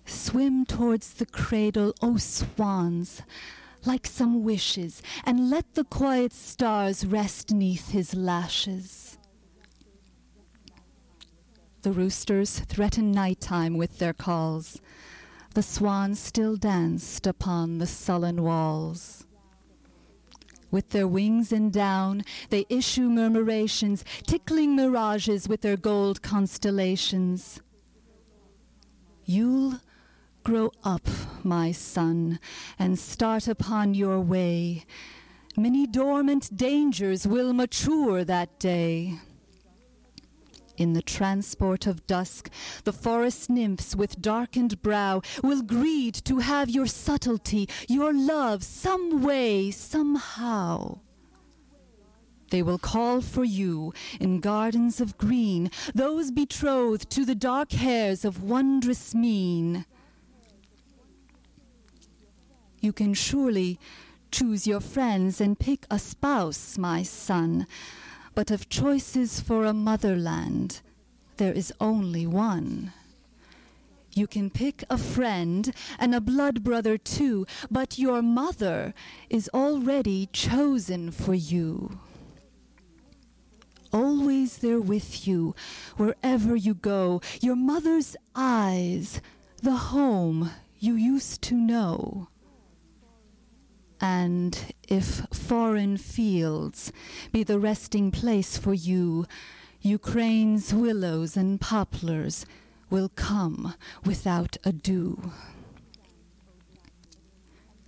Swim 0.06 0.66
towards 0.66 1.14
the 1.14 1.26
cradle, 1.26 1.94
O 2.02 2.18
swans, 2.18 3.22
like 3.86 4.08
some 4.08 4.44
wishes, 4.44 5.02
and 5.24 5.50
let 5.50 5.76
the 5.76 5.84
quiet 5.84 6.34
stars 6.34 7.06
rest 7.06 7.52
neath 7.52 7.92
his 7.92 8.16
lashes. 8.16 9.11
The 11.84 11.92
roosters 11.92 12.60
threatened 12.60 13.12
nighttime 13.12 13.76
with 13.76 13.98
their 13.98 14.14
calls. 14.14 14.80
The 15.56 15.64
swans 15.64 16.20
still 16.20 16.56
danced 16.56 17.26
upon 17.26 17.80
the 17.80 17.88
sullen 17.88 18.44
walls. 18.44 19.26
With 20.70 20.92
their 20.92 21.08
wings 21.08 21.52
in 21.52 21.72
down, 21.72 22.24
they 22.52 22.66
issue 22.70 23.10
murmurations, 23.10 24.06
tickling 24.28 24.76
mirages 24.76 25.50
with 25.50 25.62
their 25.62 25.76
gold 25.76 26.22
constellations. 26.22 27.60
You'll 29.26 29.82
grow 30.44 30.72
up, 30.84 31.08
my 31.44 31.72
son, 31.72 32.40
and 32.78 32.98
start 32.98 33.48
upon 33.48 33.96
your 33.96 34.22
way. 34.22 34.86
Many 35.58 35.88
dormant 35.88 36.56
dangers 36.56 37.28
will 37.28 37.54
mature 37.54 38.24
that 38.24 38.60
day. 38.60 39.20
In 40.82 40.94
the 40.94 41.04
transport 41.04 41.86
of 41.86 42.08
dusk, 42.08 42.50
the 42.86 42.92
forest 42.92 43.52
nymphs 43.52 43.96
with 43.96 44.20
darkened 44.20 44.82
brow 44.82 45.22
will 45.44 45.62
greed 45.62 46.16
to 46.26 46.40
have 46.40 46.72
your 46.72 46.88
subtlety, 46.88 47.70
your 47.88 48.12
love, 48.12 48.64
some 48.64 49.22
way, 49.22 49.70
somehow. 49.70 50.98
They 52.50 52.64
will 52.64 52.80
call 52.80 53.22
for 53.22 53.44
you 53.44 53.94
in 54.20 54.40
gardens 54.40 55.00
of 55.00 55.20
green, 55.20 55.70
those 55.94 56.32
betrothed 56.32 57.12
to 57.12 57.26
the 57.26 57.36
dark 57.36 57.74
hairs 57.74 58.26
of 58.26 58.42
wondrous 58.42 59.14
mien. 59.14 59.86
You 62.80 62.92
can 62.92 63.14
surely 63.14 63.78
choose 64.32 64.66
your 64.66 64.80
friends 64.80 65.40
and 65.40 65.60
pick 65.60 65.86
a 65.92 66.00
spouse, 66.00 66.80
my 66.80 67.04
son 67.04 67.68
but 68.36 68.52
of 68.52 68.70
choices 68.70 69.40
for 69.40 69.66
a 69.66 69.74
motherland, 69.74 70.82
there 71.38 71.54
is 71.54 71.74
only 71.80 72.26
one. 72.26 72.94
You 74.14 74.28
can 74.28 74.50
pick 74.50 74.84
a 74.90 74.98
friend 74.98 75.74
and 75.98 76.14
a 76.14 76.22
blood 76.22 76.64
brother 76.64 76.98
too, 76.98 77.46
but 77.70 77.98
your 77.98 78.22
mother 78.22 78.94
is 79.30 79.50
already 79.54 80.28
chosen 80.34 81.12
for 81.12 81.34
you. 81.34 82.00
Always 83.94 84.60
there 84.60 84.82
with 84.82 85.28
you, 85.28 85.56
wherever 85.98 86.56
you 86.56 86.74
go, 86.74 87.22
your 87.42 87.56
mother's 87.56 88.16
eyes, 88.36 89.22
the 89.62 89.76
home 89.76 90.52
you 90.80 90.96
used 90.96 91.42
to 91.44 91.56
know. 91.56 92.28
And 94.02 94.74
if 94.88 95.28
foreign 95.32 95.96
fields 95.98 96.92
be 97.32 97.44
the 97.44 97.60
resting 97.60 98.10
place 98.10 98.58
for 98.58 98.74
you, 98.74 99.28
Ukraine's 99.82 100.74
willows 100.74 101.38
and 101.38 101.62
poplars 101.62 102.48
will 102.90 103.10
come 103.10 103.76
without 104.04 104.58
ado. 104.64 105.32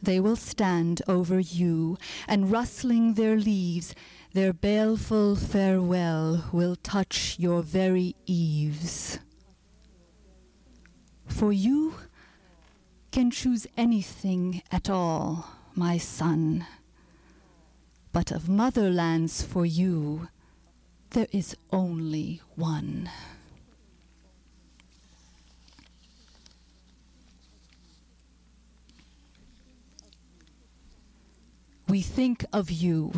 They 0.03 0.20
will 0.20 0.36
stand 0.36 1.01
over 1.07 1.39
you, 1.39 1.97
and 2.28 2.51
rustling 2.51 3.14
their 3.14 3.38
leaves, 3.38 3.95
their 4.34 4.53
baleful 4.53 5.36
farewell 5.36 6.45
will 6.51 6.76
touch 6.76 7.38
your 7.39 7.64
very 7.64 8.16
eaves. 8.26 9.20
For 11.26 11.51
you 11.53 11.95
can 13.11 13.32
choose 13.32 13.66
anything 13.78 14.61
at 14.72 14.89
all 14.89 15.62
my 15.75 15.97
son. 15.97 16.66
But 18.12 18.32
of 18.32 18.43
motherlands 18.43 19.43
for 19.43 19.66
you, 19.66 20.29
there 21.12 21.28
is 21.32 21.55
only 21.71 22.41
one. 22.55 23.09
We 31.87 32.01
think 32.01 32.45
of 32.51 32.71
you 32.71 33.13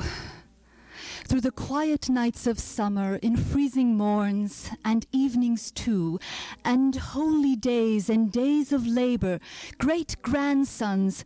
through 1.27 1.41
the 1.41 1.52
quiet 1.52 2.07
nights 2.07 2.45
of 2.45 2.60
summer, 2.60 3.15
in 3.15 3.36
freezing 3.36 3.98
morns 3.98 4.69
and 4.84 5.07
evenings 5.11 5.72
too, 5.72 6.19
and 6.64 6.95
holy 6.95 7.56
days 7.56 8.10
and 8.10 8.32
days 8.32 8.72
of 8.72 8.86
labor, 8.86 9.40
great 9.80 10.15
grandsons 10.22 11.26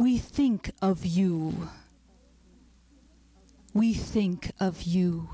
we 0.00 0.16
think 0.16 0.70
of 0.80 1.04
you. 1.04 1.68
We 3.74 3.92
think 3.92 4.50
of 4.58 4.84
you. 4.84 5.28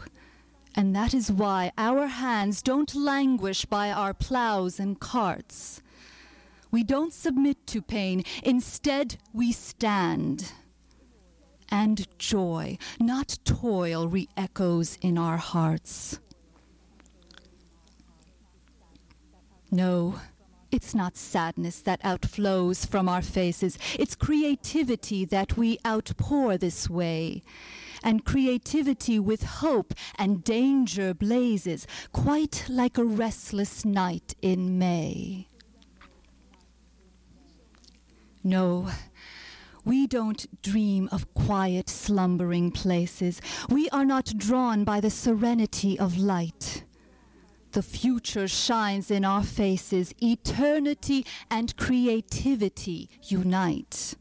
And 0.74 0.94
that 0.94 1.14
is 1.14 1.30
why 1.30 1.70
our 1.78 2.08
hands 2.08 2.62
don't 2.62 2.92
languish 2.92 3.64
by 3.64 3.92
our 3.92 4.12
plows 4.12 4.80
and 4.80 4.98
carts. 4.98 5.80
We 6.72 6.82
don't 6.82 7.12
submit 7.12 7.64
to 7.68 7.80
pain. 7.80 8.24
Instead, 8.42 9.18
we 9.32 9.52
stand. 9.52 10.52
And 11.70 12.08
joy, 12.18 12.76
not 12.98 13.38
toil, 13.44 14.08
re 14.08 14.28
echoes 14.36 14.98
in 15.00 15.16
our 15.16 15.36
hearts. 15.36 16.18
No, 19.70 20.16
it's 20.70 20.94
not 20.94 21.16
sadness 21.16 21.80
that 21.80 22.02
outflows 22.02 22.86
from 22.88 23.08
our 23.08 23.22
faces, 23.22 23.78
it's 23.98 24.14
creativity 24.14 25.24
that 25.24 25.56
we 25.56 25.78
outpour 25.86 26.56
this 26.58 26.88
way. 26.90 27.42
And 28.02 28.24
creativity 28.24 29.18
with 29.18 29.42
hope 29.42 29.94
and 30.18 30.44
danger 30.44 31.14
blazes, 31.14 31.86
quite 32.12 32.64
like 32.68 32.98
a 32.98 33.04
restless 33.04 33.84
night 33.84 34.34
in 34.42 34.78
May. 34.78 35.48
No, 38.44 38.88
we 39.84 40.06
don't 40.06 40.62
dream 40.62 41.08
of 41.12 41.32
quiet, 41.34 41.88
slumbering 41.88 42.70
places. 42.72 43.40
We 43.68 43.88
are 43.90 44.04
not 44.04 44.36
drawn 44.36 44.84
by 44.84 45.00
the 45.00 45.10
serenity 45.10 45.98
of 45.98 46.18
light. 46.18 46.84
The 47.76 47.82
future 47.82 48.48
shines 48.48 49.10
in 49.10 49.22
our 49.22 49.42
faces. 49.42 50.14
Eternity 50.22 51.26
and 51.50 51.76
creativity 51.76 53.10
unite. 53.24 54.14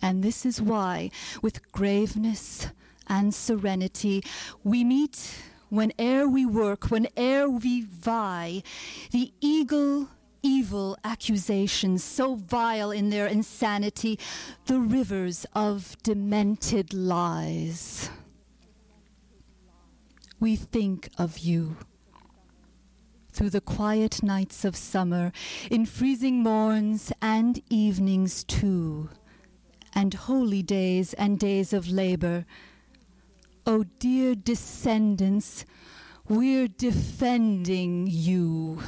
And 0.00 0.22
this 0.22 0.46
is 0.46 0.62
why, 0.62 1.10
with 1.42 1.72
graveness 1.72 2.68
and 3.08 3.34
serenity, 3.34 4.22
we 4.62 4.84
meet 4.84 5.42
whene'er 5.68 6.28
we 6.28 6.46
work, 6.46 6.84
whene'er 6.84 7.50
we 7.50 7.80
vie, 7.80 8.62
the 9.10 9.32
eagle 9.40 10.10
evil 10.44 10.96
accusations, 11.02 12.04
so 12.04 12.36
vile 12.36 12.92
in 12.92 13.10
their 13.10 13.26
insanity, 13.26 14.20
the 14.66 14.78
rivers 14.78 15.44
of 15.52 15.96
demented 16.04 16.94
lies. 16.94 18.08
We 20.38 20.56
think 20.56 21.08
of 21.18 21.38
you 21.38 21.76
through 23.36 23.50
the 23.50 23.60
quiet 23.60 24.22
nights 24.22 24.64
of 24.64 24.74
summer, 24.74 25.30
in 25.70 25.84
freezing 25.84 26.42
morns 26.42 27.12
and 27.20 27.60
evenings 27.68 28.42
too, 28.42 29.10
and 29.94 30.14
holy 30.14 30.62
days 30.62 31.12
and 31.14 31.38
days 31.38 31.74
of 31.74 31.86
labor. 31.86 32.46
O 33.66 33.80
oh 33.80 33.84
dear 33.98 34.34
descendants, 34.34 35.66
we're 36.28 36.66
defending 36.66 38.06
you. 38.08 38.82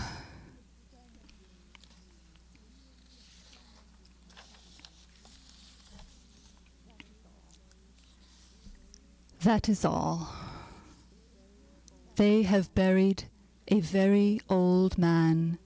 That 9.42 9.68
is 9.68 9.84
all. 9.84 10.47
They 12.18 12.42
have 12.42 12.74
buried 12.74 13.28
a 13.68 13.78
very 13.78 14.40
old 14.50 14.98
man. 14.98 15.56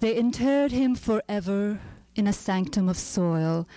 They 0.00 0.16
interred 0.16 0.72
him 0.72 0.94
forever 0.94 1.78
in 2.14 2.26
a 2.26 2.32
sanctum 2.32 2.88
of 2.88 2.96
soil. 2.96 3.68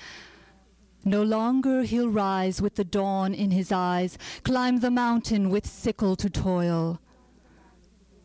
No 1.04 1.22
longer 1.22 1.82
he'll 1.82 2.08
rise 2.08 2.62
with 2.62 2.76
the 2.76 2.86
dawn 2.86 3.34
in 3.34 3.52
his 3.52 3.74
eyes, 3.74 4.18
climb 4.46 4.80
the 4.80 4.90
mountain 4.90 5.50
with 5.50 5.68
sickle 5.68 6.16
to 6.16 6.30
toil. 6.30 7.02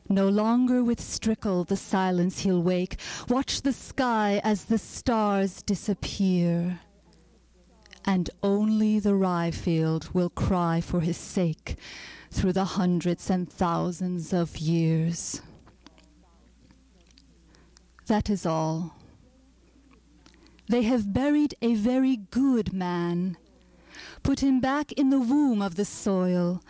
No 0.08 0.28
longer 0.28 0.84
with 0.84 1.00
strickle 1.00 1.64
the 1.64 1.76
silence 1.76 2.38
he'll 2.38 2.62
wake, 2.62 3.00
watch 3.28 3.62
the 3.62 3.72
sky 3.72 4.40
as 4.44 4.66
the 4.66 4.78
stars 4.78 5.60
disappear. 5.60 6.78
And 8.04 8.30
only 8.44 9.00
the 9.00 9.16
rye 9.16 9.50
field 9.50 10.08
will 10.14 10.30
cry 10.30 10.80
for 10.80 11.00
his 11.00 11.16
sake 11.16 11.76
through 12.32 12.52
the 12.52 12.64
hundreds 12.64 13.30
and 13.30 13.50
thousands 13.50 14.32
of 14.32 14.58
years. 14.58 15.42
That 18.06 18.28
is 18.28 18.44
all. 18.44 18.96
They 20.68 20.82
have 20.82 21.12
buried 21.12 21.54
a 21.60 21.74
very 21.74 22.16
good 22.16 22.72
man, 22.72 23.36
put 24.22 24.42
him 24.42 24.60
back 24.60 24.90
in 24.92 25.10
the 25.10 25.20
womb 25.20 25.60
of 25.60 25.76
the 25.76 25.84
soil. 25.84 26.62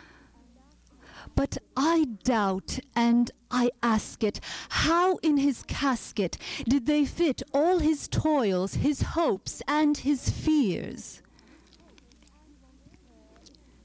But 1.35 1.59
I 1.77 2.07
doubt 2.25 2.81
and 2.95 3.31
I 3.51 3.71
ask 3.83 4.23
it, 4.23 4.41
how 4.69 5.17
in 5.19 5.39
his 5.39 5.63
casket 5.63 6.37
did 6.69 6.87
they 6.87 7.05
fit 7.05 7.43
all 7.55 7.79
his 7.79 8.09
toils, 8.09 8.75
his 8.75 9.03
hopes, 9.03 9.63
and 9.67 9.97
his 9.97 10.29
fears? 10.29 11.22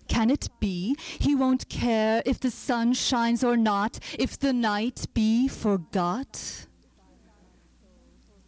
Can 0.08 0.30
it 0.30 0.48
be 0.60 0.96
he 1.20 1.36
won't 1.36 1.70
care 1.70 2.24
if 2.26 2.40
the 2.40 2.52
sun 2.52 2.94
shines 2.94 3.44
or 3.44 3.58
not, 3.58 4.00
if 4.18 4.38
the 4.38 4.54
night 4.54 5.06
be 5.14 5.48
forgot? 5.48 6.66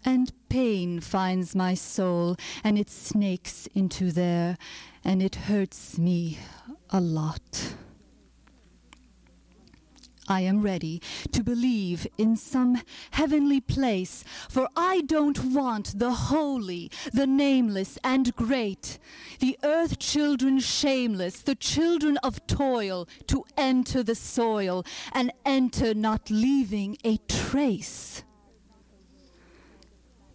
And 0.06 0.32
pain 0.50 1.00
finds 1.02 1.56
my 1.56 1.74
soul, 1.74 2.38
and 2.64 2.78
it 2.78 2.90
snakes 2.90 3.68
into 3.76 4.12
there, 4.12 4.58
and 5.04 5.22
it 5.22 5.36
hurts 5.36 5.98
me 5.98 6.40
a 6.90 7.02
lot. 7.02 7.76
I 10.30 10.42
am 10.42 10.62
ready 10.62 11.02
to 11.32 11.44
believe 11.44 12.06
in 12.20 12.36
some 12.36 12.82
heavenly 13.12 13.60
place, 13.60 14.24
for 14.48 14.70
I 14.76 15.02
don't 15.02 15.44
want 15.44 15.98
the 15.98 16.12
holy, 16.12 16.92
the 17.12 17.26
nameless 17.26 17.98
and 18.04 18.36
great, 18.36 19.00
the 19.40 19.58
earth 19.64 19.98
children 19.98 20.60
shameless, 20.60 21.42
the 21.42 21.56
children 21.56 22.18
of 22.18 22.46
toil, 22.46 23.08
to 23.26 23.44
enter 23.58 24.04
the 24.04 24.14
soil 24.14 24.86
and 25.14 25.32
enter 25.46 25.96
not 25.96 26.30
leaving 26.30 26.98
a 27.04 27.18
trace. 27.28 28.24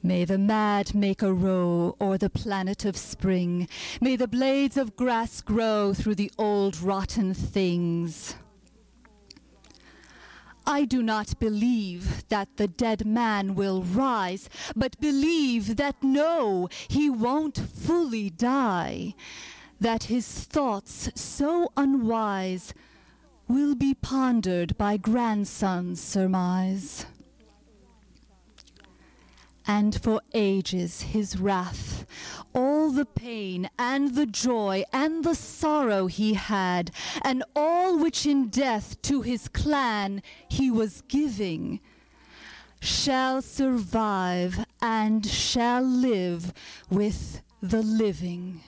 May 0.03 0.27
the 0.27 0.39
mad 0.39 0.95
make 0.95 1.23
a 1.23 1.33
row 1.33 1.97
o'er 2.01 2.19
the 2.19 2.29
planet 2.29 2.85
of 2.85 2.97
spring. 2.97 3.69
May 4.03 4.16
the 4.16 4.29
blades 4.29 4.77
of 4.77 4.97
grass 4.97 5.41
grow 5.41 5.95
through 5.95 6.16
the 6.16 6.31
old 6.37 6.79
rotten 6.81 7.33
things. 7.33 8.35
I 10.66 10.85
do 10.85 11.03
not 11.03 11.39
believe 11.39 12.27
that 12.28 12.57
the 12.57 12.69
dead 12.69 13.07
man 13.07 13.55
will 13.55 13.82
rise, 13.82 14.49
but 14.74 14.99
believe 15.01 15.77
that 15.77 16.03
no, 16.03 16.69
he 16.89 17.11
won't 17.11 17.59
fully 17.59 18.31
die, 18.31 19.15
that 19.81 20.05
his 20.05 20.27
thoughts 20.27 21.11
so 21.15 21.70
unwise 21.77 22.73
will 23.47 23.74
be 23.74 23.95
pondered 23.95 24.77
by 24.78 24.97
grandson's 24.97 26.01
surmise 26.01 27.07
and 29.66 30.01
for 30.01 30.20
ages 30.35 31.03
his 31.03 31.39
wrath, 31.39 32.07
all 32.55 32.91
the 32.91 33.07
pain 33.07 33.69
and 33.78 34.15
the 34.15 34.27
joy 34.27 34.85
and 34.93 35.24
the 35.24 35.35
sorrow 35.35 36.07
he 36.07 36.35
had, 36.35 36.91
and 37.23 37.43
all 37.57 37.99
which 37.99 38.27
in 38.27 38.49
death 38.49 39.01
to 39.03 39.23
his 39.23 39.49
clan 39.49 40.23
he 40.49 40.70
was 40.70 41.03
giving, 41.09 41.81
shall 42.81 43.41
survive 43.41 44.65
and 44.82 45.27
shall 45.27 45.82
live 45.82 46.53
with 46.91 47.41
the 47.62 47.82
living. 47.82 48.61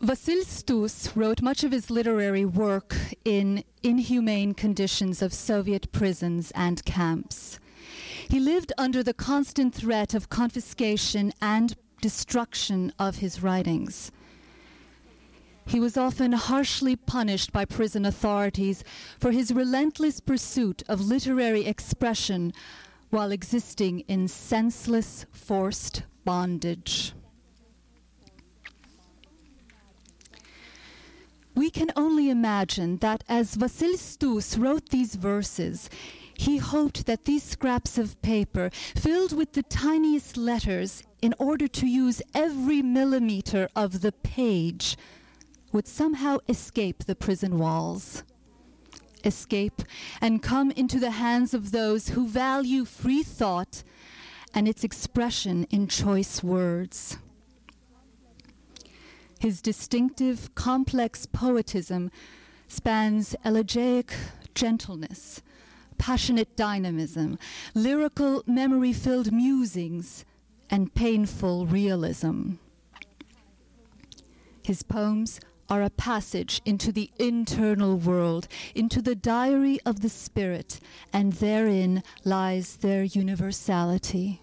Vasyl 0.00 0.44
Stus 0.44 1.16
wrote 1.16 1.42
much 1.42 1.64
of 1.64 1.72
his 1.72 1.90
literary 1.90 2.44
work 2.44 2.94
in 3.24 3.64
inhumane 3.82 4.54
conditions 4.54 5.20
of 5.20 5.34
Soviet 5.34 5.90
prisons 5.90 6.52
and 6.54 6.84
camps. 6.84 7.58
He 8.28 8.38
lived 8.38 8.72
under 8.78 9.02
the 9.02 9.12
constant 9.12 9.74
threat 9.74 10.14
of 10.14 10.28
confiscation 10.28 11.32
and 11.42 11.74
destruction 12.00 12.92
of 12.96 13.16
his 13.16 13.42
writings. 13.42 14.12
He 15.66 15.80
was 15.80 15.96
often 15.96 16.30
harshly 16.30 16.94
punished 16.94 17.52
by 17.52 17.64
prison 17.64 18.06
authorities 18.06 18.84
for 19.18 19.32
his 19.32 19.52
relentless 19.52 20.20
pursuit 20.20 20.84
of 20.88 21.00
literary 21.00 21.66
expression 21.66 22.52
while 23.10 23.32
existing 23.32 24.00
in 24.00 24.28
senseless, 24.28 25.26
forced 25.32 26.04
bondage. 26.24 27.14
We 31.58 31.70
can 31.70 31.90
only 31.96 32.30
imagine 32.30 32.98
that 32.98 33.24
as 33.28 33.56
Vasyl 33.56 33.98
Stus 33.98 34.56
wrote 34.56 34.90
these 34.90 35.16
verses, 35.16 35.90
he 36.32 36.58
hoped 36.58 37.06
that 37.06 37.24
these 37.24 37.42
scraps 37.42 37.98
of 37.98 38.22
paper, 38.22 38.70
filled 38.94 39.36
with 39.36 39.54
the 39.54 39.64
tiniest 39.64 40.36
letters, 40.36 41.02
in 41.20 41.34
order 41.36 41.66
to 41.66 41.88
use 41.88 42.22
every 42.32 42.80
millimeter 42.80 43.68
of 43.74 44.02
the 44.02 44.12
page, 44.12 44.96
would 45.72 45.88
somehow 45.88 46.38
escape 46.48 47.06
the 47.06 47.16
prison 47.16 47.58
walls. 47.58 48.22
Escape 49.24 49.82
and 50.20 50.44
come 50.44 50.70
into 50.70 51.00
the 51.00 51.10
hands 51.10 51.54
of 51.54 51.72
those 51.72 52.10
who 52.10 52.28
value 52.28 52.84
free 52.84 53.24
thought 53.24 53.82
and 54.54 54.68
its 54.68 54.84
expression 54.84 55.66
in 55.70 55.88
choice 55.88 56.40
words. 56.40 57.18
His 59.38 59.62
distinctive, 59.62 60.54
complex 60.54 61.26
poetism 61.26 62.10
spans 62.66 63.36
elegiac 63.44 64.12
gentleness, 64.54 65.42
passionate 65.96 66.56
dynamism, 66.56 67.38
lyrical, 67.74 68.42
memory 68.46 68.92
filled 68.92 69.32
musings, 69.32 70.24
and 70.70 70.92
painful 70.94 71.66
realism. 71.66 72.54
His 74.62 74.82
poems 74.82 75.40
are 75.70 75.82
a 75.82 75.90
passage 75.90 76.60
into 76.64 76.90
the 76.90 77.10
internal 77.18 77.96
world, 77.96 78.48
into 78.74 79.00
the 79.00 79.14
diary 79.14 79.78
of 79.86 80.00
the 80.00 80.08
spirit, 80.08 80.80
and 81.12 81.34
therein 81.34 82.02
lies 82.24 82.76
their 82.76 83.04
universality. 83.04 84.40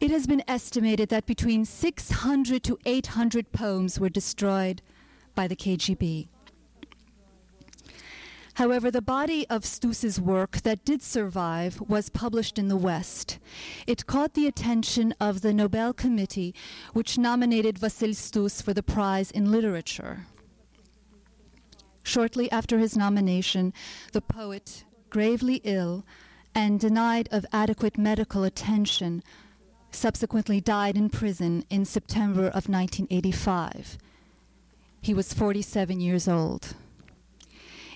It 0.00 0.10
has 0.10 0.26
been 0.26 0.42
estimated 0.48 1.08
that 1.08 1.26
between 1.26 1.64
600 1.64 2.62
to 2.64 2.78
800 2.84 3.52
poems 3.52 3.98
were 3.98 4.08
destroyed 4.08 4.82
by 5.34 5.48
the 5.48 5.56
KGB. 5.56 6.28
However, 8.54 8.90
the 8.90 9.02
body 9.02 9.48
of 9.48 9.64
Stus's 9.64 10.20
work 10.20 10.62
that 10.62 10.84
did 10.84 11.02
survive 11.02 11.80
was 11.80 12.08
published 12.08 12.56
in 12.56 12.68
the 12.68 12.76
West. 12.76 13.40
It 13.84 14.06
caught 14.06 14.34
the 14.34 14.46
attention 14.46 15.12
of 15.18 15.40
the 15.40 15.52
Nobel 15.52 15.92
Committee, 15.92 16.54
which 16.92 17.18
nominated 17.18 17.80
Vasyl 17.80 18.14
Stus 18.14 18.62
for 18.62 18.72
the 18.72 18.82
prize 18.82 19.32
in 19.32 19.50
literature. 19.50 20.26
Shortly 22.04 22.50
after 22.52 22.78
his 22.78 22.96
nomination, 22.96 23.72
the 24.12 24.20
poet, 24.20 24.84
gravely 25.10 25.60
ill 25.64 26.04
and 26.54 26.78
denied 26.78 27.28
of 27.32 27.44
adequate 27.52 27.98
medical 27.98 28.44
attention, 28.44 29.24
subsequently 29.94 30.60
died 30.60 30.96
in 30.96 31.08
prison 31.08 31.64
in 31.70 31.84
September 31.84 32.46
of 32.46 32.68
1985. 32.68 33.98
He 35.00 35.14
was 35.14 35.32
47 35.32 36.00
years 36.00 36.28
old. 36.28 36.74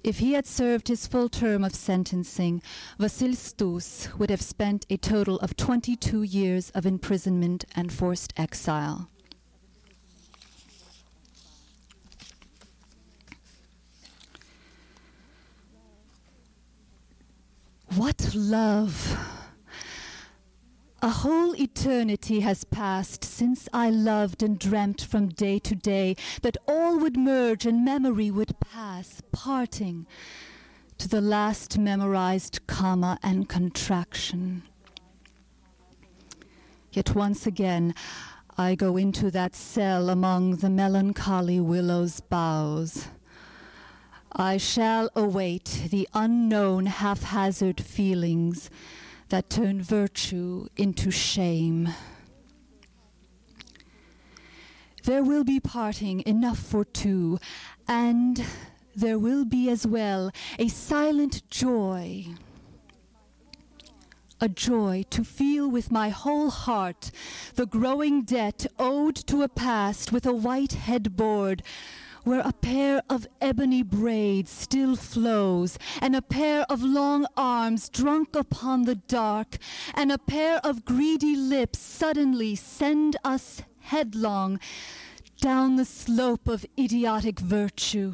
If 0.04 0.18
he 0.18 0.32
had 0.34 0.46
served 0.46 0.88
his 0.88 1.06
full 1.06 1.28
term 1.28 1.64
of 1.64 1.74
sentencing, 1.74 2.62
Vasyl 2.98 3.34
Stus 3.34 4.08
would 4.16 4.30
have 4.30 4.42
spent 4.42 4.86
a 4.88 4.96
total 4.96 5.38
of 5.40 5.56
22 5.56 6.22
years 6.22 6.70
of 6.70 6.86
imprisonment 6.86 7.64
and 7.74 7.92
forced 7.92 8.32
exile. 8.36 9.08
What 17.94 18.32
love! 18.34 19.38
A 21.00 21.10
whole 21.10 21.54
eternity 21.54 22.40
has 22.40 22.64
passed 22.64 23.22
since 23.22 23.68
I 23.72 23.88
loved 23.88 24.42
and 24.42 24.58
dreamt 24.58 25.00
from 25.00 25.28
day 25.28 25.60
to 25.60 25.76
day 25.76 26.16
that 26.42 26.56
all 26.66 26.98
would 26.98 27.16
merge 27.16 27.64
and 27.64 27.84
memory 27.84 28.32
would 28.32 28.58
pass, 28.58 29.22
parting 29.30 30.08
to 30.98 31.08
the 31.08 31.20
last 31.20 31.78
memorized 31.78 32.66
comma 32.66 33.16
and 33.22 33.48
contraction. 33.48 34.64
Yet 36.90 37.14
once 37.14 37.46
again, 37.46 37.94
I 38.56 38.74
go 38.74 38.96
into 38.96 39.30
that 39.30 39.54
cell 39.54 40.10
among 40.10 40.56
the 40.56 40.70
melancholy 40.70 41.60
willow's 41.60 42.18
boughs. 42.18 43.06
I 44.32 44.56
shall 44.56 45.10
await 45.14 45.86
the 45.90 46.08
unknown 46.12 46.86
haphazard 46.86 47.80
feelings 47.80 48.68
that 49.28 49.50
turn 49.50 49.82
virtue 49.82 50.66
into 50.76 51.10
shame. 51.10 51.88
There 55.05 55.22
will 55.22 55.44
be 55.44 55.60
parting 55.60 56.22
enough 56.26 56.59
for 56.59 56.84
two, 56.84 57.38
and 57.86 58.44
there 58.94 59.18
will 59.18 59.44
be 59.44 59.70
as 59.70 59.86
well 59.86 60.30
a 60.59 60.68
silent 60.68 61.48
joy. 61.50 62.26
A 64.40 64.48
joy 64.48 65.05
to 65.10 65.24
feel 65.24 65.68
with 65.68 65.90
my 65.90 66.10
whole 66.10 66.50
heart 66.50 67.10
the 67.55 67.66
growing 67.66 68.22
debt 68.22 68.66
owed 68.78 69.16
to 69.26 69.42
a 69.42 69.48
past 69.48 70.12
with 70.12 70.26
a 70.26 70.32
white 70.32 70.74
headboard 70.74 71.62
where 72.28 72.42
a 72.44 72.52
pair 72.52 73.02
of 73.09 73.26
ebony 73.40 73.82
braids 73.82 74.50
still 74.50 74.94
flows, 74.94 75.78
and 76.02 76.14
a 76.14 76.20
pair 76.20 76.66
of 76.68 76.82
long 76.82 77.24
arms 77.38 77.88
drunk 77.88 78.36
upon 78.36 78.82
the 78.82 78.96
dark, 78.96 79.56
and 79.94 80.12
a 80.12 80.18
pair 80.18 80.59
of 80.62 80.84
greedy 80.84 81.34
lips 81.34 81.78
suddenly 81.78 82.55
send 82.55 83.16
us 83.24 83.62
headlong 83.80 84.60
down 85.40 85.76
the 85.76 85.86
slope 85.86 86.46
of 86.48 86.66
idiotic 86.78 87.40
virtue. 87.40 88.12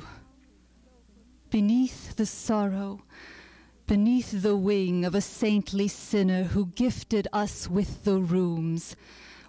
Beneath 1.50 2.14
the 2.14 2.26
sorrow, 2.26 3.02
beneath 3.88 4.42
the 4.42 4.56
wing 4.56 5.04
of 5.04 5.16
a 5.16 5.20
saintly 5.20 5.88
sinner 5.88 6.44
who 6.44 6.66
gifted 6.66 7.26
us 7.32 7.68
with 7.68 8.04
the 8.04 8.20
rooms, 8.20 8.94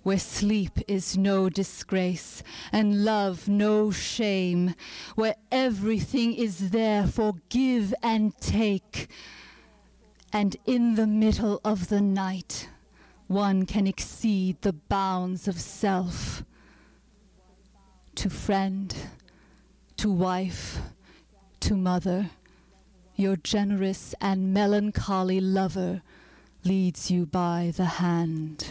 where 0.05 0.19
sleep 0.19 0.77
is 0.87 1.17
no 1.17 1.49
disgrace 1.49 2.43
and 2.71 3.03
love 3.03 3.47
no 3.47 3.89
shame, 3.89 4.75
where 5.15 5.35
everything 5.51 6.31
is 6.31 6.69
there 6.69 7.07
for 7.07 7.33
give 7.49 7.91
and 8.03 8.37
take. 8.37 9.09
And 10.31 10.57
in 10.63 10.93
the 10.93 11.07
middle 11.07 11.59
of 11.65 11.89
the 11.89 12.01
night, 12.01 12.69
one 13.25 13.65
can 13.65 13.87
exceed 13.87 14.61
the 14.61 14.73
bounds 14.73 15.47
of 15.47 15.59
self. 15.59 16.43
To 18.13 18.29
friend, 18.29 18.95
to 19.97 20.11
wife, 20.11 20.81
to 21.61 21.75
mother, 21.75 22.29
your 23.15 23.37
generous 23.37 24.13
and 24.21 24.53
melancholy 24.53 25.41
lover 25.41 26.03
leads 26.63 27.09
you 27.09 27.25
by 27.25 27.73
the 27.75 27.85
hand. 27.85 28.67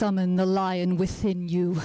Summon 0.00 0.36
the 0.36 0.46
lion 0.46 0.96
within 0.96 1.46
you 1.46 1.78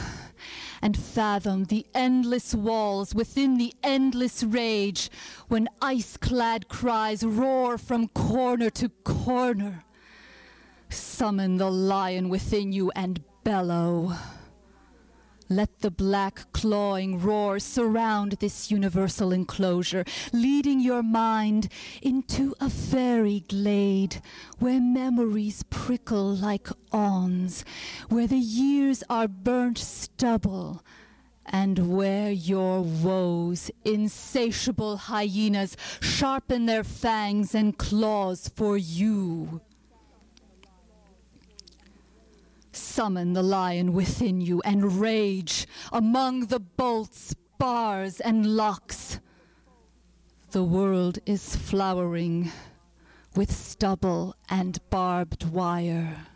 and 0.82 0.96
fathom 0.96 1.66
the 1.66 1.86
endless 1.94 2.56
walls 2.56 3.14
within 3.14 3.58
the 3.58 3.74
endless 3.84 4.42
rage 4.42 5.12
when 5.50 5.68
ice 5.82 6.16
clad 6.16 6.70
cries 6.70 7.26
roar 7.26 7.78
from 7.78 8.08
corner 8.08 8.70
to 8.70 8.88
corner. 9.04 9.84
Summon 10.88 11.58
the 11.58 11.70
lion 11.70 12.30
within 12.30 12.72
you 12.72 12.90
and 12.96 13.22
bellow. 13.44 14.14
Let 15.50 15.82
the 15.82 15.92
black 15.92 16.52
clawing 16.54 17.20
roar 17.20 17.60
surround 17.60 18.32
this 18.40 18.72
universal 18.72 19.32
enclosure, 19.32 20.04
leading 20.34 20.80
your 20.80 21.04
mind 21.04 21.68
into 22.02 22.56
a 22.60 22.68
fairy 22.68 23.44
glade 23.48 24.24
where 24.58 24.82
memories 24.82 25.62
prickle 25.70 26.34
like 26.34 26.68
awns, 26.92 27.64
where 28.10 28.26
the 28.26 28.40
years 28.40 29.04
are 29.08 29.28
burnt 29.28 29.78
stubble, 29.78 30.84
and 31.46 31.96
where 31.96 32.32
your 32.32 32.82
woes, 32.82 33.70
insatiable 33.84 34.98
hyenas, 34.98 35.78
sharpen 36.02 36.66
their 36.66 36.84
fangs 36.84 37.54
and 37.54 37.78
claws 37.78 38.50
for 38.56 38.78
you. 38.78 39.62
Summon 42.76 43.32
the 43.32 43.42
lion 43.42 43.94
within 43.94 44.42
you 44.42 44.62
and 44.64 45.00
rage 45.00 45.66
among 45.94 46.48
the 46.48 46.60
bolts, 46.60 47.34
bars, 47.58 48.20
and 48.20 48.58
locks. 48.58 49.20
The 50.52 50.64
world 50.64 51.20
is 51.26 51.56
flowering 51.56 52.52
with 53.36 53.52
stubble 53.52 54.36
and 54.50 54.78
barbed 54.90 55.50
wire. 55.50 56.28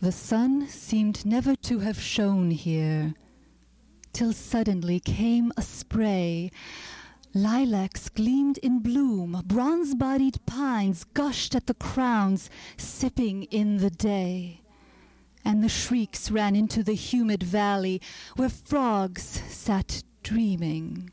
The 0.00 0.12
sun 0.12 0.68
seemed 0.68 1.24
never 1.24 1.56
to 1.56 1.78
have 1.78 1.98
shone 1.98 2.50
here, 2.50 3.14
till 4.12 4.34
suddenly 4.34 5.00
came 5.00 5.52
a 5.56 5.62
spray. 5.62 6.50
Lilacs 7.32 8.10
gleamed 8.10 8.58
in 8.58 8.80
bloom, 8.80 9.42
bronze 9.46 9.94
bodied 9.94 10.44
pines 10.44 11.04
gushed 11.04 11.54
at 11.54 11.66
the 11.66 11.74
crowns, 11.74 12.50
sipping 12.76 13.44
in 13.44 13.78
the 13.78 13.88
day. 13.88 14.60
And 15.46 15.64
the 15.64 15.68
shrieks 15.68 16.30
ran 16.30 16.54
into 16.54 16.82
the 16.82 16.94
humid 16.94 17.42
valley 17.42 18.02
where 18.36 18.50
frogs 18.50 19.42
sat 19.48 20.02
dreaming. 20.22 21.10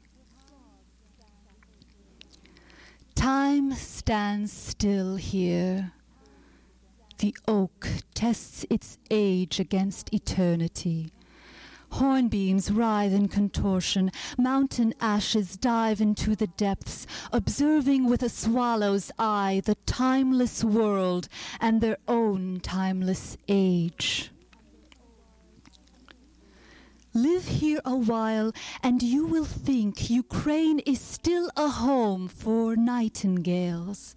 Time 3.15 3.71
stands 3.73 4.51
still 4.51 5.15
here 5.15 5.93
the 7.23 7.37
oak 7.47 7.87
tests 8.13 8.65
its 8.69 8.97
age 9.09 9.57
against 9.57 10.13
eternity. 10.13 11.09
Hornbeams 11.93 12.75
writhe 12.75 13.13
in 13.13 13.29
contortion, 13.29 14.11
mountain 14.37 14.93
ashes 14.99 15.55
dive 15.55 16.01
into 16.01 16.35
the 16.35 16.47
depths, 16.47 17.07
observing 17.31 18.09
with 18.09 18.23
a 18.23 18.27
swallow's 18.27 19.09
eye 19.17 19.61
the 19.63 19.75
timeless 19.85 20.65
world 20.65 21.29
and 21.61 21.79
their 21.79 21.95
own 22.09 22.59
timeless 22.59 23.37
age. 23.47 24.29
Live 27.13 27.45
here 27.45 27.79
a 27.85 27.95
while, 27.95 28.51
and 28.83 29.01
you 29.01 29.25
will 29.25 29.45
think 29.45 30.09
Ukraine 30.09 30.79
is 30.79 30.99
still 30.99 31.49
a 31.55 31.69
home 31.69 32.27
for 32.27 32.75
nightingales. 32.75 34.13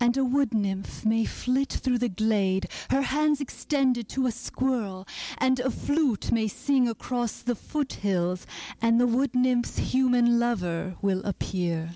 And 0.00 0.16
a 0.16 0.24
wood 0.24 0.54
nymph 0.54 1.04
may 1.04 1.26
flit 1.26 1.68
through 1.68 1.98
the 1.98 2.08
glade, 2.08 2.68
her 2.90 3.02
hands 3.02 3.40
extended 3.40 4.08
to 4.08 4.26
a 4.26 4.32
squirrel, 4.32 5.06
and 5.36 5.60
a 5.60 5.70
flute 5.70 6.32
may 6.32 6.48
sing 6.48 6.88
across 6.88 7.42
the 7.42 7.54
foothills, 7.54 8.46
and 8.80 8.98
the 8.98 9.06
wood 9.06 9.34
nymph's 9.34 9.76
human 9.76 10.40
lover 10.40 10.94
will 11.02 11.20
appear. 11.26 11.90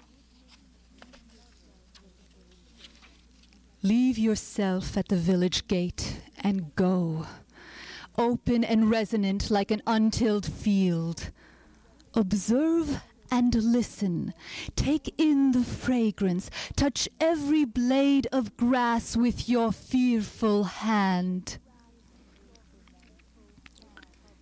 Leave 3.82 4.18
yourself 4.18 4.96
at 4.96 5.08
the 5.08 5.16
village 5.16 5.66
gate 5.66 6.20
and 6.42 6.74
go 6.76 7.26
open 8.16 8.64
and 8.64 8.90
resonant 8.90 9.50
like 9.50 9.70
an 9.70 9.82
untilled 9.86 10.46
field. 10.46 11.30
Observe 12.14 13.02
and 13.34 13.52
listen. 13.56 14.32
Take 14.76 15.12
in 15.18 15.50
the 15.50 15.64
fragrance. 15.64 16.50
Touch 16.76 17.08
every 17.20 17.64
blade 17.64 18.28
of 18.30 18.56
grass 18.56 19.16
with 19.16 19.48
your 19.48 19.72
fearful 19.72 20.62
hand. 20.62 21.58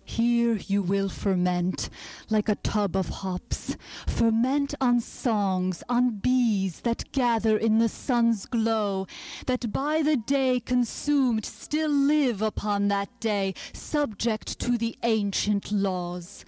Here 0.05 0.59
you 0.67 0.83
will 0.83 1.09
ferment 1.09 1.89
like 2.29 2.47
a 2.47 2.55
tub 2.55 2.95
of 2.95 3.09
hops. 3.09 3.75
Ferment 4.05 4.75
on 4.79 4.99
songs, 4.99 5.83
on 5.89 6.19
bees 6.19 6.81
that 6.81 7.11
gather 7.11 7.57
in 7.57 7.79
the 7.79 7.89
sun's 7.89 8.45
glow, 8.45 9.07
that 9.47 9.73
by 9.73 10.03
the 10.03 10.17
day 10.17 10.59
consumed 10.59 11.45
still 11.45 11.89
live 11.89 12.43
upon 12.43 12.89
that 12.89 13.09
day, 13.19 13.55
subject 13.73 14.59
to 14.59 14.77
the 14.77 14.95
ancient 15.01 15.71
laws, 15.71 16.45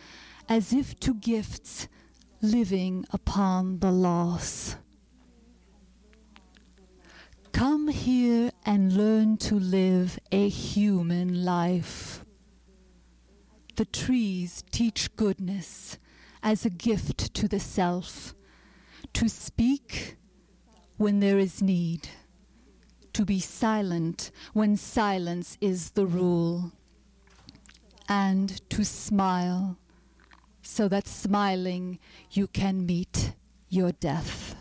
as 0.47 0.71
if 0.71 0.99
to 0.99 1.15
gifts 1.15 1.87
living 2.45 3.05
upon 3.11 3.79
the 3.79 3.91
loss. 3.91 4.75
Come 7.51 7.87
here 7.87 8.51
and 8.65 8.95
learn 8.95 9.37
to 9.37 9.59
live 9.59 10.19
a 10.31 10.47
human 10.49 11.43
life. 11.43 12.23
The 13.75 13.85
trees 13.85 14.63
teach 14.71 15.15
goodness 15.15 15.97
as 16.43 16.65
a 16.65 16.69
gift 16.69 17.33
to 17.33 17.47
the 17.47 17.59
self, 17.59 18.35
to 19.13 19.27
speak 19.27 20.15
when 20.97 21.19
there 21.19 21.39
is 21.39 21.61
need, 21.61 22.09
to 23.13 23.25
be 23.25 23.39
silent 23.39 24.31
when 24.53 24.77
silence 24.77 25.57
is 25.59 25.91
the 25.91 26.05
rule, 26.05 26.71
and 28.07 28.61
to 28.69 28.83
smile 28.83 29.77
so 30.65 30.87
that 30.87 31.07
smiling 31.07 31.99
you 32.31 32.47
can 32.47 32.85
meet 32.85 33.33
your 33.69 33.91
death. 33.91 34.55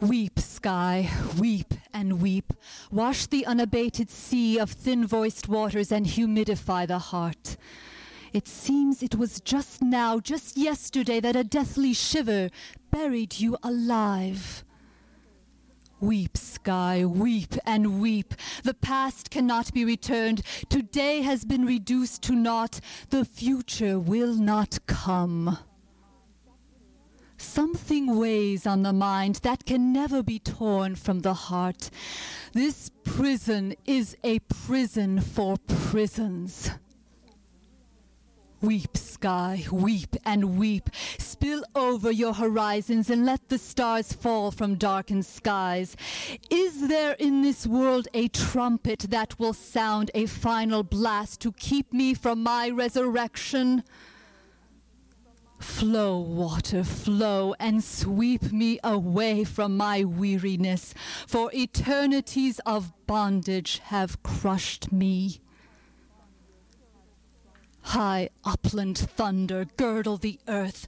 Weep, 0.00 0.38
sky, 0.38 1.10
weep 1.40 1.72
and 1.94 2.20
weep. 2.20 2.52
Wash 2.90 3.26
the 3.26 3.46
unabated 3.46 4.10
sea 4.10 4.58
of 4.58 4.70
thin 4.70 5.06
voiced 5.06 5.48
waters 5.48 5.90
and 5.90 6.04
humidify 6.04 6.86
the 6.86 6.98
heart. 6.98 7.56
It 8.34 8.48
seems 8.48 9.00
it 9.00 9.14
was 9.14 9.40
just 9.40 9.80
now, 9.80 10.18
just 10.18 10.56
yesterday, 10.56 11.20
that 11.20 11.36
a 11.36 11.44
deathly 11.44 11.92
shiver 11.92 12.50
buried 12.90 13.38
you 13.38 13.56
alive. 13.62 14.64
Weep, 16.00 16.36
sky, 16.36 17.04
weep 17.04 17.54
and 17.64 18.00
weep. 18.00 18.34
The 18.64 18.74
past 18.74 19.30
cannot 19.30 19.72
be 19.72 19.84
returned. 19.84 20.42
Today 20.68 21.22
has 21.22 21.44
been 21.44 21.64
reduced 21.64 22.22
to 22.22 22.34
naught. 22.34 22.80
The 23.10 23.24
future 23.24 24.00
will 24.00 24.34
not 24.34 24.80
come. 24.86 25.58
Something 27.36 28.18
weighs 28.18 28.66
on 28.66 28.82
the 28.82 28.92
mind 28.92 29.36
that 29.44 29.64
can 29.64 29.92
never 29.92 30.24
be 30.24 30.40
torn 30.40 30.96
from 30.96 31.20
the 31.20 31.34
heart. 31.34 31.88
This 32.52 32.90
prison 33.04 33.76
is 33.86 34.16
a 34.24 34.40
prison 34.40 35.20
for 35.20 35.56
prisons. 35.68 36.72
Weep, 38.64 38.96
sky, 38.96 39.66
weep 39.70 40.16
and 40.24 40.56
weep. 40.56 40.88
Spill 41.18 41.64
over 41.74 42.10
your 42.10 42.32
horizons 42.32 43.10
and 43.10 43.26
let 43.26 43.50
the 43.50 43.58
stars 43.58 44.14
fall 44.14 44.50
from 44.50 44.76
darkened 44.76 45.26
skies. 45.26 45.98
Is 46.48 46.88
there 46.88 47.12
in 47.18 47.42
this 47.42 47.66
world 47.66 48.08
a 48.14 48.28
trumpet 48.28 49.00
that 49.10 49.38
will 49.38 49.52
sound 49.52 50.10
a 50.14 50.24
final 50.24 50.82
blast 50.82 51.42
to 51.42 51.52
keep 51.52 51.92
me 51.92 52.14
from 52.14 52.42
my 52.42 52.70
resurrection? 52.70 53.84
Flow, 55.58 56.18
water, 56.18 56.84
flow, 56.84 57.54
and 57.60 57.84
sweep 57.84 58.50
me 58.50 58.78
away 58.82 59.44
from 59.44 59.76
my 59.76 60.04
weariness, 60.04 60.94
for 61.26 61.50
eternities 61.52 62.60
of 62.64 62.94
bondage 63.06 63.80
have 63.80 64.22
crushed 64.22 64.90
me. 64.90 65.42
High 67.84 68.30
upland 68.44 68.98
thunder, 68.98 69.66
girdle 69.76 70.16
the 70.16 70.38
earth. 70.48 70.86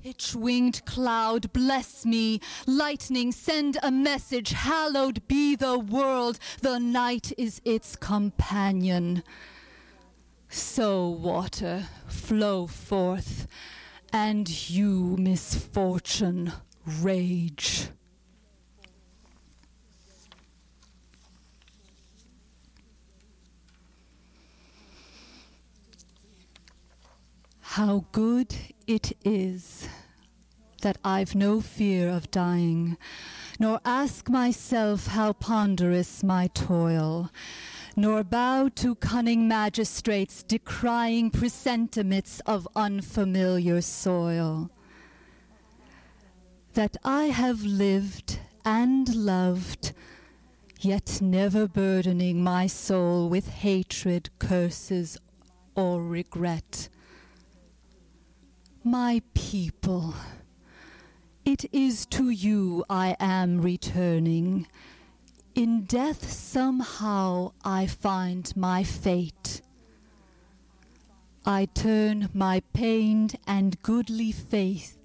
Pitch 0.00 0.34
winged 0.34 0.84
cloud, 0.84 1.52
bless 1.52 2.04
me. 2.04 2.40
Lightning, 2.66 3.32
send 3.32 3.78
a 3.82 3.90
message. 3.90 4.52
Hallowed 4.52 5.26
be 5.26 5.56
the 5.56 5.78
world. 5.78 6.38
The 6.60 6.78
night 6.78 7.32
is 7.38 7.60
its 7.64 7.96
companion. 7.96 9.22
So, 10.48 11.08
water, 11.08 11.88
flow 12.06 12.66
forth 12.66 13.48
and 14.12 14.48
you, 14.70 15.16
misfortune, 15.18 16.52
rage. 16.86 17.88
How 27.74 28.04
good 28.12 28.54
it 28.86 29.16
is 29.24 29.88
that 30.82 30.96
I've 31.04 31.34
no 31.34 31.60
fear 31.60 32.08
of 32.08 32.30
dying, 32.30 32.96
nor 33.58 33.80
ask 33.84 34.28
myself 34.28 35.08
how 35.08 35.32
ponderous 35.32 36.22
my 36.22 36.46
toil 36.54 37.32
nor 37.96 38.22
bow 38.22 38.68
to 38.76 38.94
cunning 38.94 39.48
magistrates 39.48 40.44
decrying 40.44 41.30
presentiments 41.30 42.40
of 42.46 42.68
unfamiliar 42.76 43.80
soil. 43.80 44.70
That 46.74 46.96
I 47.04 47.24
have 47.24 47.64
lived 47.64 48.38
and 48.64 49.12
loved, 49.14 49.92
yet 50.80 51.20
never 51.20 51.66
burdening 51.66 52.40
my 52.44 52.68
soul 52.68 53.28
with 53.28 53.48
hatred, 53.48 54.30
curses, 54.38 55.18
or 55.74 56.04
regret. 56.04 56.88
My 58.86 59.22
people, 59.32 60.14
it 61.42 61.64
is 61.72 62.04
to 62.10 62.28
you 62.28 62.84
I 62.90 63.16
am 63.18 63.62
returning 63.62 64.66
in 65.54 65.84
death, 65.84 66.30
somehow 66.30 67.52
I 67.64 67.86
find 67.86 68.54
my 68.54 68.84
fate. 68.84 69.62
I 71.46 71.64
turn 71.72 72.28
my 72.34 72.60
pained 72.74 73.36
and 73.46 73.80
goodly 73.80 74.32
faith 74.32 74.98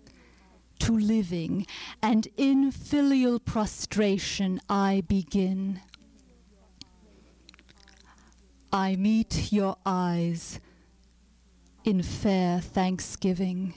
to 0.80 0.92
living, 0.92 1.66
and 2.02 2.28
in 2.36 2.72
filial 2.72 3.40
prostration 3.40 4.60
I 4.70 5.04
begin. 5.08 5.80
I 8.74 8.98
meet 8.98 9.54
your 9.54 9.78
eyes 9.86 10.60
in 11.90 12.04
fair 12.04 12.60
thanksgiving, 12.60 13.74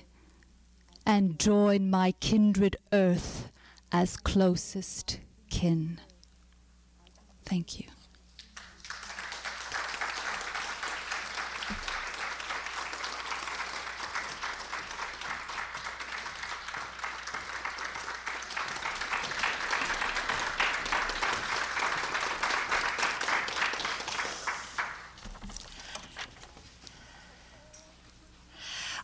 and 1.06 1.38
join 1.38 1.88
my 1.88 2.12
kindred 2.20 2.76
earth 2.92 3.50
as 3.90 4.18
closest 4.18 5.18
kin. 5.48 5.98
Thank 7.46 7.80
you. 7.80 7.91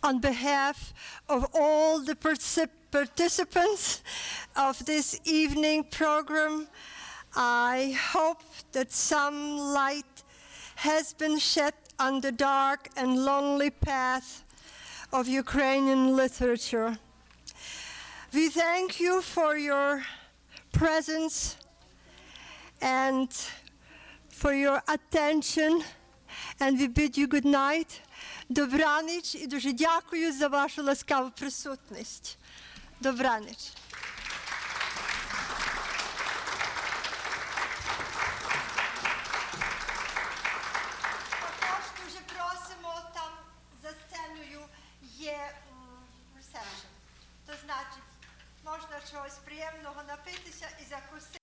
On 0.08 0.20
behalf 0.20 0.94
of 1.28 1.46
all 1.52 2.00
the 2.00 2.14
particip- 2.14 2.80
participants 2.90 4.02
of 4.56 4.82
this 4.86 5.20
evening 5.24 5.84
program, 5.84 6.66
I 7.36 7.94
hope 8.12 8.42
that 8.72 8.90
some 8.90 9.58
light 9.58 10.14
has 10.76 11.12
been 11.12 11.38
shed 11.38 11.74
on 11.98 12.22
the 12.22 12.32
dark 12.32 12.88
and 12.96 13.22
lonely 13.22 13.68
path 13.68 14.44
of 15.12 15.28
Ukrainian 15.28 16.16
literature. 16.16 16.96
We 18.32 18.48
thank 18.48 18.98
you 19.00 19.20
for 19.20 19.58
your 19.58 20.04
presence 20.72 21.58
and 22.80 23.28
for 24.30 24.54
your 24.54 24.80
attention. 24.88 25.82
And 26.60 26.78
we 26.78 26.88
bid 26.88 27.18
you 27.18 27.26
good 27.26 27.44
night. 27.44 28.00
Добраніч 28.48 29.34
і 29.34 29.46
дуже 29.46 29.72
дякую 29.72 30.32
за 30.32 30.48
вашу 30.48 30.82
ласкаву 30.82 31.30
присутність. 31.30 32.38
Добраніч. 33.00 33.72
Також 41.40 41.84
дуже 42.04 42.20
просимо 42.26 42.94
там 43.14 43.32
за 43.82 43.88
сценою 43.88 44.60
є 45.02 45.52
ресепшн. 46.36 46.88
То 47.46 47.52
значить, 47.64 48.08
можна 48.64 49.00
чогось 49.12 49.38
приємного 49.44 50.02
напитися 50.08 50.68
і 50.82 50.84
закусити. 50.90 51.37